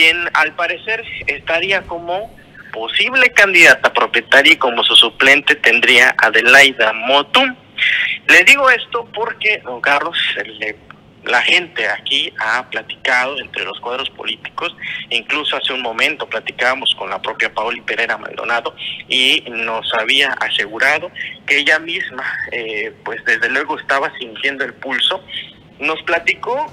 quien 0.00 0.30
al 0.32 0.54
parecer 0.54 1.04
estaría 1.26 1.82
como 1.82 2.34
posible 2.72 3.28
candidata 3.32 3.92
propietaria 3.92 4.54
y 4.54 4.56
como 4.56 4.82
su 4.82 4.96
suplente 4.96 5.56
tendría 5.56 6.14
Adelaida 6.16 6.94
Motum. 6.94 7.54
Le 8.26 8.44
digo 8.44 8.70
esto 8.70 9.06
porque, 9.12 9.60
don 9.62 9.82
Carlos, 9.82 10.16
le- 10.42 10.76
la 11.24 11.42
gente 11.42 11.86
aquí 11.86 12.32
ha 12.38 12.70
platicado 12.70 13.38
entre 13.40 13.62
los 13.66 13.78
cuadros 13.80 14.08
políticos, 14.08 14.74
incluso 15.10 15.54
hace 15.58 15.74
un 15.74 15.82
momento 15.82 16.26
platicábamos 16.26 16.88
con 16.96 17.10
la 17.10 17.20
propia 17.20 17.52
Paoli 17.52 17.82
Pereira 17.82 18.16
Maldonado 18.16 18.74
y 19.06 19.44
nos 19.50 19.92
había 19.92 20.30
asegurado 20.40 21.10
que 21.46 21.58
ella 21.58 21.78
misma, 21.78 22.24
eh, 22.52 22.94
pues 23.04 23.22
desde 23.26 23.50
luego 23.50 23.78
estaba 23.78 24.10
sintiendo 24.18 24.64
el 24.64 24.72
pulso, 24.72 25.22
nos 25.78 26.02
platicó 26.04 26.72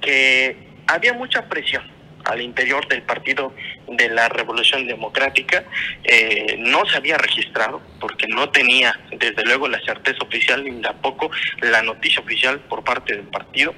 que 0.00 0.56
había 0.86 1.12
mucha 1.14 1.42
presión 1.48 1.97
al 2.28 2.42
interior 2.42 2.86
del 2.88 3.02
Partido 3.02 3.52
de 3.88 4.08
la 4.10 4.28
Revolución 4.28 4.86
Democrática. 4.86 5.64
Eh, 6.04 6.56
no 6.58 6.84
se 6.86 6.98
había 6.98 7.16
registrado 7.16 7.80
porque 8.00 8.26
no 8.28 8.50
tenía, 8.50 8.94
desde 9.10 9.42
luego, 9.44 9.66
la 9.66 9.80
certeza 9.80 10.18
oficial 10.22 10.62
ni 10.62 10.80
tampoco 10.82 11.30
la 11.62 11.82
noticia 11.82 12.20
oficial 12.20 12.60
por 12.60 12.84
parte 12.84 13.16
del 13.16 13.26
partido. 13.26 13.74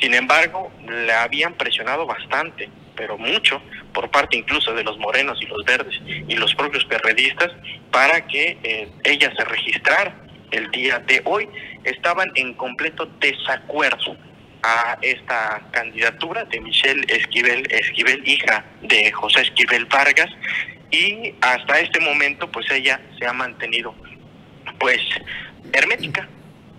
Sin 0.00 0.14
embargo, 0.14 0.72
le 0.86 1.12
habían 1.12 1.54
presionado 1.54 2.04
bastante, 2.04 2.68
pero 2.96 3.16
mucho, 3.16 3.62
por 3.94 4.10
parte 4.10 4.36
incluso 4.36 4.74
de 4.74 4.82
los 4.82 4.98
morenos 4.98 5.40
y 5.40 5.46
los 5.46 5.64
verdes 5.64 5.98
y 6.04 6.34
los 6.34 6.54
propios 6.56 6.84
perredistas, 6.86 7.52
para 7.92 8.26
que 8.26 8.58
eh, 8.64 8.88
ella 9.04 9.32
se 9.36 9.44
registrara 9.44 10.16
el 10.50 10.70
día 10.72 10.98
de 10.98 11.22
hoy. 11.24 11.48
Estaban 11.84 12.30
en 12.34 12.54
completo 12.54 13.08
desacuerdo 13.20 14.16
a 14.62 14.98
esta 15.02 15.62
candidatura 15.72 16.44
de 16.44 16.60
Michelle 16.60 17.04
Esquivel, 17.08 17.66
Esquivel, 17.70 18.26
hija 18.26 18.64
de 18.82 19.10
José 19.12 19.42
Esquivel 19.42 19.86
Vargas, 19.86 20.30
y 20.90 21.34
hasta 21.40 21.80
este 21.80 22.00
momento 22.00 22.50
pues 22.50 22.70
ella 22.70 23.00
se 23.18 23.26
ha 23.26 23.32
mantenido 23.32 23.94
pues 24.78 25.00
hermética. 25.72 26.28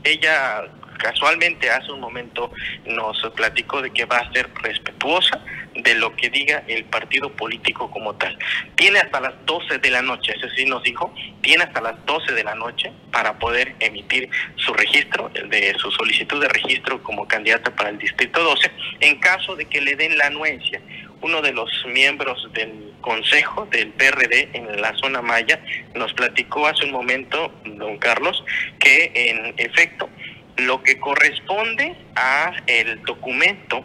Ella 0.04 0.66
casualmente 1.00 1.70
hace 1.70 1.92
un 1.92 2.00
momento 2.00 2.52
nos 2.86 3.18
platicó 3.36 3.82
de 3.82 3.92
que 3.92 4.06
va 4.06 4.18
a 4.18 4.32
ser 4.32 4.50
respetuosa 4.62 5.44
de 5.76 5.96
lo 5.96 6.16
que 6.16 6.30
diga 6.30 6.64
el 6.68 6.86
partido 6.86 7.32
político 7.32 7.90
como 7.90 8.16
tal. 8.16 8.38
Tiene 8.76 9.00
hasta 9.00 9.20
las 9.20 9.34
12 9.46 9.80
de 9.80 9.90
la 9.90 10.02
noche, 10.02 10.34
ese 10.36 10.50
sí 10.56 10.66
nos 10.66 10.84
dijo, 10.84 11.14
tiene 11.42 11.64
hasta 11.64 11.82
las 11.82 12.06
12 12.06 12.34
de 12.34 12.44
la 12.44 12.56
noche 12.56 12.92
para 13.12 13.38
poder 13.40 13.76
emitir 13.80 14.30
su 14.56 14.74
registro, 14.74 15.30
de 15.30 15.76
su 15.78 15.92
solicitud 15.92 16.42
de 16.42 16.50
registro 16.50 17.02
como 17.04 17.28
candidata 17.28 17.72
para 17.76 17.90
el 17.90 17.98
Distrito 17.98 18.44
12, 18.44 18.72
en 19.02 19.20
caso 19.20 19.56
de 19.56 19.66
que 19.66 19.82
le 19.82 19.96
den 19.96 20.18
la 20.18 20.28
anuencia. 20.28 20.82
Uno 21.22 21.42
de 21.42 21.54
los 21.54 21.70
miembros 21.88 22.50
del 22.54 22.94
Consejo 23.00 23.66
del 23.68 23.90
PRD 23.90 24.50
en 24.54 24.82
la 24.82 24.94
zona 24.96 25.22
Maya 25.22 25.60
nos 25.96 26.14
platicó 26.14 26.68
hace 26.68 26.86
un 26.86 26.92
momento, 26.92 27.54
don 27.64 27.98
Carlos, 27.98 28.44
que 28.80 29.12
en 29.14 29.54
efecto 29.58 30.10
lo 30.58 30.84
que 30.84 31.00
corresponde 31.00 31.96
a 32.16 32.54
el 32.68 33.02
documento 33.04 33.84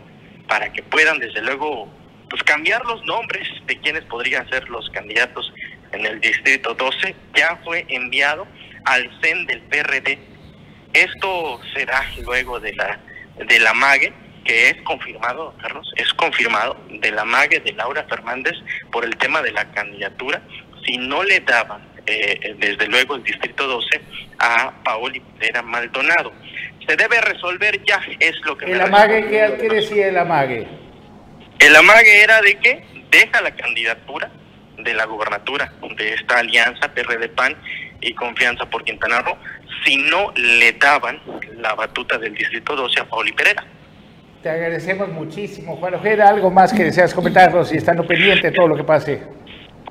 para 0.48 0.72
que 0.72 0.82
puedan 0.82 1.18
desde 1.18 1.42
luego 1.42 1.88
pues 2.28 2.42
cambiar 2.42 2.84
los 2.84 3.04
nombres 3.04 3.48
de 3.66 3.78
quienes 3.78 4.02
podrían 4.04 4.48
ser 4.50 4.68
los 4.68 4.90
candidatos 4.90 5.52
en 5.92 6.04
el 6.04 6.20
distrito 6.20 6.74
12 6.74 7.14
ya 7.34 7.58
fue 7.64 7.86
enviado 7.88 8.46
al 8.84 9.08
CEN 9.22 9.46
del 9.46 9.62
PRD. 9.62 10.18
Esto 10.92 11.60
será 11.74 12.04
luego 12.22 12.60
de 12.60 12.74
la 12.74 12.98
de 13.36 13.60
la 13.60 13.72
MAGE 13.72 14.12
que 14.44 14.70
es 14.70 14.82
confirmado, 14.82 15.54
Carlos, 15.60 15.92
es 15.96 16.12
confirmado 16.14 16.76
de 16.88 17.10
la 17.12 17.24
MAGE 17.24 17.60
de 17.60 17.72
Laura 17.72 18.04
Fernández 18.08 18.54
por 18.90 19.04
el 19.04 19.14
tema 19.18 19.42
de 19.42 19.52
la 19.52 19.70
candidatura. 19.72 20.42
Si 20.86 20.96
no 20.96 21.22
le 21.22 21.40
daban, 21.40 21.86
eh, 22.08 22.54
desde 22.58 22.86
luego, 22.86 23.16
el 23.16 23.22
Distrito 23.22 23.66
12 23.66 24.00
a 24.38 24.72
Paoli 24.82 25.20
Pereira 25.20 25.62
Maldonado 25.62 26.32
se 26.86 26.96
debe 26.96 27.20
resolver 27.20 27.82
ya, 27.84 28.00
es 28.18 28.34
lo 28.44 28.56
que... 28.56 28.64
¿El 28.64 28.80
amague 28.80 29.26
qué, 29.28 29.68
decía 29.68 30.08
el 30.08 30.16
amague? 30.16 30.66
El 31.58 31.76
amague 31.76 32.22
era 32.22 32.40
de 32.40 32.54
que 32.56 32.82
deja 33.10 33.42
la 33.42 33.54
candidatura 33.54 34.30
de 34.78 34.94
la 34.94 35.04
gubernatura 35.04 35.72
de 35.96 36.14
esta 36.14 36.38
alianza 36.38 36.94
PRD-PAN 36.94 37.56
y 38.00 38.14
Confianza 38.14 38.64
por 38.66 38.84
Quintana 38.84 39.20
Roo 39.20 39.36
si 39.84 39.96
no 39.96 40.32
le 40.36 40.72
daban 40.72 41.20
la 41.56 41.74
batuta 41.74 42.16
del 42.16 42.34
Distrito 42.34 42.74
12 42.74 43.00
a 43.00 43.04
Pauli 43.04 43.32
Pereira. 43.32 43.64
Te 44.42 44.48
agradecemos 44.48 45.08
muchísimo, 45.08 45.76
Juan 45.76 45.94
Ojeda. 45.94 46.28
¿Algo 46.28 46.50
más 46.50 46.72
que 46.72 46.84
deseas 46.84 47.12
comentarnos 47.12 47.72
y 47.72 47.76
estando 47.76 48.06
pendiente 48.06 48.50
de 48.50 48.56
todo 48.56 48.68
lo 48.68 48.76
que 48.76 48.84
pase? 48.84 49.22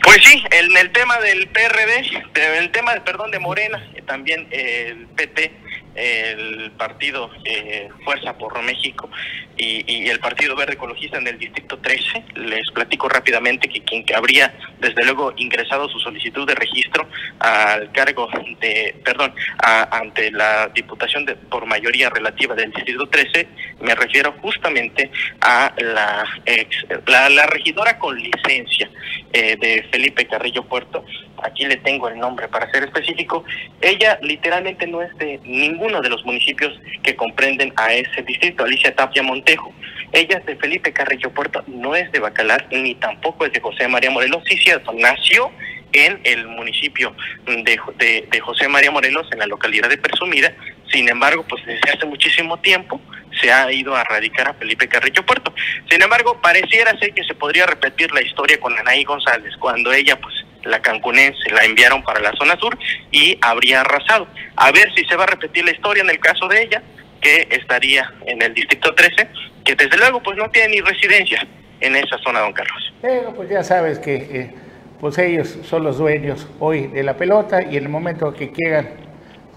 Pues 0.07 0.23
sí, 0.23 0.41
en 0.51 0.77
el 0.77 0.89
tema 0.93 1.17
del 1.19 1.49
PRD, 1.49 2.23
el 2.57 2.71
tema, 2.71 2.93
perdón, 3.03 3.29
de 3.29 3.39
Morena, 3.39 3.85
también 4.05 4.47
el 4.51 5.05
PT 5.07 5.51
el 5.97 6.71
partido 6.71 7.29
eh, 7.43 7.89
Fuerza 8.05 8.37
por 8.37 8.61
México 8.61 9.09
y, 9.57 10.07
el 10.07 10.19
Partido 10.19 10.55
Verde 10.55 10.73
Ecologista 10.73 11.17
en 11.17 11.27
el 11.27 11.39
Distrito 11.39 11.79
13. 11.79 12.23
Les 12.35 12.69
platico 12.71 13.09
rápidamente 13.09 13.67
que 13.67 13.81
quien 13.81 14.05
que 14.05 14.15
habría, 14.15 14.53
desde 14.79 15.03
luego, 15.03 15.33
ingresado 15.37 15.89
su 15.89 15.99
solicitud 15.99 16.47
de 16.47 16.55
registro 16.55 17.07
al 17.39 17.91
cargo 17.91 18.29
de, 18.61 18.95
perdón, 19.03 19.33
ante 19.57 20.31
la 20.31 20.67
Diputación 20.73 21.25
de, 21.25 21.35
por 21.35 21.65
mayoría 21.65 22.09
relativa 22.09 22.55
del 22.55 22.71
Distrito 22.71 23.07
13, 23.07 23.47
me 23.81 23.95
refiero 23.95 24.33
justamente 24.41 25.09
a 25.41 25.73
la, 25.77 26.25
ex, 26.45 26.85
la, 27.07 27.45
regidora 27.47 27.97
con 27.97 28.17
licencia 28.17 28.89
eh, 29.33 29.55
de 29.59 29.87
Felipe 29.91 30.27
Carrillo 30.27 30.63
Puerto. 30.63 31.03
Aquí 31.43 31.65
le 31.65 31.77
tengo 31.77 32.09
el 32.09 32.17
nombre 32.17 32.47
para 32.47 32.69
ser 32.71 32.83
específico. 32.83 33.43
Ella 33.81 34.17
literalmente 34.21 34.87
no 34.87 35.01
es 35.01 35.15
de 35.17 35.39
ningún 35.43 35.86
uno 35.87 36.01
de 36.01 36.09
los 36.09 36.23
municipios 36.25 36.73
que 37.01 37.15
comprenden 37.15 37.73
a 37.77 37.93
ese 37.93 38.21
distrito, 38.21 38.63
Alicia 38.63 38.95
Tapia 38.95 39.23
Montejo. 39.23 39.73
Ella 40.11 40.37
es 40.37 40.45
de 40.45 40.55
Felipe 40.55 40.93
Carrillo 40.93 41.31
Puerto, 41.31 41.63
no 41.67 41.95
es 41.95 42.11
de 42.11 42.19
Bacalar, 42.19 42.67
ni 42.71 42.95
tampoco 42.95 43.45
es 43.45 43.53
de 43.53 43.59
José 43.59 43.87
María 43.87 44.11
Morelos. 44.11 44.43
Sí, 44.45 44.57
cierto, 44.57 44.93
nació 44.93 45.51
en 45.93 46.19
el 46.23 46.47
municipio 46.47 47.15
de, 47.45 48.27
de, 48.29 48.39
José 48.39 48.67
María 48.67 48.91
Morelos, 48.91 49.27
en 49.31 49.39
la 49.39 49.47
localidad 49.47 49.89
de 49.89 49.97
Persumida. 49.97 50.53
Sin 50.91 51.09
embargo, 51.09 51.45
pues 51.47 51.65
desde 51.65 51.91
hace 51.91 52.05
muchísimo 52.05 52.57
tiempo 52.59 53.01
se 53.41 53.51
ha 53.51 53.71
ido 53.71 53.95
a 53.95 54.03
radicar 54.03 54.47
a 54.47 54.53
Felipe 54.53 54.87
Carrillo 54.87 55.25
Puerto. 55.25 55.53
Sin 55.89 56.01
embargo, 56.01 56.39
pareciera 56.41 56.97
ser 56.99 57.13
que 57.13 57.23
se 57.23 57.35
podría 57.35 57.65
repetir 57.65 58.11
la 58.11 58.21
historia 58.21 58.59
con 58.59 58.77
Anaí 58.77 59.03
González, 59.03 59.53
cuando 59.59 59.91
ella 59.91 60.19
pues 60.19 60.35
la 60.67 60.81
cancunense, 60.81 61.49
la 61.51 61.63
enviaron 61.63 62.03
para 62.03 62.19
la 62.19 62.31
zona 62.33 62.55
sur 62.57 62.77
y 63.11 63.37
habría 63.41 63.81
arrasado. 63.81 64.27
A 64.55 64.71
ver 64.71 64.93
si 64.95 65.05
se 65.05 65.15
va 65.15 65.23
a 65.23 65.27
repetir 65.27 65.65
la 65.65 65.71
historia 65.71 66.03
en 66.03 66.09
el 66.09 66.19
caso 66.19 66.47
de 66.47 66.63
ella, 66.63 66.81
que 67.21 67.47
estaría 67.51 68.13
en 68.25 68.41
el 68.41 68.53
distrito 68.53 68.93
13, 68.93 69.27
que 69.65 69.75
desde 69.75 69.97
luego 69.97 70.21
pues 70.21 70.37
no 70.37 70.49
tiene 70.49 70.75
ni 70.75 70.81
residencia 70.81 71.45
en 71.79 71.95
esa 71.95 72.17
zona, 72.19 72.41
don 72.41 72.53
Carlos. 72.53 72.93
Pero 73.01 73.33
pues 73.33 73.49
ya 73.49 73.63
sabes 73.63 73.99
que 73.99 74.15
eh, 74.15 74.53
pues 74.99 75.17
ellos 75.17 75.57
son 75.63 75.83
los 75.83 75.97
dueños 75.97 76.47
hoy 76.59 76.87
de 76.87 77.03
la 77.03 77.15
pelota 77.17 77.61
y 77.61 77.77
en 77.77 77.83
el 77.83 77.89
momento 77.89 78.33
que 78.33 78.51
quieran, 78.51 78.89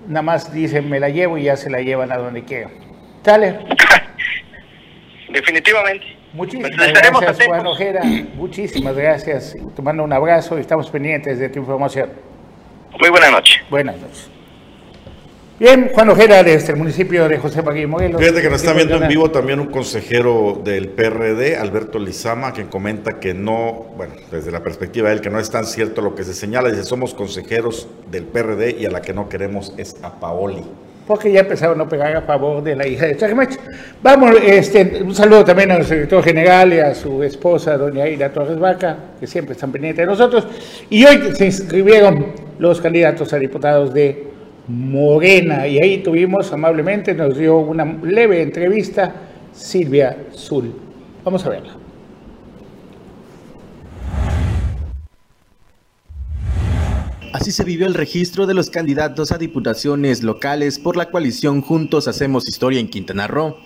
nada 0.06 0.22
más 0.22 0.52
dicen 0.52 0.88
me 0.88 1.00
la 1.00 1.08
llevo 1.08 1.38
y 1.38 1.44
ya 1.44 1.56
se 1.56 1.70
la 1.70 1.80
llevan 1.80 2.12
a 2.12 2.16
donde 2.16 2.44
quieran. 2.44 2.72
¿Sale? 3.24 3.58
Definitivamente. 5.28 6.19
Muchísimas 6.32 6.70
gracias, 6.76 7.46
Juan 7.46 7.66
Ojeda. 7.66 8.02
Muchísimas 8.34 8.94
gracias. 8.94 9.56
Te 9.74 9.82
mando 9.82 10.04
un 10.04 10.12
abrazo 10.12 10.56
y 10.58 10.60
estamos 10.60 10.88
pendientes 10.90 11.38
de 11.38 11.48
tu 11.48 11.58
información. 11.58 12.10
Muy 12.98 13.10
buenas 13.10 13.32
noches. 13.32 13.56
Buenas 13.68 13.96
noches. 13.98 14.28
Bien, 15.58 15.90
Juan 15.92 16.08
Ojeda, 16.08 16.42
desde 16.42 16.72
el 16.72 16.78
municipio 16.78 17.28
de 17.28 17.36
José 17.36 17.62
María 17.62 17.86
Morelos. 17.86 18.18
Fíjate 18.18 18.40
que 18.40 18.48
nos 18.48 18.62
está 18.62 18.72
viendo 18.72 18.96
en 18.96 19.08
vivo 19.08 19.30
también 19.30 19.60
un 19.60 19.66
consejero 19.66 20.58
del 20.64 20.88
PRD, 20.88 21.58
Alberto 21.58 21.98
Lizama, 21.98 22.52
quien 22.54 22.68
comenta 22.68 23.20
que 23.20 23.34
no, 23.34 23.88
bueno, 23.94 24.14
desde 24.30 24.50
la 24.50 24.62
perspectiva 24.62 25.08
de 25.08 25.16
él, 25.16 25.20
que 25.20 25.28
no 25.28 25.38
es 25.38 25.50
tan 25.50 25.66
cierto 25.66 26.00
lo 26.00 26.14
que 26.14 26.24
se 26.24 26.32
señala. 26.32 26.70
Dice, 26.70 26.84
somos 26.84 27.12
consejeros 27.12 27.88
del 28.10 28.24
PRD 28.24 28.76
y 28.80 28.86
a 28.86 28.90
la 28.90 29.02
que 29.02 29.12
no 29.12 29.28
queremos 29.28 29.74
es 29.76 29.96
a 30.02 30.18
Paoli 30.18 30.64
porque 31.06 31.32
ya 31.32 31.40
empezaron 31.40 31.80
a 31.80 31.88
pegar 31.88 32.16
a 32.16 32.22
favor 32.22 32.62
de 32.62 32.76
la 32.76 32.86
hija 32.86 33.06
de 33.06 33.16
Chagmech. 33.16 33.58
Vamos, 34.02 34.36
este, 34.44 35.02
un 35.02 35.14
saludo 35.14 35.44
también 35.44 35.70
al 35.70 35.84
secretario 35.84 36.22
general 36.22 36.72
y 36.72 36.78
a 36.78 36.94
su 36.94 37.22
esposa, 37.22 37.76
doña 37.76 38.06
Ira 38.08 38.32
Torres 38.32 38.58
Vaca, 38.58 38.96
que 39.18 39.26
siempre 39.26 39.54
están 39.54 39.72
pendientes 39.72 40.04
de 40.04 40.06
nosotros. 40.06 40.46
Y 40.88 41.04
hoy 41.04 41.34
se 41.34 41.46
inscribieron 41.46 42.26
los 42.58 42.80
candidatos 42.80 43.32
a 43.32 43.38
diputados 43.38 43.92
de 43.92 44.28
Morena, 44.68 45.66
y 45.66 45.78
ahí 45.82 45.98
tuvimos, 45.98 46.52
amablemente, 46.52 47.12
nos 47.12 47.36
dio 47.36 47.58
una 47.58 47.84
leve 47.84 48.40
entrevista 48.40 49.12
Silvia 49.52 50.16
Zul. 50.32 50.72
Vamos 51.24 51.44
a 51.44 51.50
verla. 51.50 51.79
Así 57.32 57.52
se 57.52 57.62
vivió 57.62 57.86
el 57.86 57.94
registro 57.94 58.46
de 58.46 58.54
los 58.54 58.70
candidatos 58.70 59.30
a 59.30 59.38
diputaciones 59.38 60.24
locales 60.24 60.80
por 60.80 60.96
la 60.96 61.10
coalición 61.10 61.62
Juntos 61.62 62.08
Hacemos 62.08 62.48
Historia 62.48 62.80
en 62.80 62.88
Quintana 62.88 63.28
Roo. 63.28 63.56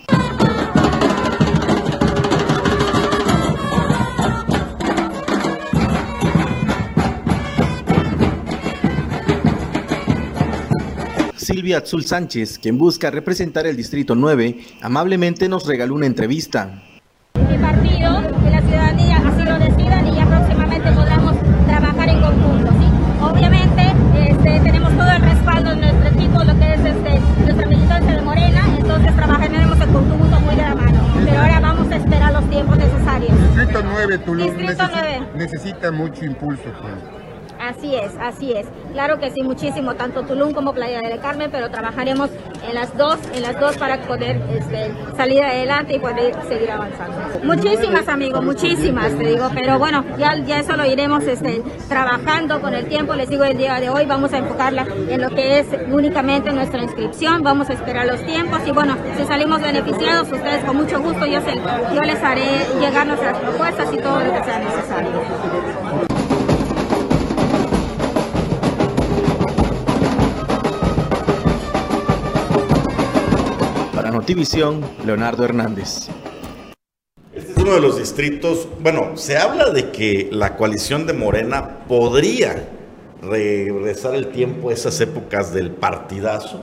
Silvia 11.36 11.78
Azul 11.78 12.04
Sánchez, 12.04 12.58
quien 12.58 12.76
busca 12.76 13.10
representar 13.10 13.66
el 13.66 13.76
Distrito 13.76 14.14
9, 14.14 14.58
amablemente 14.82 15.48
nos 15.48 15.66
regaló 15.66 15.94
una 15.94 16.06
entrevista. 16.06 16.82
Partido, 17.60 18.33
necesita 35.34 35.90
mucho 35.90 36.24
impulso. 36.24 36.64
Pues. 36.80 37.24
Así 37.60 37.94
es, 37.94 38.12
así 38.20 38.52
es. 38.52 38.66
Claro 38.92 39.18
que 39.18 39.30
sí, 39.30 39.42
muchísimo, 39.42 39.94
tanto 39.94 40.22
Tulum 40.22 40.52
como 40.52 40.74
Playa 40.74 41.00
del 41.00 41.18
Carmen, 41.20 41.50
pero 41.50 41.70
trabajaremos 41.70 42.28
en 42.68 42.74
las 42.74 42.96
dos, 42.96 43.18
en 43.34 43.42
las 43.42 43.58
dos 43.58 43.76
para 43.78 44.00
poder 44.02 44.40
este, 44.50 44.92
salir 45.16 45.42
adelante 45.42 45.94
y 45.94 45.98
poder 45.98 46.34
seguir 46.46 46.70
avanzando. 46.70 47.16
Muchísimas, 47.42 48.08
amigos, 48.08 48.44
muchísimas, 48.44 49.16
te 49.16 49.28
digo, 49.28 49.48
pero 49.54 49.78
bueno, 49.78 50.04
ya, 50.18 50.36
ya 50.44 50.60
eso 50.60 50.76
lo 50.76 50.84
iremos 50.84 51.24
este, 51.24 51.62
trabajando 51.88 52.60
con 52.60 52.74
el 52.74 52.86
tiempo. 52.86 53.14
Les 53.14 53.30
digo, 53.30 53.44
el 53.44 53.56
día 53.56 53.80
de 53.80 53.88
hoy 53.88 54.04
vamos 54.04 54.32
a 54.32 54.38
enfocarla 54.38 54.86
en 55.08 55.22
lo 55.22 55.30
que 55.30 55.60
es 55.60 55.66
únicamente 55.90 56.52
nuestra 56.52 56.82
inscripción, 56.82 57.42
vamos 57.42 57.70
a 57.70 57.72
esperar 57.72 58.06
los 58.06 58.24
tiempos 58.26 58.60
y 58.66 58.72
bueno, 58.72 58.96
si 59.16 59.24
salimos 59.24 59.62
beneficiados, 59.62 60.30
ustedes 60.30 60.64
con 60.64 60.76
mucho 60.76 61.00
gusto, 61.00 61.24
yo, 61.24 61.40
sé, 61.40 61.54
yo 61.94 62.02
les 62.02 62.22
haré 62.22 62.66
llegar 62.78 63.06
nuestras 63.06 63.33
propuestas 63.44 63.92
y 63.92 63.98
todo 63.98 64.20
lo 64.20 64.32
que 64.32 64.44
sea 64.44 64.58
necesario. 64.58 65.10
Notivisión, 74.12 74.80
Leonardo 75.04 75.44
Hernández. 75.44 76.08
Este 77.32 77.52
es 77.52 77.58
uno 77.58 77.74
de 77.74 77.80
los 77.80 77.98
distritos, 77.98 78.68
bueno, 78.80 79.16
se 79.16 79.36
habla 79.36 79.70
de 79.70 79.90
que 79.90 80.28
la 80.30 80.56
coalición 80.56 81.04
de 81.06 81.12
Morena 81.12 81.80
podría 81.88 82.68
regresar 83.20 84.14
el 84.14 84.28
tiempo 84.28 84.70
a 84.70 84.72
esas 84.72 85.00
épocas 85.00 85.52
del 85.52 85.72
partidazo 85.72 86.62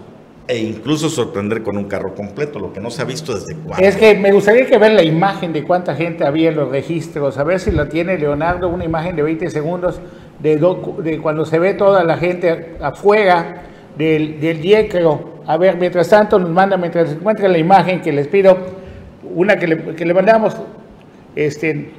e 0.52 0.58
incluso 0.58 1.10
sorprender 1.10 1.64
con 1.64 1.78
un 1.78 1.86
carro 1.86 2.14
completo, 2.14 2.60
lo 2.60 2.74
que 2.74 2.82
no 2.82 2.92
se 2.92 3.02
ha 3.02 3.06
visto 3.06 3.34
desde 3.34 3.56
cuándo. 3.56 3.88
Es 3.88 3.96
que 3.96 4.16
me 4.16 4.34
gustaría 4.34 4.66
que 4.66 4.78
ver 4.78 4.92
la 4.92 5.02
imagen 5.02 5.54
de 5.54 5.64
cuánta 5.64 5.96
gente 5.96 6.26
había 6.26 6.50
en 6.50 6.58
los 6.58 6.70
registros, 6.70 7.38
a 7.38 7.46
ver 7.46 7.62
si 7.62 7.72
la 7.72 7.88
tiene 7.88 8.18
Leonardo, 8.18 8.68
una 8.68 8.84
imagen 8.84 9.16
de 9.16 9.24
20 9.24 9.50
segundos 9.50 10.02
de, 10.40 11.20
cuando 11.22 11.46
se 11.46 11.58
ve 11.58 11.74
toda 11.74 12.04
la 12.04 12.18
gente 12.18 12.76
afuera 12.82 13.62
del, 13.98 14.42
del 14.42 15.08
A 15.48 15.56
ver, 15.56 15.78
mientras 15.78 16.10
tanto 16.10 16.38
nos 16.38 16.50
manda, 16.50 16.76
mientras 16.76 17.08
se 17.08 17.16
encuentra 17.16 17.48
la 17.48 17.58
imagen 17.58 18.02
que 18.02 18.12
les 18.12 18.28
pido, 18.28 18.58
una 19.34 19.56
que 19.56 19.68
le, 19.68 19.96
que 19.96 20.04
le 20.04 20.14
mandamos, 20.14 20.58
este, 21.34 21.92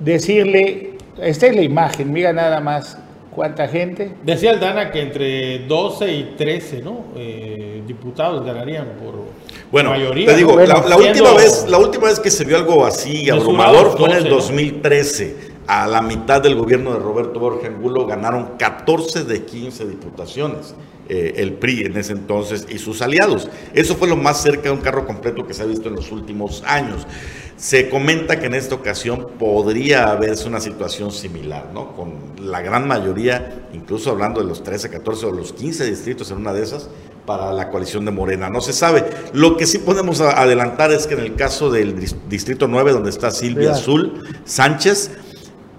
decirle, 0.00 0.92
esta 1.20 1.46
es 1.46 1.56
la 1.56 1.62
imagen, 1.62 2.10
mira 2.10 2.32
nada 2.32 2.58
más 2.60 2.98
cuánta 3.36 3.68
gente. 3.68 4.14
Decía 4.24 4.50
el 4.50 4.58
Dana 4.58 4.90
que 4.90 5.02
entre 5.02 5.60
12 5.60 6.12
y 6.12 6.22
13 6.36 6.82
¿no? 6.82 7.04
Eh, 7.14 7.82
diputados 7.86 8.44
ganarían 8.44 8.94
por 9.00 9.14
bueno, 9.70 9.90
mayoría. 9.90 10.26
Te 10.26 10.36
digo, 10.36 10.58
la, 10.58 10.96
última 10.96 11.34
vez, 11.34 11.66
la 11.68 11.78
última 11.78 12.06
vez 12.06 12.20
que 12.20 12.30
se 12.30 12.44
vio 12.44 12.56
algo 12.56 12.86
así 12.86 13.28
abrumador 13.28 13.98
fue 13.98 14.10
en 14.10 14.16
el 14.16 14.28
2013 14.28 15.56
a 15.66 15.86
la 15.86 16.00
mitad 16.00 16.40
del 16.40 16.54
gobierno 16.54 16.92
de 16.92 17.00
Roberto 17.00 17.40
Borja 17.40 17.66
Angulo 17.66 18.06
ganaron 18.06 18.52
14 18.56 19.24
de 19.24 19.44
15 19.44 19.86
diputaciones. 19.86 20.74
Eh, 21.08 21.34
el 21.36 21.52
PRI 21.52 21.82
en 21.82 21.96
ese 21.96 22.12
entonces 22.12 22.66
y 22.68 22.78
sus 22.78 23.00
aliados. 23.00 23.48
Eso 23.74 23.94
fue 23.94 24.08
lo 24.08 24.16
más 24.16 24.42
cerca 24.42 24.62
de 24.64 24.70
un 24.70 24.80
carro 24.80 25.06
completo 25.06 25.46
que 25.46 25.54
se 25.54 25.62
ha 25.62 25.66
visto 25.66 25.88
en 25.88 25.94
los 25.94 26.10
últimos 26.10 26.64
años. 26.66 27.06
Se 27.56 27.88
comenta 27.88 28.40
que 28.40 28.46
en 28.46 28.54
esta 28.54 28.74
ocasión 28.74 29.28
podría 29.38 30.10
haberse 30.10 30.48
una 30.48 30.60
situación 30.60 31.12
similar, 31.12 31.70
¿no? 31.72 31.94
Con 31.94 32.14
la 32.42 32.60
gran 32.60 32.88
mayoría, 32.88 33.68
incluso 33.72 34.10
hablando 34.10 34.40
de 34.40 34.46
los 34.46 34.64
13, 34.64 34.90
14 34.90 35.26
o 35.26 35.30
los 35.30 35.52
15 35.52 35.86
distritos 35.86 36.30
en 36.32 36.38
una 36.38 36.52
de 36.52 36.64
esas, 36.64 36.90
para 37.24 37.52
la 37.52 37.70
coalición 37.70 38.04
de 38.04 38.10
Morena. 38.10 38.50
No 38.50 38.60
se 38.60 38.72
sabe. 38.72 39.04
Lo 39.32 39.56
que 39.56 39.66
sí 39.66 39.78
podemos 39.78 40.20
adelantar 40.20 40.90
es 40.90 41.06
que 41.06 41.14
en 41.14 41.20
el 41.20 41.34
caso 41.36 41.70
del 41.70 41.94
distrito 42.28 42.66
9, 42.66 42.92
donde 42.92 43.10
está 43.10 43.30
Silvia 43.30 43.72
Azul 43.72 44.24
Sánchez, 44.44 45.12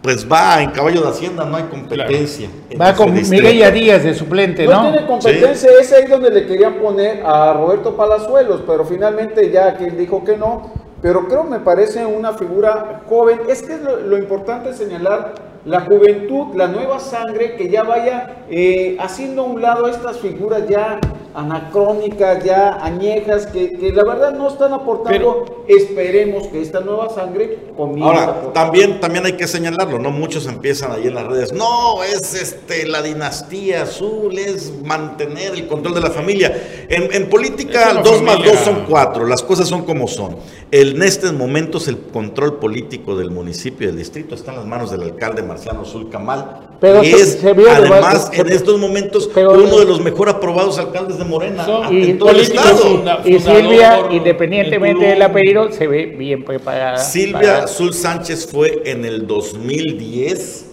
pues 0.07 0.25
va 0.31 0.63
en 0.63 0.71
caballo 0.71 1.01
de 1.01 1.09
Hacienda, 1.09 1.43
no 1.43 1.57
hay 1.57 1.63
competencia. 1.63 2.49
Va 2.79 2.93
con 2.93 3.13
Miguel 3.13 3.73
Díaz 3.73 4.05
de 4.05 4.13
suplente, 4.13 4.65
¿no? 4.65 4.83
No 4.83 4.91
tiene 4.93 5.05
competencia, 5.05 5.69
es 5.81 5.91
ahí 5.91 6.05
donde 6.05 6.29
le 6.29 6.45
querían 6.45 6.75
poner 6.75 7.25
a 7.25 7.51
Roberto 7.51 7.93
Palazuelos, 7.97 8.63
pero 8.65 8.85
finalmente 8.85 9.51
ya 9.51 9.75
que 9.75 9.87
él 9.87 9.97
dijo 9.97 10.23
que 10.23 10.37
no, 10.37 10.71
pero 11.01 11.27
creo 11.27 11.43
me 11.43 11.59
parece 11.59 12.05
una 12.05 12.31
figura 12.31 13.01
joven. 13.09 13.41
Es 13.49 13.61
que 13.61 13.73
es 13.73 13.81
lo, 13.81 14.17
importante 14.17 14.73
señalar 14.73 15.33
la 15.65 15.81
juventud, 15.81 16.55
la 16.55 16.69
nueva 16.69 17.01
sangre 17.01 17.57
que 17.57 17.67
ya 17.67 17.83
vaya 17.83 18.45
eh, 18.49 18.95
haciendo 19.01 19.41
a 19.41 19.45
un 19.47 19.61
lado 19.61 19.89
estas 19.89 20.19
figuras 20.19 20.69
ya 20.69 21.01
anacrónicas, 21.37 22.43
ya 22.43 22.83
añejas, 22.83 23.45
que, 23.45 23.91
la 23.93 24.03
verdad 24.03 24.33
no 24.33 24.47
están 24.47 24.73
aportando. 24.73 25.63
Esperemos 25.67 26.47
que 26.47 26.61
esta 26.61 26.79
nueva 26.79 27.09
sangre 27.09 27.59
comience. 27.77 28.03
Ahora, 28.03 28.53
también, 28.53 28.99
también 28.99 29.23
hay 29.25 29.33
que 29.33 29.47
señalarlo, 29.47 29.99
¿no? 29.99 30.09
Muchos 30.09 30.47
empiezan 30.47 30.91
ahí 30.93 31.05
en 31.05 31.13
las 31.13 31.27
redes, 31.27 31.53
no, 31.53 32.03
es 32.03 32.33
este 32.33 32.87
la 32.87 33.03
dinastía 33.03 33.83
azul, 33.83 34.35
es 34.39 34.73
mantener 34.83 35.53
el 35.53 35.67
control 35.67 35.93
de 35.93 36.01
la 36.01 36.09
familia. 36.09 36.87
En, 36.89 37.29
política, 37.29 37.93
dos 38.03 38.23
más 38.23 38.43
dos 38.43 38.57
son 38.59 38.85
cuatro, 38.89 39.27
las 39.27 39.43
cosas 39.43 39.67
son 39.67 39.83
como 39.83 40.07
son. 40.07 40.37
en 40.71 41.03
estos 41.03 41.33
momentos 41.33 41.87
el 41.87 41.99
control 41.99 42.57
político 42.57 43.15
del 43.15 43.29
municipio 43.29 43.83
y 43.85 43.87
del 43.87 43.97
distrito 43.97 44.33
está 44.33 44.51
en 44.51 44.57
las 44.57 44.65
manos 44.65 44.89
del 44.89 45.03
alcalde 45.03 45.43
Marciano 45.43 45.81
Azul 45.81 46.09
Camal. 46.09 46.67
Pero 46.79 47.01
es, 47.01 47.39
además, 47.43 48.29
en 48.33 48.51
estos 48.51 48.79
momentos, 48.79 49.29
uno 49.35 49.79
de 49.79 49.85
los 49.85 49.99
mejor 50.01 50.29
aprobados 50.29 50.77
alcaldes 50.77 51.17
de 51.17 51.26
Morena 51.27 51.65
y, 51.91 52.13
todo 52.13 52.31
el 52.31 52.39
estado. 52.41 53.03
y 53.25 53.39
Silvia, 53.39 54.07
independientemente 54.11 55.05
del 55.05 55.21
apellido, 55.21 55.71
se 55.71 55.87
ve 55.87 56.05
bien 56.07 56.43
preparada. 56.43 56.97
Silvia 56.97 57.63
Azul 57.63 57.93
Sánchez 57.93 58.47
fue 58.47 58.81
en 58.85 59.05
el 59.05 59.27
2010 59.27 60.65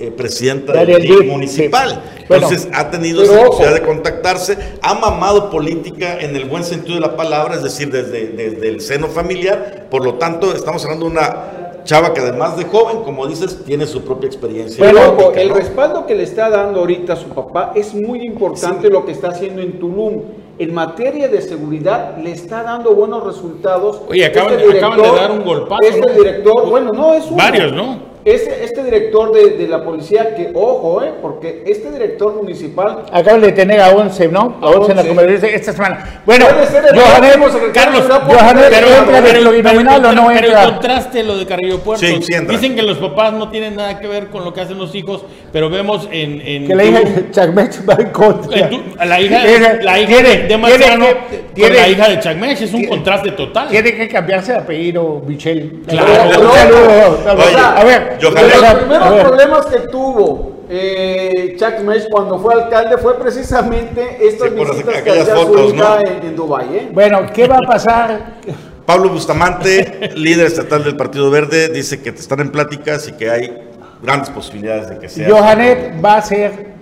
eh, 0.00 0.10
presidenta 0.10 0.72
del 0.72 1.26
municipal. 1.26 2.02
Entonces 2.20 2.68
ha 2.72 2.90
tenido 2.90 3.22
esa 3.22 3.44
posibilidad 3.44 3.74
de 3.74 3.82
contactarse, 3.82 4.56
ha 4.80 4.94
mamado 4.94 5.50
política 5.50 6.18
en 6.18 6.34
el 6.36 6.46
buen 6.46 6.64
sentido 6.64 6.94
de 6.94 7.02
la 7.02 7.16
palabra, 7.16 7.56
es 7.56 7.62
decir, 7.62 7.90
desde, 7.90 8.28
desde 8.28 8.66
el 8.68 8.80
seno 8.80 9.08
familiar. 9.08 9.88
Por 9.90 10.02
lo 10.02 10.14
tanto, 10.14 10.56
estamos 10.56 10.82
hablando 10.84 11.04
de 11.04 11.12
una 11.12 11.59
chava 11.84 12.12
que 12.12 12.20
además 12.20 12.56
de 12.56 12.64
joven, 12.64 13.02
como 13.02 13.26
dices, 13.26 13.64
tiene 13.64 13.86
su 13.86 14.02
propia 14.02 14.26
experiencia. 14.26 14.84
Pero 14.84 15.32
el 15.34 15.50
respaldo 15.50 16.06
que 16.06 16.14
le 16.14 16.22
está 16.22 16.50
dando 16.50 16.80
ahorita 16.80 17.14
a 17.14 17.16
su 17.16 17.28
papá 17.28 17.72
es 17.74 17.94
muy 17.94 18.22
importante 18.22 18.88
lo 18.88 19.04
que 19.04 19.12
está 19.12 19.28
haciendo 19.28 19.62
en 19.62 19.78
Tulum. 19.78 20.22
En 20.58 20.74
materia 20.74 21.28
de 21.28 21.40
seguridad 21.40 22.18
le 22.18 22.32
está 22.32 22.62
dando 22.62 22.94
buenos 22.94 23.24
resultados. 23.24 24.02
Oye, 24.08 24.26
acaban, 24.26 24.60
este 24.60 24.74
de 24.74 24.80
dar 24.80 25.30
un 25.30 25.42
golpazo. 25.42 25.80
Este 25.82 26.12
director, 26.12 26.68
bueno, 26.68 26.92
no 26.92 27.14
es 27.14 27.26
uno. 27.26 27.36
Varios, 27.36 27.72
¿no? 27.72 28.09
Este, 28.22 28.64
este 28.64 28.84
director 28.84 29.32
de, 29.32 29.56
de, 29.56 29.66
la 29.66 29.82
policía, 29.82 30.34
que 30.34 30.50
ojo, 30.52 31.02
eh, 31.02 31.10
porque 31.22 31.62
este 31.66 31.90
director 31.90 32.34
municipal. 32.34 33.06
Acaban 33.10 33.40
de 33.40 33.52
tener 33.52 33.80
a 33.80 33.88
11, 33.90 34.28
¿no? 34.28 34.58
A 34.60 34.68
11 34.68 34.90
en 34.90 34.96
la 34.98 35.04
conversación 35.04 35.54
esta 35.54 35.72
semana. 35.72 36.22
Bueno, 36.26 36.44
Johanet, 36.44 37.72
Carlos, 37.72 38.04
Johanet, 38.06 38.66
pero, 38.68 38.88
entra 38.88 39.22
pero, 39.22 39.40
lo 39.40 39.52
binominal 39.52 40.04
o 40.04 40.12
no 40.12 40.30
entra. 40.30 40.64
el 40.64 40.70
contraste 40.72 41.22
lo 41.22 41.38
de 41.38 41.46
Carrillo 41.46 41.78
Puerto. 41.78 42.04
Sí, 42.04 42.20
Dicen 42.46 42.74
que 42.76 42.82
los 42.82 42.98
papás 42.98 43.32
no 43.32 43.48
tienen 43.48 43.76
nada 43.76 43.98
que 43.98 44.06
ver 44.06 44.26
con 44.26 44.44
lo 44.44 44.52
que 44.52 44.60
hacen 44.60 44.76
los 44.76 44.94
hijos, 44.94 45.24
pero 45.50 45.70
vemos 45.70 46.06
en. 46.12 46.42
en 46.42 46.66
que 46.66 46.74
la 46.74 46.84
hija 46.84 47.00
de 47.00 47.30
Chacmech 47.30 47.88
va 47.88 47.94
en 47.94 48.10
contra. 48.10 48.70
la 49.02 49.20
hija, 49.20 49.44
la 49.80 49.98
hija 49.98 50.08
tiene, 50.08 50.36
de 50.46 50.58
Manzano 50.58 51.06
tiene, 51.54 51.74
la 51.74 51.88
hija 51.88 52.08
de 52.10 52.20
Chacmech 52.20 52.60
es 52.60 52.74
un 52.74 52.84
contraste 52.84 53.30
total. 53.32 53.68
Tiene 53.70 53.94
que 53.94 54.08
cambiarse 54.08 54.52
de 54.52 54.58
apellido, 54.58 55.22
Michelle. 55.26 55.70
Claro. 55.86 57.18
A 57.26 57.84
ver 57.84 58.09
los 58.20 58.74
primeros 58.74 59.20
problemas 59.20 59.66
que 59.66 59.78
tuvo 59.88 60.60
eh, 60.72 61.56
Chuck 61.58 61.80
Mesh 61.80 62.08
cuando 62.08 62.38
fue 62.38 62.54
alcalde 62.54 62.96
fue 62.96 63.18
precisamente 63.18 64.18
estas 64.20 64.54
visitas 64.54 65.02
que 65.02 65.10
hacía 65.10 65.36
su 65.36 65.74
hija 65.74 66.02
en, 66.02 66.36
Dubái. 66.36 66.76
¿eh? 66.76 66.88
Bueno, 66.92 67.26
¿qué 67.34 67.48
va 67.48 67.56
a 67.56 67.66
pasar? 67.66 68.38
Pablo 68.86 69.08
Bustamante, 69.08 70.10
líder 70.14 70.46
estatal 70.46 70.84
del 70.84 70.96
Partido 70.96 71.28
Verde, 71.28 71.68
dice 71.68 72.00
que 72.00 72.10
están 72.10 72.40
en 72.40 72.50
pláticas 72.50 73.08
y 73.08 73.12
que 73.12 73.30
hay 73.30 73.68
grandes 74.00 74.30
posibilidades 74.30 74.88
de 74.90 74.98
que 74.98 75.08
sea. 75.08 75.28
Johanet 75.28 76.04
va 76.04 76.16
a 76.16 76.22
ser, 76.22 76.74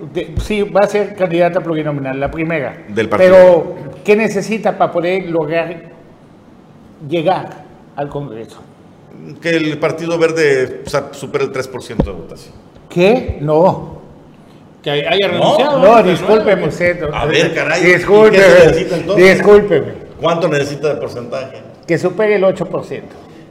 sí, 0.43 0.63
va 0.63 0.81
a 0.85 0.87
ser 0.87 1.15
candidata 1.15 1.61
plurinominal, 1.61 2.21
la 2.21 2.31
primera. 2.31 2.85
Del 2.89 3.09
partido. 3.09 3.33
Pero, 3.35 4.03
¿qué 4.05 4.17
necesita 4.17 4.77
para 4.77 4.93
poder 4.93 5.31
lograr 5.31 5.83
llegar 7.09 7.65
al 7.97 8.09
Congreso? 8.09 8.63
Que 9.41 9.51
el 9.51 9.79
Partido 9.79 10.19
Verde 10.19 10.83
supere 11.13 11.45
el 11.45 11.53
3% 11.53 11.97
de 12.05 12.11
votación. 12.13 12.55
¿Qué? 12.89 13.39
No. 13.41 13.99
Que 14.83 14.91
haya 14.91 15.29
renunciado. 15.29 15.79
No, 15.81 15.97
no 15.97 16.03
discúlpeme 16.03 16.69
usted. 16.69 17.03
A 17.13 17.27
ver, 17.27 17.55
caray. 17.55 17.83
Discúlpeme. 17.83 19.15
Discúlpeme. 19.17 19.93
¿Cuánto 20.21 20.49
necesita 20.49 20.95
de 20.95 21.01
porcentaje? 21.01 21.59
Que 21.87 21.99
supere 21.99 22.37
el 22.37 22.45
8%. 22.45 23.03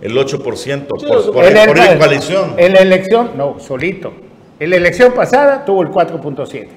El 0.02 0.16
8%, 0.16 0.86
por, 0.86 1.34
por, 1.34 1.46
en 1.46 1.68
por 1.68 1.78
la 1.78 1.98
coalición. 1.98 2.54
En 2.58 2.74
la 2.74 2.80
elección, 2.80 3.32
no, 3.36 3.60
solito. 3.60 4.14
En 4.60 4.70
la 4.70 4.76
elección 4.76 5.14
pasada 5.14 5.66
tuvo 5.66 5.82
el 5.82 5.90
4.7. 5.90 6.68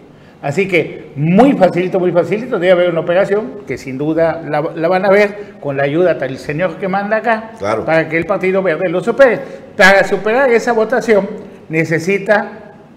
Así 0.42 0.66
que 0.66 1.10
muy 1.16 1.52
facilito, 1.52 2.00
muy 2.00 2.12
facilito, 2.12 2.58
debe 2.58 2.72
haber 2.72 2.90
una 2.90 3.00
operación 3.00 3.60
que 3.66 3.76
sin 3.76 3.98
duda 3.98 4.40
la, 4.48 4.62
la 4.74 4.88
van 4.88 5.04
a 5.04 5.10
ver 5.10 5.54
con 5.60 5.76
la 5.76 5.82
ayuda 5.82 6.14
del 6.14 6.38
señor 6.38 6.76
que 6.78 6.88
manda 6.88 7.18
acá 7.18 7.50
Claro. 7.58 7.84
para 7.84 8.08
que 8.08 8.16
el 8.16 8.24
Partido 8.24 8.62
Verde 8.62 8.88
lo 8.88 9.02
supere. 9.02 9.38
Para 9.76 10.02
superar 10.04 10.50
esa 10.50 10.72
votación 10.72 11.28
necesita 11.68 12.52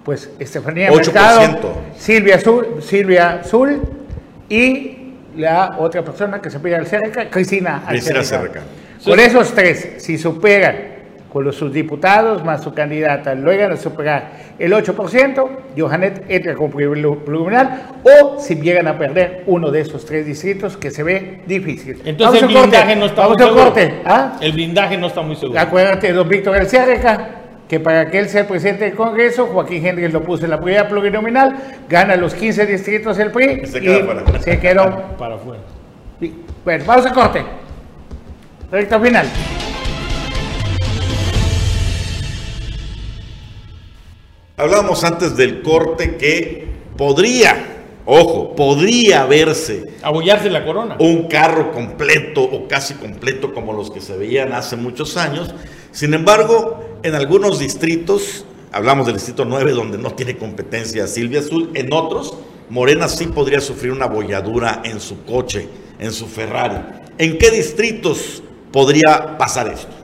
pues 0.05 0.29
Estefanía 0.39 0.89
8%. 0.89 0.95
Mercado, 1.05 1.73
Silvia 1.97 2.35
Azul, 2.35 2.67
Silvia 2.81 3.29
Azul 3.41 3.81
y 4.49 4.97
la 5.37 5.75
otra 5.79 6.01
persona 6.03 6.41
que 6.41 6.49
se 6.49 6.59
pide 6.59 6.75
al 6.75 6.87
cerca, 6.87 7.29
Cristina 7.29 7.83
Cristina 7.87 8.19
Alcerca. 8.19 8.37
Alcerca. 8.39 8.61
Con 9.03 9.19
esos 9.19 9.53
tres, 9.53 9.95
si 9.97 10.17
superan 10.17 10.75
con 11.33 11.43
los 11.43 11.55
subdiputados 11.55 12.45
más 12.45 12.61
su 12.61 12.75
candidata, 12.75 13.33
logran 13.33 13.75
superar 13.75 14.53
el 14.59 14.71
8%, 14.71 15.49
Johanet 15.75 16.25
entra 16.29 16.53
como 16.53 16.69
pluriminal, 16.69 17.81
o 18.03 18.39
si 18.39 18.55
llegan 18.55 18.87
a 18.87 18.99
perder 18.99 19.43
uno 19.47 19.71
de 19.71 19.81
esos 19.81 20.05
tres 20.05 20.27
distritos, 20.27 20.77
que 20.77 20.91
se 20.91 21.01
ve 21.01 21.41
difícil. 21.47 21.99
Entonces 22.05 22.43
el 22.43 22.49
corte, 22.53 22.59
blindaje 22.69 22.95
no 22.95 23.05
está 23.07 23.21
Vamos 23.23 23.37
muy 23.39 23.47
seguro. 23.47 23.63
corte. 23.65 24.01
¿ah? 24.05 24.37
El 24.39 24.51
blindaje 24.51 24.95
no 24.95 25.07
está 25.07 25.21
muy 25.23 25.35
seguro. 25.35 25.59
Acuérdate, 25.59 26.13
don 26.13 26.29
Víctor 26.29 26.53
García 26.55 26.85
Reca, 26.85 27.27
que 27.67 27.79
para 27.79 28.11
que 28.11 28.19
él 28.19 28.29
sea 28.29 28.41
el 28.41 28.47
presidente 28.47 28.85
del 28.85 28.93
Congreso, 28.93 29.47
Joaquín 29.47 29.83
Henry 29.83 30.07
lo 30.09 30.21
puso 30.21 30.43
en 30.45 30.51
la 30.51 30.57
prioridad 30.61 30.87
plurinominal, 30.87 31.57
gana 31.89 32.15
los 32.15 32.35
15 32.35 32.67
distritos 32.67 33.17
el 33.17 33.31
PRI 33.31 33.65
Se 33.65 33.81
queda 33.81 33.97
y 33.99 34.03
fuera. 34.03 34.39
se 34.39 34.59
quedó. 34.59 35.01
Para 35.17 35.35
afuera. 35.35 35.63
Bueno, 36.63 36.83
vamos 36.85 37.05
a 37.07 37.11
corte. 37.11 37.43
Recta 38.71 38.99
final. 38.99 39.25
Hablábamos 44.55 45.03
antes 45.03 45.35
del 45.35 45.63
corte 45.63 46.15
que 46.15 46.67
podría, 46.95 47.85
ojo, 48.05 48.55
podría 48.55 49.25
verse 49.25 49.95
Abullarse 50.03 50.51
la 50.51 50.63
corona. 50.63 50.95
un 50.99 51.27
carro 51.27 51.71
completo 51.71 52.43
o 52.43 52.67
casi 52.67 52.93
completo 52.93 53.51
como 53.51 53.73
los 53.73 53.89
que 53.89 53.99
se 53.99 54.15
veían 54.15 54.53
hace 54.53 54.75
muchos 54.75 55.17
años. 55.17 55.55
Sin 55.91 56.13
embargo, 56.13 56.99
en 57.01 57.15
algunos 57.15 57.57
distritos, 57.57 58.45
hablamos 58.71 59.07
del 59.07 59.15
distrito 59.15 59.43
9 59.43 59.71
donde 59.71 59.97
no 59.97 60.11
tiene 60.11 60.37
competencia 60.37 61.07
Silvia 61.07 61.39
Azul, 61.39 61.71
en 61.73 61.91
otros, 61.91 62.37
Morena 62.69 63.07
sí 63.07 63.25
podría 63.25 63.59
sufrir 63.59 63.91
una 63.91 64.05
bolladura 64.05 64.83
en 64.85 64.99
su 64.99 65.23
coche, 65.23 65.67
en 65.97 66.13
su 66.13 66.27
Ferrari. 66.27 66.77
¿En 67.17 67.39
qué 67.39 67.49
distritos 67.49 68.43
podría 68.71 69.35
pasar 69.35 69.67
esto? 69.67 70.02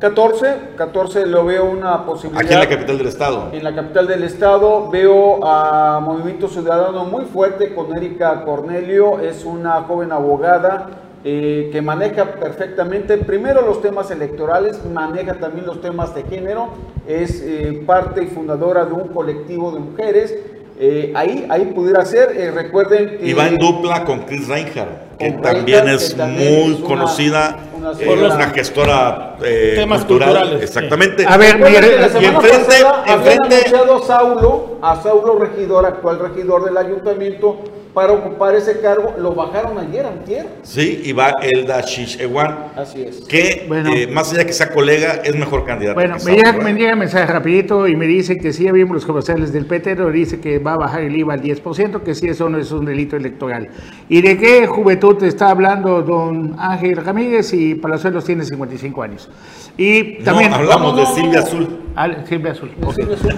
14, 0.00 0.54
14 0.76 1.26
lo 1.26 1.44
veo 1.44 1.66
una 1.70 2.06
posibilidad. 2.06 2.42
Aquí 2.42 2.54
en 2.54 2.60
la 2.60 2.68
capital 2.68 2.96
del 2.98 3.06
estado. 3.06 3.48
En 3.52 3.62
la 3.62 3.74
capital 3.74 4.06
del 4.06 4.22
estado 4.24 4.88
veo 4.90 5.44
a 5.44 6.00
Movimiento 6.00 6.48
Ciudadano 6.48 7.04
muy 7.04 7.26
fuerte 7.26 7.74
con 7.74 7.94
Erika 7.94 8.42
Cornelio, 8.44 9.20
es 9.20 9.44
una 9.44 9.82
joven 9.82 10.10
abogada 10.10 10.88
eh, 11.22 11.68
que 11.70 11.82
maneja 11.82 12.24
perfectamente 12.24 13.18
primero 13.18 13.60
los 13.60 13.82
temas 13.82 14.10
electorales, 14.10 14.80
maneja 14.86 15.34
también 15.34 15.66
los 15.66 15.82
temas 15.82 16.14
de 16.14 16.22
género, 16.22 16.68
es 17.06 17.42
eh, 17.44 17.82
parte 17.84 18.22
y 18.24 18.26
fundadora 18.28 18.86
de 18.86 18.94
un 18.94 19.08
colectivo 19.08 19.70
de 19.70 19.80
mujeres. 19.80 20.34
Eh, 20.82 21.12
ahí, 21.14 21.46
ahí 21.50 21.66
pudiera 21.74 22.02
ser, 22.06 22.34
eh, 22.34 22.50
recuerden 22.50 23.18
que... 23.18 23.26
Y 23.28 23.34
va 23.34 23.48
en 23.48 23.58
dupla 23.58 24.02
con 24.06 24.20
Chris 24.20 24.48
Reinhardt, 24.48 25.18
que 25.18 25.30
también 25.32 25.86
es 25.90 26.12
que 26.14 26.16
también 26.16 26.62
muy 26.62 26.72
es 26.72 26.78
una- 26.78 26.88
conocida, 26.88 27.56
una 27.80 27.92
eh, 27.92 28.26
una 28.34 28.50
gestora 28.50 29.36
eh, 29.42 29.72
Temas 29.76 30.00
cultural, 30.04 30.28
culturales, 30.30 30.62
exactamente. 30.62 31.24
A 31.26 31.36
ver, 31.36 31.56
mire, 31.58 31.96
y 32.20 32.24
enfrente- 32.24 32.82
enfrente- 33.06 33.56
a 33.76 34.06
Saulo, 34.06 34.78
a 34.82 35.02
Saulo 35.02 35.38
Regidor, 35.38 35.86
actual 35.86 36.18
regidor 36.18 36.64
del 36.64 36.76
ayuntamiento, 36.76 37.58
para 37.94 38.12
ocupar 38.12 38.54
ese 38.54 38.80
cargo. 38.80 39.14
Lo 39.18 39.34
bajaron 39.34 39.78
ayer, 39.78 40.06
antier. 40.06 40.46
Sí, 40.62 41.02
y 41.04 41.12
va 41.12 41.34
Elda 41.42 41.80
Shishewan, 41.80 42.66
Así 42.76 43.02
es. 43.02 43.20
que 43.22 43.64
Bueno. 43.68 43.92
eh, 43.94 44.06
más 44.06 44.32
allá 44.32 44.44
que 44.44 44.52
sea 44.52 44.70
colega, 44.70 45.20
es 45.24 45.34
mejor 45.36 45.64
candidato. 45.64 45.94
Bueno, 45.94 46.16
me 46.24 46.32
llega, 46.36 46.52
me 46.52 46.72
llega 46.72 46.92
un 46.92 46.98
mensaje 47.00 47.26
rapidito 47.32 47.88
y 47.88 47.96
me 47.96 48.06
dice 48.06 48.38
que 48.38 48.52
sí, 48.52 48.64
ya 48.64 48.72
vimos 48.72 48.94
los 48.94 49.04
comerciales 49.06 49.52
del 49.52 49.66
PT, 49.66 49.96
pero 49.96 50.10
dice 50.10 50.40
que 50.40 50.58
va 50.58 50.74
a 50.74 50.76
bajar 50.76 51.02
el 51.02 51.16
IVA 51.16 51.34
al 51.34 51.42
10%, 51.42 52.02
que 52.02 52.14
sí, 52.14 52.28
eso 52.28 52.48
no 52.48 52.58
es 52.58 52.70
un 52.72 52.84
delito 52.84 53.16
electoral. 53.16 53.68
¿Y 54.08 54.22
de 54.22 54.36
qué 54.38 54.66
juventud 54.66 55.22
está 55.24 55.50
hablando 55.50 56.02
don 56.02 56.54
Ángel 56.58 56.96
Ramírez? 56.96 57.52
Y 57.52 57.74
Palazuelos 57.74 58.24
tiene 58.24 58.44
55 58.44 59.02
años. 59.02 59.28
Y 59.76 60.16
No, 60.18 60.24
también... 60.24 60.52
hablamos 60.52 60.94
No, 60.94 61.00
de 61.00 61.06
Silvia 61.14 61.40
no. 61.40 61.46
Azul. 61.46 61.68
Ah, 61.96 62.08
Silvia 62.28 62.52
Azul. 62.52 62.70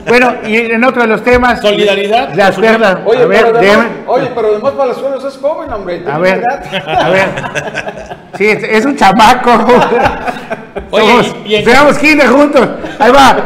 Bueno, 0.09 0.35
y 0.47 0.57
en 0.57 0.85
otro 0.85 1.03
de 1.03 1.09
los 1.09 1.23
temas... 1.23 1.61
Solidaridad. 1.61 2.35
Las 2.35 2.59
cuerdas... 2.59 2.99
Oye, 3.07 3.23
a 3.23 3.27
ver, 3.27 3.45
pero 3.47 3.59
además, 3.59 3.87
déjame- 3.87 4.07
oye, 4.07 4.29
pero 4.35 4.42
además 4.49 4.73
Palazuelos 4.73 5.25
es 5.25 5.37
joven, 5.39 5.73
hombre. 5.73 6.03
A 6.07 6.19
ver, 6.19 6.43
a 6.87 7.09
ver. 7.11 7.29
Sí, 8.37 8.47
es, 8.49 8.63
es 8.65 8.85
un 8.87 8.97
chamaco. 8.97 9.51
Oye, 10.91 11.07
Somos, 11.07 11.37
y- 11.45 11.49
y 11.49 11.55
en- 11.57 11.65
seamos 11.65 11.99
kinder 11.99 12.29
juntos. 12.29 12.69
Ahí 12.99 13.13
va. 13.13 13.37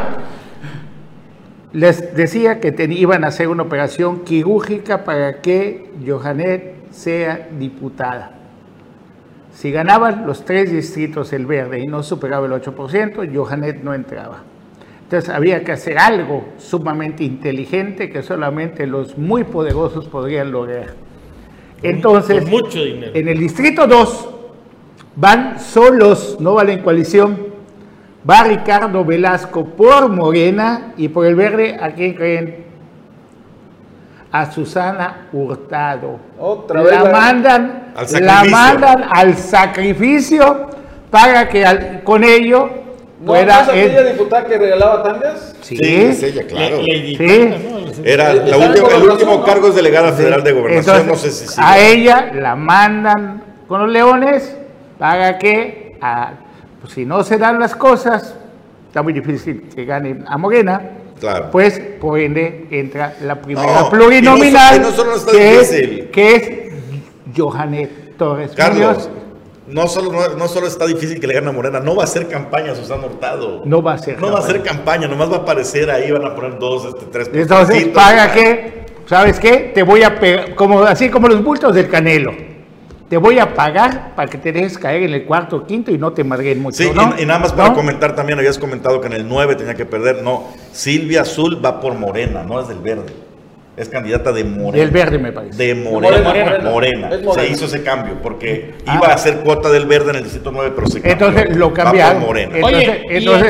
Les 1.72 2.14
decía 2.16 2.60
que 2.60 2.74
iban 2.90 3.24
a 3.24 3.28
hacer 3.28 3.48
una 3.48 3.64
operación 3.64 4.20
quirúrgica 4.24 5.04
para 5.04 5.40
que 5.42 5.90
Johanet 6.06 6.90
sea 6.90 7.48
diputada. 7.58 8.30
Si 9.52 9.70
ganaban 9.72 10.26
los 10.26 10.44
tres 10.44 10.70
distritos 10.70 11.32
el 11.32 11.46
verde 11.46 11.80
y 11.80 11.86
no 11.86 12.02
superaba 12.02 12.46
el 12.46 12.52
8%, 12.52 13.26
Johanet 13.34 13.82
no 13.82 13.94
entraba. 13.94 14.42
Entonces 15.06 15.30
había 15.30 15.62
que 15.62 15.70
hacer 15.70 15.98
algo 15.98 16.44
sumamente 16.58 17.22
inteligente 17.22 18.10
que 18.10 18.24
solamente 18.24 18.88
los 18.88 19.16
muy 19.16 19.44
poderosos 19.44 20.08
podrían 20.08 20.50
lograr. 20.50 20.94
Entonces, 21.80 22.40
Con 22.42 22.50
mucho 22.50 22.82
dinero. 22.82 23.12
en 23.14 23.28
el 23.28 23.38
distrito 23.38 23.86
2 23.86 24.28
van 25.14 25.60
solos, 25.60 26.38
no 26.40 26.54
valen 26.54 26.80
coalición. 26.82 27.38
Va 28.28 28.42
Ricardo 28.42 29.04
Velasco 29.04 29.64
por 29.64 30.08
Morena 30.08 30.92
y 30.96 31.06
por 31.08 31.24
el 31.26 31.36
verde, 31.36 31.76
¿a 31.80 31.90
quién 31.92 32.14
creen? 32.14 32.64
A 34.32 34.50
Susana 34.50 35.28
Hurtado. 35.32 36.18
Otra 36.38 36.82
vez 36.82 36.92
la 36.94 37.02
la- 37.04 37.10
mandan, 37.12 37.92
Al 37.94 38.02
la 38.02 38.08
sacrificio. 38.08 38.50
mandan 38.50 39.04
al 39.08 39.34
sacrificio 39.36 40.66
para 41.12 41.48
que 41.48 41.64
al- 41.64 42.02
con 42.02 42.24
ello 42.24 42.68
¿No 43.18 43.26
pueda 43.26 43.62
es 43.62 43.68
aquella 43.68 44.02
diputada 44.04 44.44
que 44.46 44.58
regalaba 44.58 45.02
tangas? 45.02 45.54
Sí, 45.62 45.76
Sí, 45.76 45.96
es 45.96 46.22
ella, 46.22 46.46
claro. 46.46 46.80
Era 48.04 48.34
la 48.34 48.56
última- 48.58 48.88
el 48.88 49.02
último 49.10 49.32
¿no? 49.38 49.44
cargo 49.44 49.68
es 49.68 49.74
delegada 49.74 50.12
federal 50.12 50.42
de 50.44 50.52
gobernación. 50.52 50.96
Entonces, 50.96 51.06
no 51.06 51.16
sé 51.16 51.30
si 51.30 51.48
sí. 51.48 51.60
a 51.62 51.78
ella 51.78 52.30
la 52.34 52.56
mandan 52.56 53.42
con 53.66 53.80
los 53.80 53.90
leones 53.90 54.54
para 54.98 55.38
que, 55.38 55.96
a- 56.00 56.32
pues, 56.80 56.92
si 56.92 57.04
no 57.06 57.22
se 57.24 57.38
dan 57.38 57.58
las 57.58 57.74
cosas, 57.74 58.34
está 58.88 59.02
muy 59.02 59.12
difícil 59.14 59.64
que 59.74 59.84
gane 59.86 60.18
a 60.26 60.36
Morena, 60.36 60.82
Claro. 61.18 61.48
pues 61.50 61.80
por 62.00 62.18
ende 62.18 62.66
entra 62.70 63.14
la 63.22 63.36
primera 63.40 63.80
No, 63.80 63.90
plurinominal, 63.90 64.76
y 64.76 64.80
no 64.80 64.90
so- 64.90 64.90
y 64.90 64.94
no 64.94 64.96
solo 64.96 65.16
está 65.16 65.32
que, 65.32 65.60
es, 65.60 65.70
que 66.12 66.34
es 66.34 66.50
Johanet 67.36 68.16
Torres 68.18 68.52
Carlos, 68.54 68.78
Muñoz. 68.78 69.10
No 69.68 69.86
solo, 69.88 70.12
no, 70.12 70.28
no 70.36 70.48
solo 70.48 70.66
está 70.66 70.86
difícil 70.86 71.18
que 71.20 71.26
le 71.26 71.34
gane 71.34 71.48
a 71.48 71.52
Morena, 71.52 71.80
no 71.80 71.94
va 71.96 72.02
a 72.02 72.04
hacer 72.04 72.28
campaña 72.28 72.74
Susana 72.74 73.06
Hurtado. 73.06 73.62
No 73.64 73.82
va 73.82 73.94
a 73.94 73.98
ser 73.98 74.20
No 74.20 74.28
va 74.30 74.38
a 74.38 74.42
campaña. 74.42 74.48
hacer 74.58 74.62
campaña, 74.62 75.08
nomás 75.08 75.30
va 75.30 75.36
a 75.36 75.40
aparecer 75.40 75.90
ahí, 75.90 76.10
van 76.12 76.24
a 76.24 76.34
poner 76.34 76.58
dos, 76.58 76.84
este, 76.86 77.06
tres. 77.06 77.28
Entonces, 77.32 77.66
postecitos, 77.66 77.94
¿para 77.94 78.16
¿verdad? 78.26 78.34
qué? 78.34 78.86
¿Sabes 79.06 79.38
qué? 79.40 79.72
Te 79.74 79.82
voy 79.82 80.02
a 80.02 80.18
pegar, 80.18 80.54
como, 80.54 80.82
así 80.82 81.08
como 81.10 81.28
los 81.28 81.42
bultos 81.42 81.74
del 81.74 81.88
canelo. 81.88 82.32
Te 83.08 83.16
voy 83.18 83.38
a 83.38 83.54
pagar 83.54 84.16
para 84.16 84.28
que 84.28 84.36
te 84.36 84.50
dejes 84.50 84.78
caer 84.78 85.04
en 85.04 85.14
el 85.14 85.24
cuarto 85.26 85.56
o 85.58 85.64
quinto 85.64 85.92
y 85.92 85.98
no 85.98 86.12
te 86.12 86.24
marguen 86.24 86.60
mucho. 86.60 86.78
Sí, 86.82 86.90
y- 86.92 86.96
¿no? 86.96 87.14
y, 87.16 87.24
nada 87.24 87.38
más 87.38 87.52
para 87.52 87.68
¿No? 87.68 87.74
comentar 87.76 88.16
también, 88.16 88.36
habías 88.38 88.58
comentado 88.58 89.00
que 89.00 89.06
en 89.06 89.12
el 89.12 89.28
9 89.28 89.54
tenía 89.54 89.74
que 89.74 89.84
perder. 89.86 90.22
No, 90.24 90.48
Silvia 90.72 91.20
Azul 91.22 91.64
va 91.64 91.80
por 91.80 91.94
Morena, 91.94 92.42
no 92.42 92.60
es 92.60 92.66
del 92.66 92.78
verde. 92.80 93.12
Es 93.76 93.88
candidata 93.90 94.32
de 94.32 94.42
Morena. 94.44 94.78
Del 94.84 94.90
verde, 94.90 95.18
me 95.18 95.32
parece. 95.32 95.56
De 95.62 95.74
Morena. 95.74 96.16
Morena, 96.22 96.28
Morena. 96.28 96.70
Morena. 96.70 97.08
Es 97.10 97.22
Morena. 97.22 97.46
Se 97.46 97.52
hizo 97.52 97.66
ese 97.66 97.82
cambio 97.82 98.14
porque 98.22 98.74
Ah. 98.86 98.96
iba 98.96 99.08
a 99.12 99.18
ser 99.18 99.40
cuota 99.40 99.68
del 99.70 99.84
verde 99.86 100.10
en 100.10 100.16
el 100.16 100.22
distrito 100.24 100.50
9, 100.50 100.72
pero 100.74 100.86
se 100.86 101.00
cambió. 101.02 101.12
Entonces 101.28 101.56
lo 101.56 101.72
cambiaron. 101.74 102.22
Morena. 102.22 102.52
Entonces, 102.56 102.88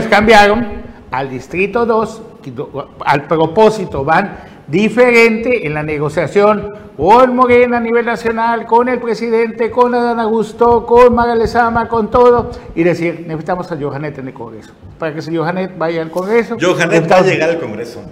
Oye, 0.01 0.09
cambiaron 0.11 0.67
al 1.13 1.31
distrito 1.31 1.87
2, 1.87 2.23
que 2.43 2.51
do- 2.51 2.91
al 3.05 3.27
propósito 3.29 4.05
van 4.05 4.37
diferente 4.67 5.65
en 5.65 5.75
la 5.75 5.85
negociación 5.85 6.73
con 6.97 7.37
Morena 7.37 7.77
a 7.77 7.81
nivel 7.81 8.05
nacional, 8.05 8.67
con 8.67 8.89
el 8.89 8.99
presidente, 9.01 9.71
con 9.71 9.95
Adán 9.95 10.19
Augusto, 10.19 10.85
con 10.87 11.15
Maga 11.15 11.37
Lezama, 11.37 11.87
con 11.87 12.11
todo, 12.11 12.51
y 12.75 12.83
decir, 12.83 13.25
necesitamos 13.29 13.71
a 13.71 13.77
Johanet 13.81 14.19
en 14.19 14.29
el 14.29 14.35
Congreso. 14.35 14.73
Para 14.99 15.15
que 15.15 15.23
si 15.23 15.37
Johanet 15.37 15.79
vaya 15.79 16.03
al 16.03 16.11
Congreso. 16.11 16.57
Johanet 16.61 17.11
va 17.11 17.19
a 17.19 17.23
llegar 17.23 17.51
al 17.51 17.61
Congreso. 17.61 18.03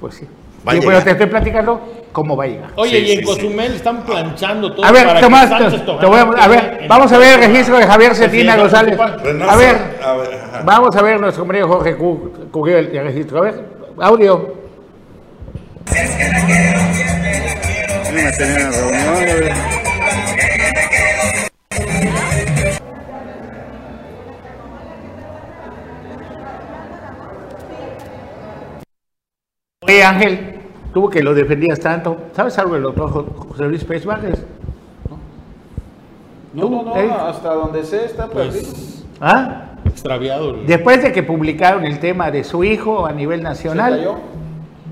Pues 0.00 0.16
sí. 0.16 0.26
Va 0.66 0.72
a 0.72 0.74
Sí, 0.76 0.80
pero 0.84 1.02
te 1.02 1.10
estoy 1.10 1.26
platicando 1.26 1.80
cómo 2.12 2.36
va 2.36 2.44
a 2.44 2.46
llegar. 2.46 2.70
Oye, 2.76 2.90
Sí, 3.00 3.04
y 3.06 3.12
en 3.12 3.18
sí, 3.18 3.24
Cozumel 3.24 3.74
están 3.74 4.02
planchando 4.04 4.72
todo 4.72 4.84
A 4.86 4.92
ver, 4.92 5.06
para 5.06 5.20
Tomás, 5.20 5.50
que 5.50 5.78
te 5.78 6.06
voy 6.06 6.18
a, 6.18 6.22
a 6.22 6.48
ver, 6.48 6.84
vamos 6.88 7.10
a 7.12 7.18
ver 7.18 7.40
el 7.40 7.48
registro 7.50 7.76
de 7.78 7.86
Javier 7.86 8.14
Cetina 8.14 8.56
González. 8.56 8.98
A 9.00 9.06
ver, 9.26 9.42
a 9.42 9.56
ver, 9.56 10.40
ajá. 10.50 10.62
vamos 10.64 10.94
a 10.94 11.02
ver 11.02 11.20
nuestro 11.20 11.42
compañero 11.42 11.66
Jorge 11.68 11.96
Cu- 11.96 12.32
cubrió 12.52 12.78
el, 12.78 12.94
el 12.96 13.04
registro. 13.04 13.38
A 13.38 13.40
ver, 13.42 13.64
audio. 13.98 14.54
Oye, 29.82 30.02
Ángel, 30.04 30.51
tú 30.92 31.08
que 31.08 31.22
lo 31.22 31.34
defendías 31.34 31.80
tanto, 31.80 32.16
¿sabes 32.34 32.58
algo 32.58 32.74
del 32.74 32.82
doctor 32.84 33.10
Jo- 33.10 33.26
José 33.48 33.64
Luis 33.64 33.84
Pérez 33.84 34.04
Vargas? 34.06 34.42
No, 36.54 36.68
no, 36.68 36.82
no, 36.82 36.96
¿Eh? 36.96 37.10
hasta 37.10 37.54
donde 37.54 37.82
sé 37.84 38.04
está 38.04 38.26
perdido. 38.28 38.52
Pues 38.70 39.04
¿Ah? 39.20 39.70
extraviado. 39.86 40.50
el- 40.50 40.66
Después 40.66 41.02
de 41.02 41.12
que 41.12 41.22
publicaron 41.22 41.84
el 41.84 41.98
tema 41.98 42.30
de 42.30 42.44
su 42.44 42.62
hijo 42.62 43.06
a 43.06 43.12
nivel 43.12 43.38
¿Se 43.40 43.44
nacional, 43.44 43.96
cayó? 43.96 44.14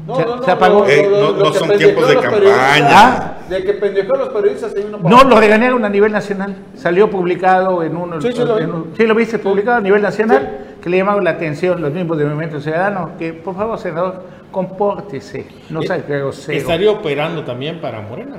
No, 0.06 0.16
Se- 0.16 0.24
no, 0.24 0.36
no, 0.36 0.42
se 0.42 0.50
apagó. 0.50 0.86
Eh, 0.86 1.06
no- 1.10 1.32
no 1.32 1.52
son 1.52 1.68
tiempos 1.76 2.08
de 2.08 2.14
campaña. 2.16 2.46
Ah. 2.88 3.32
De 3.50 3.62
que 3.62 3.74
pendejó 3.74 4.14
a 4.14 4.18
los 4.18 4.28
periodistas 4.30 4.72
uno 4.88 4.98
no 5.08 5.24
lo 5.24 5.38
regañaron 5.38 5.84
a 5.84 5.88
nivel 5.90 6.12
nacional. 6.12 6.56
Salió 6.76 7.10
publicado 7.10 7.82
en 7.82 7.96
un. 7.96 8.22
Sí, 8.22 8.32
sí 8.32 8.38
lo 8.44 8.58
en 8.58 8.84
sí, 8.96 9.06
lo 9.06 9.14
viste 9.14 9.38
publicado 9.38 9.76
a 9.76 9.80
nivel 9.80 10.00
nacional, 10.00 10.76
que 10.82 10.88
le 10.88 10.96
llamaron 10.96 11.24
la 11.24 11.30
atención 11.30 11.82
los 11.82 11.92
mismos 11.92 12.16
de 12.16 12.24
Movimiento 12.24 12.60
Ciudadano, 12.60 13.10
que 13.18 13.34
por 13.34 13.54
favor, 13.54 13.78
senador, 13.78 14.22
compórtese, 14.50 15.46
no 15.68 15.82
sea 15.82 15.98
grosero. 15.98 16.58
Estaría 16.58 16.90
operando 16.90 17.44
también 17.44 17.80
para 17.80 18.00
Morena. 18.00 18.36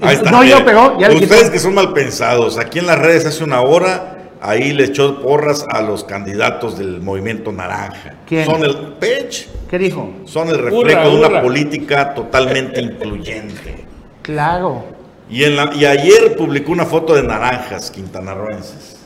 Ahí 0.00 0.16
está. 0.16 0.30
No, 0.30 0.42
yo 0.44 0.64
pegó, 0.64 0.98
ya 0.98 1.08
Ustedes 1.10 1.40
quitó. 1.42 1.52
que 1.52 1.58
son 1.58 1.74
mal 1.74 1.92
pensados, 1.92 2.58
aquí 2.58 2.78
en 2.80 2.86
las 2.86 2.98
redes 2.98 3.26
hace 3.26 3.44
una 3.44 3.60
hora, 3.60 4.30
ahí 4.40 4.72
le 4.72 4.84
echó 4.84 5.20
porras 5.22 5.64
a 5.70 5.80
los 5.82 6.02
candidatos 6.04 6.78
del 6.78 7.00
movimiento 7.00 7.52
naranja. 7.52 8.14
¿Quién? 8.26 8.44
Son 8.46 8.64
el 8.64 8.76
Pech, 8.98 9.48
¿Qué 9.70 9.78
dijo? 9.78 10.10
son 10.24 10.48
el 10.48 10.58
reflejo 10.58 11.10
de 11.10 11.16
una 11.16 11.40
política 11.42 12.14
totalmente 12.14 12.80
incluyente. 12.82 13.84
Claro. 14.22 14.84
Y, 15.30 15.44
en 15.44 15.56
la, 15.56 15.72
y 15.74 15.84
ayer 15.84 16.36
publicó 16.36 16.72
una 16.72 16.84
foto 16.86 17.14
de 17.14 17.22
naranjas 17.22 17.90
quintanarroenses. 17.90 18.97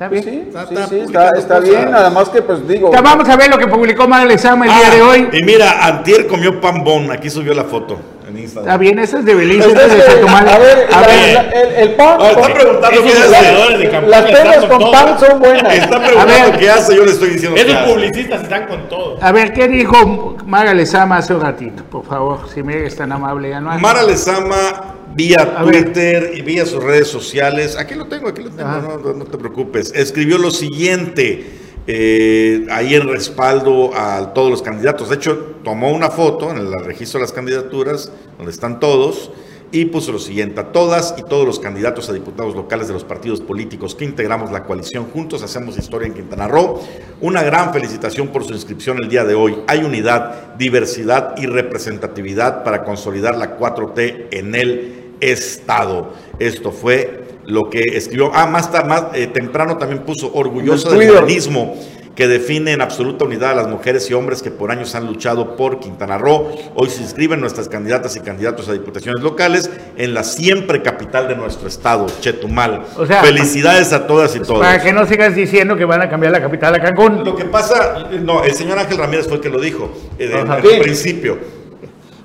¿Está 0.00 0.08
bien? 0.08 0.24
sí, 0.24 0.44
Está- 0.48 0.66
sí, 0.66 0.74
está 0.74 0.86
sí, 0.88 0.94
está, 0.96 1.02
publicando 1.04 1.38
está 1.40 1.54
cosas. 1.56 1.70
bien, 1.70 1.90
nada 1.90 2.08
más 2.08 2.28
que 2.30 2.40
pues 2.40 2.66
digo. 2.66 2.90
Ya 2.90 3.02
vamos 3.02 3.28
a 3.28 3.36
ver 3.36 3.50
lo 3.50 3.58
que 3.58 3.66
publicó 3.66 4.08
Magle 4.08 4.38
Sama 4.38 4.64
el 4.64 4.70
día 4.72 4.88
Ah, 4.90 4.94
de 4.94 5.02
hoy. 5.02 5.28
Y 5.30 5.42
mira, 5.44 5.84
Antier 5.86 6.26
comió 6.26 6.58
pambón, 6.58 7.10
aquí 7.10 7.28
subió 7.28 7.52
la 7.52 7.64
foto 7.64 7.98
en 8.26 8.38
Instagram. 8.38 8.64
Está 8.66 8.78
bien, 8.78 8.98
esa 8.98 9.18
es 9.18 9.26
de 9.26 9.34
Belice, 9.34 9.68
esa 9.68 9.84
es 9.84 9.92
es 9.92 9.98
de 9.98 10.04
que, 10.06 10.10
Chetumal. 10.12 10.48
a 10.48 10.58
ver, 10.58 10.86
A 10.90 11.00
la- 11.02 11.06
ver, 11.06 11.34
la- 11.34 11.40
el, 11.50 11.72
el 11.90 11.94
pan, 11.96 12.18
Ah, 12.18 12.30
está 12.30 12.54
preguntando 12.54 13.02
qué 13.02 13.08
hace. 13.12 13.76
de 13.76 13.90
campaña 13.90 14.08
las 14.08 14.22
penas 14.40 14.64
con 14.64 14.78
todo. 14.78 14.90
pan 14.92 15.20
son 15.20 15.38
buenas. 15.38 15.74
Está 15.74 15.96
A 15.96 16.00
preguntando 16.02 16.50
ver. 16.50 16.58
qué 16.58 16.70
hace, 16.70 16.96
yo 16.96 17.04
le 17.04 17.10
estoy 17.12 17.28
diciendo 17.28 17.60
Esos 17.60 17.76
publicistas 17.92 18.42
están 18.42 18.66
con 18.68 18.88
todo. 18.88 19.18
a 19.20 19.32
ver, 19.32 19.52
¿qué 19.52 19.68
dijo 19.68 20.34
Maga 20.46 20.72
Lezama 20.72 21.18
hace 21.18 21.34
un 21.34 21.42
ratito? 21.42 21.82
Por 21.84 22.06
favor, 22.06 22.48
si 22.54 22.62
me 22.62 22.72
eres 22.72 22.96
tan 22.96 23.12
amable, 23.12 23.50
ya 23.50 23.60
no 23.60 23.70
hay- 23.70 23.78
Mara 23.82 24.02
Lezama 24.02 24.94
vía. 25.28 25.58
Twitter 25.64 26.32
y 26.34 26.42
vía 26.42 26.64
sus 26.66 26.82
redes 26.82 27.08
sociales, 27.08 27.76
aquí 27.76 27.94
lo 27.94 28.06
tengo, 28.06 28.28
aquí 28.28 28.42
lo 28.42 28.50
tengo, 28.50 28.68
no, 28.70 28.98
no- 28.98 29.12
no 29.14 29.24
te 29.24 29.36
preocupes, 29.38 29.92
escribió 29.94 30.38
lo 30.38 30.50
siguiente, 30.50 31.46
eh, 31.86 32.66
ahí 32.70 32.94
en 32.94 33.08
respaldo 33.08 33.90
a 33.94 34.32
todos 34.34 34.50
los 34.50 34.62
candidatos, 34.62 35.08
de 35.08 35.16
hecho 35.16 35.56
tomó 35.64 35.90
una 35.90 36.10
foto 36.10 36.50
en 36.50 36.58
el 36.58 36.84
registro 36.84 37.18
de 37.18 37.24
las 37.24 37.32
candidaturas, 37.32 38.12
donde 38.36 38.52
están 38.52 38.80
todos, 38.80 39.30
y 39.72 39.84
puso 39.84 40.10
lo 40.10 40.18
siguiente, 40.18 40.58
a 40.60 40.72
todas 40.72 41.14
y 41.16 41.22
todos 41.22 41.46
los 41.46 41.60
candidatos 41.60 42.08
a 42.10 42.12
diputados 42.12 42.56
locales 42.56 42.88
de 42.88 42.92
los 42.92 43.04
partidos 43.04 43.40
políticos 43.40 43.94
que 43.94 44.04
integramos 44.04 44.50
la 44.50 44.64
coalición 44.64 45.04
Juntos 45.12 45.44
Hacemos 45.44 45.78
Historia 45.78 46.08
en 46.08 46.14
Quintana 46.14 46.48
Roo, 46.48 46.80
una 47.20 47.44
gran 47.44 47.72
felicitación 47.72 48.28
por 48.28 48.42
su 48.44 48.52
inscripción 48.52 48.98
el 49.00 49.08
día 49.08 49.22
de 49.24 49.34
hoy. 49.36 49.58
Hay 49.68 49.84
unidad, 49.84 50.54
diversidad 50.56 51.34
y 51.36 51.46
representatividad 51.46 52.64
para 52.64 52.82
consolidar 52.82 53.36
la 53.38 53.56
4T 53.58 54.26
en 54.32 54.54
el 54.56 54.99
Estado. 55.20 56.12
Esto 56.38 56.72
fue 56.72 57.24
lo 57.46 57.68
que 57.70 57.80
escribió. 57.80 58.30
Ah, 58.34 58.46
más, 58.46 58.70
más 58.86 59.06
eh, 59.14 59.26
temprano 59.26 59.76
también 59.76 60.02
puso 60.04 60.32
orgulloso 60.32 60.88
En 60.94 61.00
el 61.00 61.08
del 61.08 61.16
feminismo 61.16 61.76
que 62.14 62.28
define 62.28 62.72
en 62.72 62.82
absoluta 62.82 63.24
unidad 63.24 63.52
a 63.52 63.54
las 63.54 63.68
mujeres 63.68 64.10
y 64.10 64.14
hombres 64.14 64.42
que 64.42 64.50
por 64.50 64.70
años 64.70 64.94
han 64.94 65.06
luchado 65.06 65.56
por 65.56 65.80
Quintana 65.80 66.18
Roo. 66.18 66.50
Hoy 66.74 66.90
se 66.90 67.00
inscriben 67.00 67.40
nuestras 67.40 67.68
candidatas 67.68 68.14
y 68.16 68.20
candidatos 68.20 68.68
a 68.68 68.74
diputaciones 68.74 69.22
locales 69.22 69.70
en 69.96 70.12
la 70.12 70.22
siempre 70.22 70.82
capital 70.82 71.28
de 71.28 71.36
nuestro 71.36 71.68
estado, 71.68 72.06
Chetumal. 72.20 72.84
O 72.96 73.06
sea, 73.06 73.22
Felicidades 73.22 73.94
a 73.94 74.06
todas 74.06 74.36
y 74.36 74.40
todos. 74.40 74.60
Para 74.60 74.82
que 74.82 74.92
no 74.92 75.06
sigas 75.06 75.34
diciendo 75.34 75.76
que 75.76 75.86
van 75.86 76.02
a 76.02 76.10
cambiar 76.10 76.32
la 76.32 76.42
capital 76.42 76.74
a 76.74 76.80
Cancún. 76.80 77.24
Lo 77.24 77.34
que 77.34 77.46
pasa, 77.46 78.10
no, 78.22 78.44
el 78.44 78.52
señor 78.52 78.78
Ángel 78.78 78.98
Ramírez 78.98 79.26
fue 79.26 79.36
el 79.36 79.42
que 79.42 79.48
lo 79.48 79.58
dijo, 79.58 79.90
eh, 80.18 80.30
Ajá. 80.34 80.58
en 80.58 80.66
el 80.66 80.80
principio. 80.80 81.59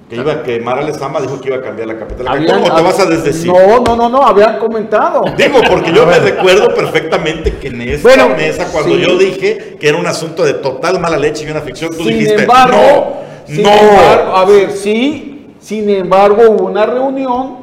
Que 0.09 0.17
iba 0.17 0.43
que 0.43 0.59
Mara 0.59 0.83
Lezama 0.83 1.19
dijo 1.19 1.41
que 1.41 1.47
iba 1.47 1.57
a 1.57 1.61
cambiar 1.61 1.87
la 1.87 1.97
capital. 1.97 2.27
Habían- 2.27 2.61
¿Cómo 2.61 2.75
te 2.75 2.81
vas 2.83 2.99
a 2.99 3.05
desdecir? 3.05 3.51
No, 3.51 3.79
no, 3.79 3.95
no, 3.95 4.07
no, 4.07 4.21
habían 4.21 4.59
comentado. 4.59 5.23
Digo, 5.35 5.59
porque 5.67 5.91
yo 5.91 6.05
me 6.07 6.19
recuerdo 6.19 6.67
perfectamente 6.75 7.55
que 7.57 7.69
en 7.69 7.81
esta 7.81 8.07
Bueno, 8.07 8.29
mesa, 8.35 8.67
cuando 8.71 8.93
sí. 8.95 9.01
yo 9.01 9.17
dije 9.17 9.77
que 9.79 9.87
era 9.89 9.97
un 9.97 10.05
asunto 10.05 10.43
de 10.43 10.53
total 10.55 10.99
mala 10.99 11.17
leche 11.17 11.45
y 11.47 11.49
una 11.49 11.61
ficción, 11.61 11.89
tú 11.89 12.03
Sin 12.03 12.07
dijiste, 12.19 12.41
embargo, 12.43 12.77
no, 12.77 13.51
sin 13.51 13.63
no. 13.63 13.69
embargo, 13.71 14.35
a 14.35 14.45
ver, 14.45 14.71
sí, 14.73 15.55
sin 15.59 15.89
embargo 15.89 16.51
hubo 16.51 16.65
una 16.67 16.85
reunión, 16.85 17.57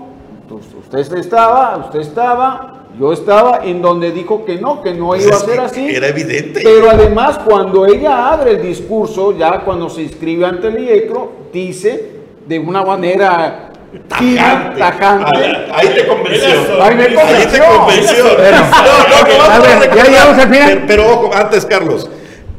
pues, 0.48 0.64
usted 0.76 1.18
estaba, 1.18 1.76
usted 1.76 2.00
estaba, 2.00 2.86
yo 2.98 3.12
estaba, 3.12 3.60
en 3.64 3.80
donde 3.80 4.10
dijo 4.10 4.44
que 4.44 4.56
no, 4.56 4.82
que 4.82 4.92
no 4.92 5.08
Pues 5.10 5.24
iba 5.26 5.36
a 5.36 5.38
ser 5.38 5.60
así. 5.60 5.94
Era 5.94 6.08
evidente. 6.08 6.60
Pero 6.64 6.90
además, 6.90 7.38
cuando 7.38 7.86
ella 7.86 8.32
abre 8.32 8.50
el 8.50 8.62
discurso, 8.62 9.38
ya 9.38 9.60
cuando 9.60 9.88
se 9.88 10.02
inscribe 10.02 10.44
ante 10.44 10.66
el 10.66 10.78
IECRO, 10.82 11.32
dice 11.52 12.11
de 12.46 12.58
una 12.58 12.82
manera 12.84 13.70
tajante. 14.08 14.82
Ah, 14.82 15.72
Ahí 15.74 15.88
te 15.94 16.06
convenció. 16.06 16.82
Ahí 16.82 16.94
me 16.96 17.02
Ahí 17.04 17.08
te 17.10 17.14
convenció. 17.14 17.64
convenció. 17.78 18.24
Bueno, 18.36 18.58
No, 18.70 18.82
no, 18.82 19.38
no, 19.38 19.44
a 19.52 19.56
no, 19.58 19.62
ver, 19.62 19.76
no, 19.88 19.96
ya 19.96 20.02
no, 20.04 20.10
llegamos 20.10 20.38
al 20.38 20.48
final. 20.52 20.68
Pero, 20.72 20.86
pero 20.86 21.10
ojo, 21.12 21.30
antes, 21.34 21.66
Carlos. 21.66 22.10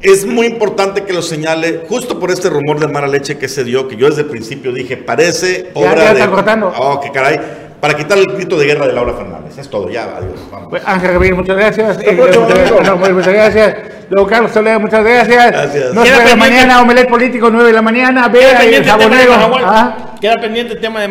Es 0.02 0.26
muy 0.26 0.48
importante 0.48 1.06
que 1.06 1.14
lo 1.14 1.22
señale, 1.22 1.86
justo 1.88 2.20
por 2.20 2.30
este 2.30 2.50
rumor 2.50 2.78
de 2.78 2.90
mala 2.90 3.08
leche 3.08 3.38
que 3.38 3.48
se 3.48 3.64
dio, 3.64 3.88
que 3.88 3.96
yo 3.96 4.10
desde 4.10 4.24
el 4.24 4.28
principio 4.28 4.74
dije, 4.74 4.98
parece 4.98 5.72
Ya, 5.74 5.80
obra 5.80 5.96
ya 5.96 6.14
de. 6.14 6.20
está 6.20 6.30
cortando. 6.32 6.74
Oh, 6.78 7.00
qué 7.00 7.10
caray. 7.12 7.40
Para 7.84 7.96
quitar 7.96 8.18
el 8.18 8.28
grito 8.28 8.58
de 8.58 8.66
guerra 8.66 8.88
de 8.88 8.94
Laura 8.94 9.14
Fernández. 9.14 9.58
Es 9.58 9.70
todo, 9.70 9.90
ya, 9.90 10.04
adiós. 10.16 10.40
Vamos. 10.50 10.70
Pues, 10.70 10.82
Ángel 10.86 11.12
Gabriel, 11.12 11.36
muchas 11.36 11.58
gracias. 11.58 12.00
Eh, 12.02 12.14
muchas, 12.14 12.38
amigo. 12.38 12.82
no, 12.82 12.96
muchas 13.14 13.34
gracias. 13.34 13.76
Don 14.10 14.26
Carlos 14.26 14.54
Toledo, 14.54 14.80
muchas 14.80 15.04
gracias. 15.04 15.52
Gracias. 15.52 15.94
No 15.94 16.02
se 16.02 16.08
Queda 16.08 16.24
pierda 16.24 16.32
pendiente. 16.32 16.36
mañana, 16.38 16.82
Omelet 16.82 17.10
Político, 17.10 17.50
9 17.52 17.68
de 17.68 17.74
la 17.74 17.82
mañana. 17.82 18.32
Queda 18.32 18.40
Vea 18.40 18.52
el 18.52 18.58
pendiente 18.58 18.90
el 18.90 18.98
tema 18.98 19.18
de 19.18 19.26
sabonero. 19.28 19.68
Ah, 19.70 19.98
Queda 20.22 20.36
pendiente 20.40 20.74
el 20.76 20.80
tema 20.80 21.02
de 21.02 21.08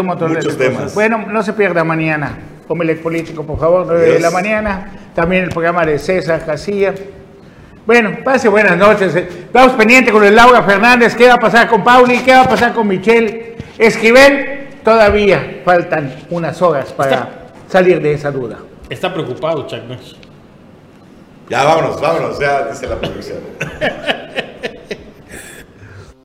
un 0.00 0.06
montón 0.06 0.32
Muchos 0.32 0.58
de 0.58 0.64
cosas. 0.66 0.78
temas. 0.80 0.94
Bueno, 0.94 1.26
no 1.30 1.42
se 1.44 1.52
pierda 1.52 1.84
mañana. 1.84 2.38
Omelet 2.66 3.00
Político, 3.00 3.46
por 3.46 3.60
favor, 3.60 3.84
9 3.86 4.14
de 4.14 4.18
la 4.18 4.32
mañana. 4.32 4.90
También 5.14 5.44
el 5.44 5.50
programa 5.50 5.86
de 5.86 5.96
César 6.00 6.44
Casilla. 6.44 6.92
Bueno, 7.86 8.16
pase 8.24 8.48
buenas 8.48 8.76
noches. 8.76 9.14
Estamos 9.14 9.74
pendientes 9.74 10.12
con 10.12 10.24
el 10.24 10.34
Laura 10.34 10.60
Fernández. 10.64 11.14
¿Qué 11.14 11.28
va 11.28 11.34
a 11.34 11.38
pasar 11.38 11.68
con 11.68 11.84
Pauli? 11.84 12.18
¿Qué 12.18 12.32
va 12.32 12.40
a 12.40 12.48
pasar 12.48 12.72
con 12.72 12.88
Michelle? 12.88 13.54
Esquivel, 13.78 14.61
todavía 14.84 15.62
faltan 15.64 16.14
unas 16.30 16.60
horas 16.62 16.92
para 16.92 17.10
Está- 17.12 17.28
salir 17.68 18.00
de 18.02 18.14
esa 18.14 18.30
duda. 18.30 18.58
Está 18.88 19.12
preocupado, 19.12 19.66
Chuck 19.66 19.82
Norris. 19.88 20.16
Ya, 21.48 21.64
vámonos, 21.64 22.00
vámonos, 22.00 22.38
ya 22.38 22.66
dice 22.66 22.86
la 22.86 22.96
producción. 22.96 23.38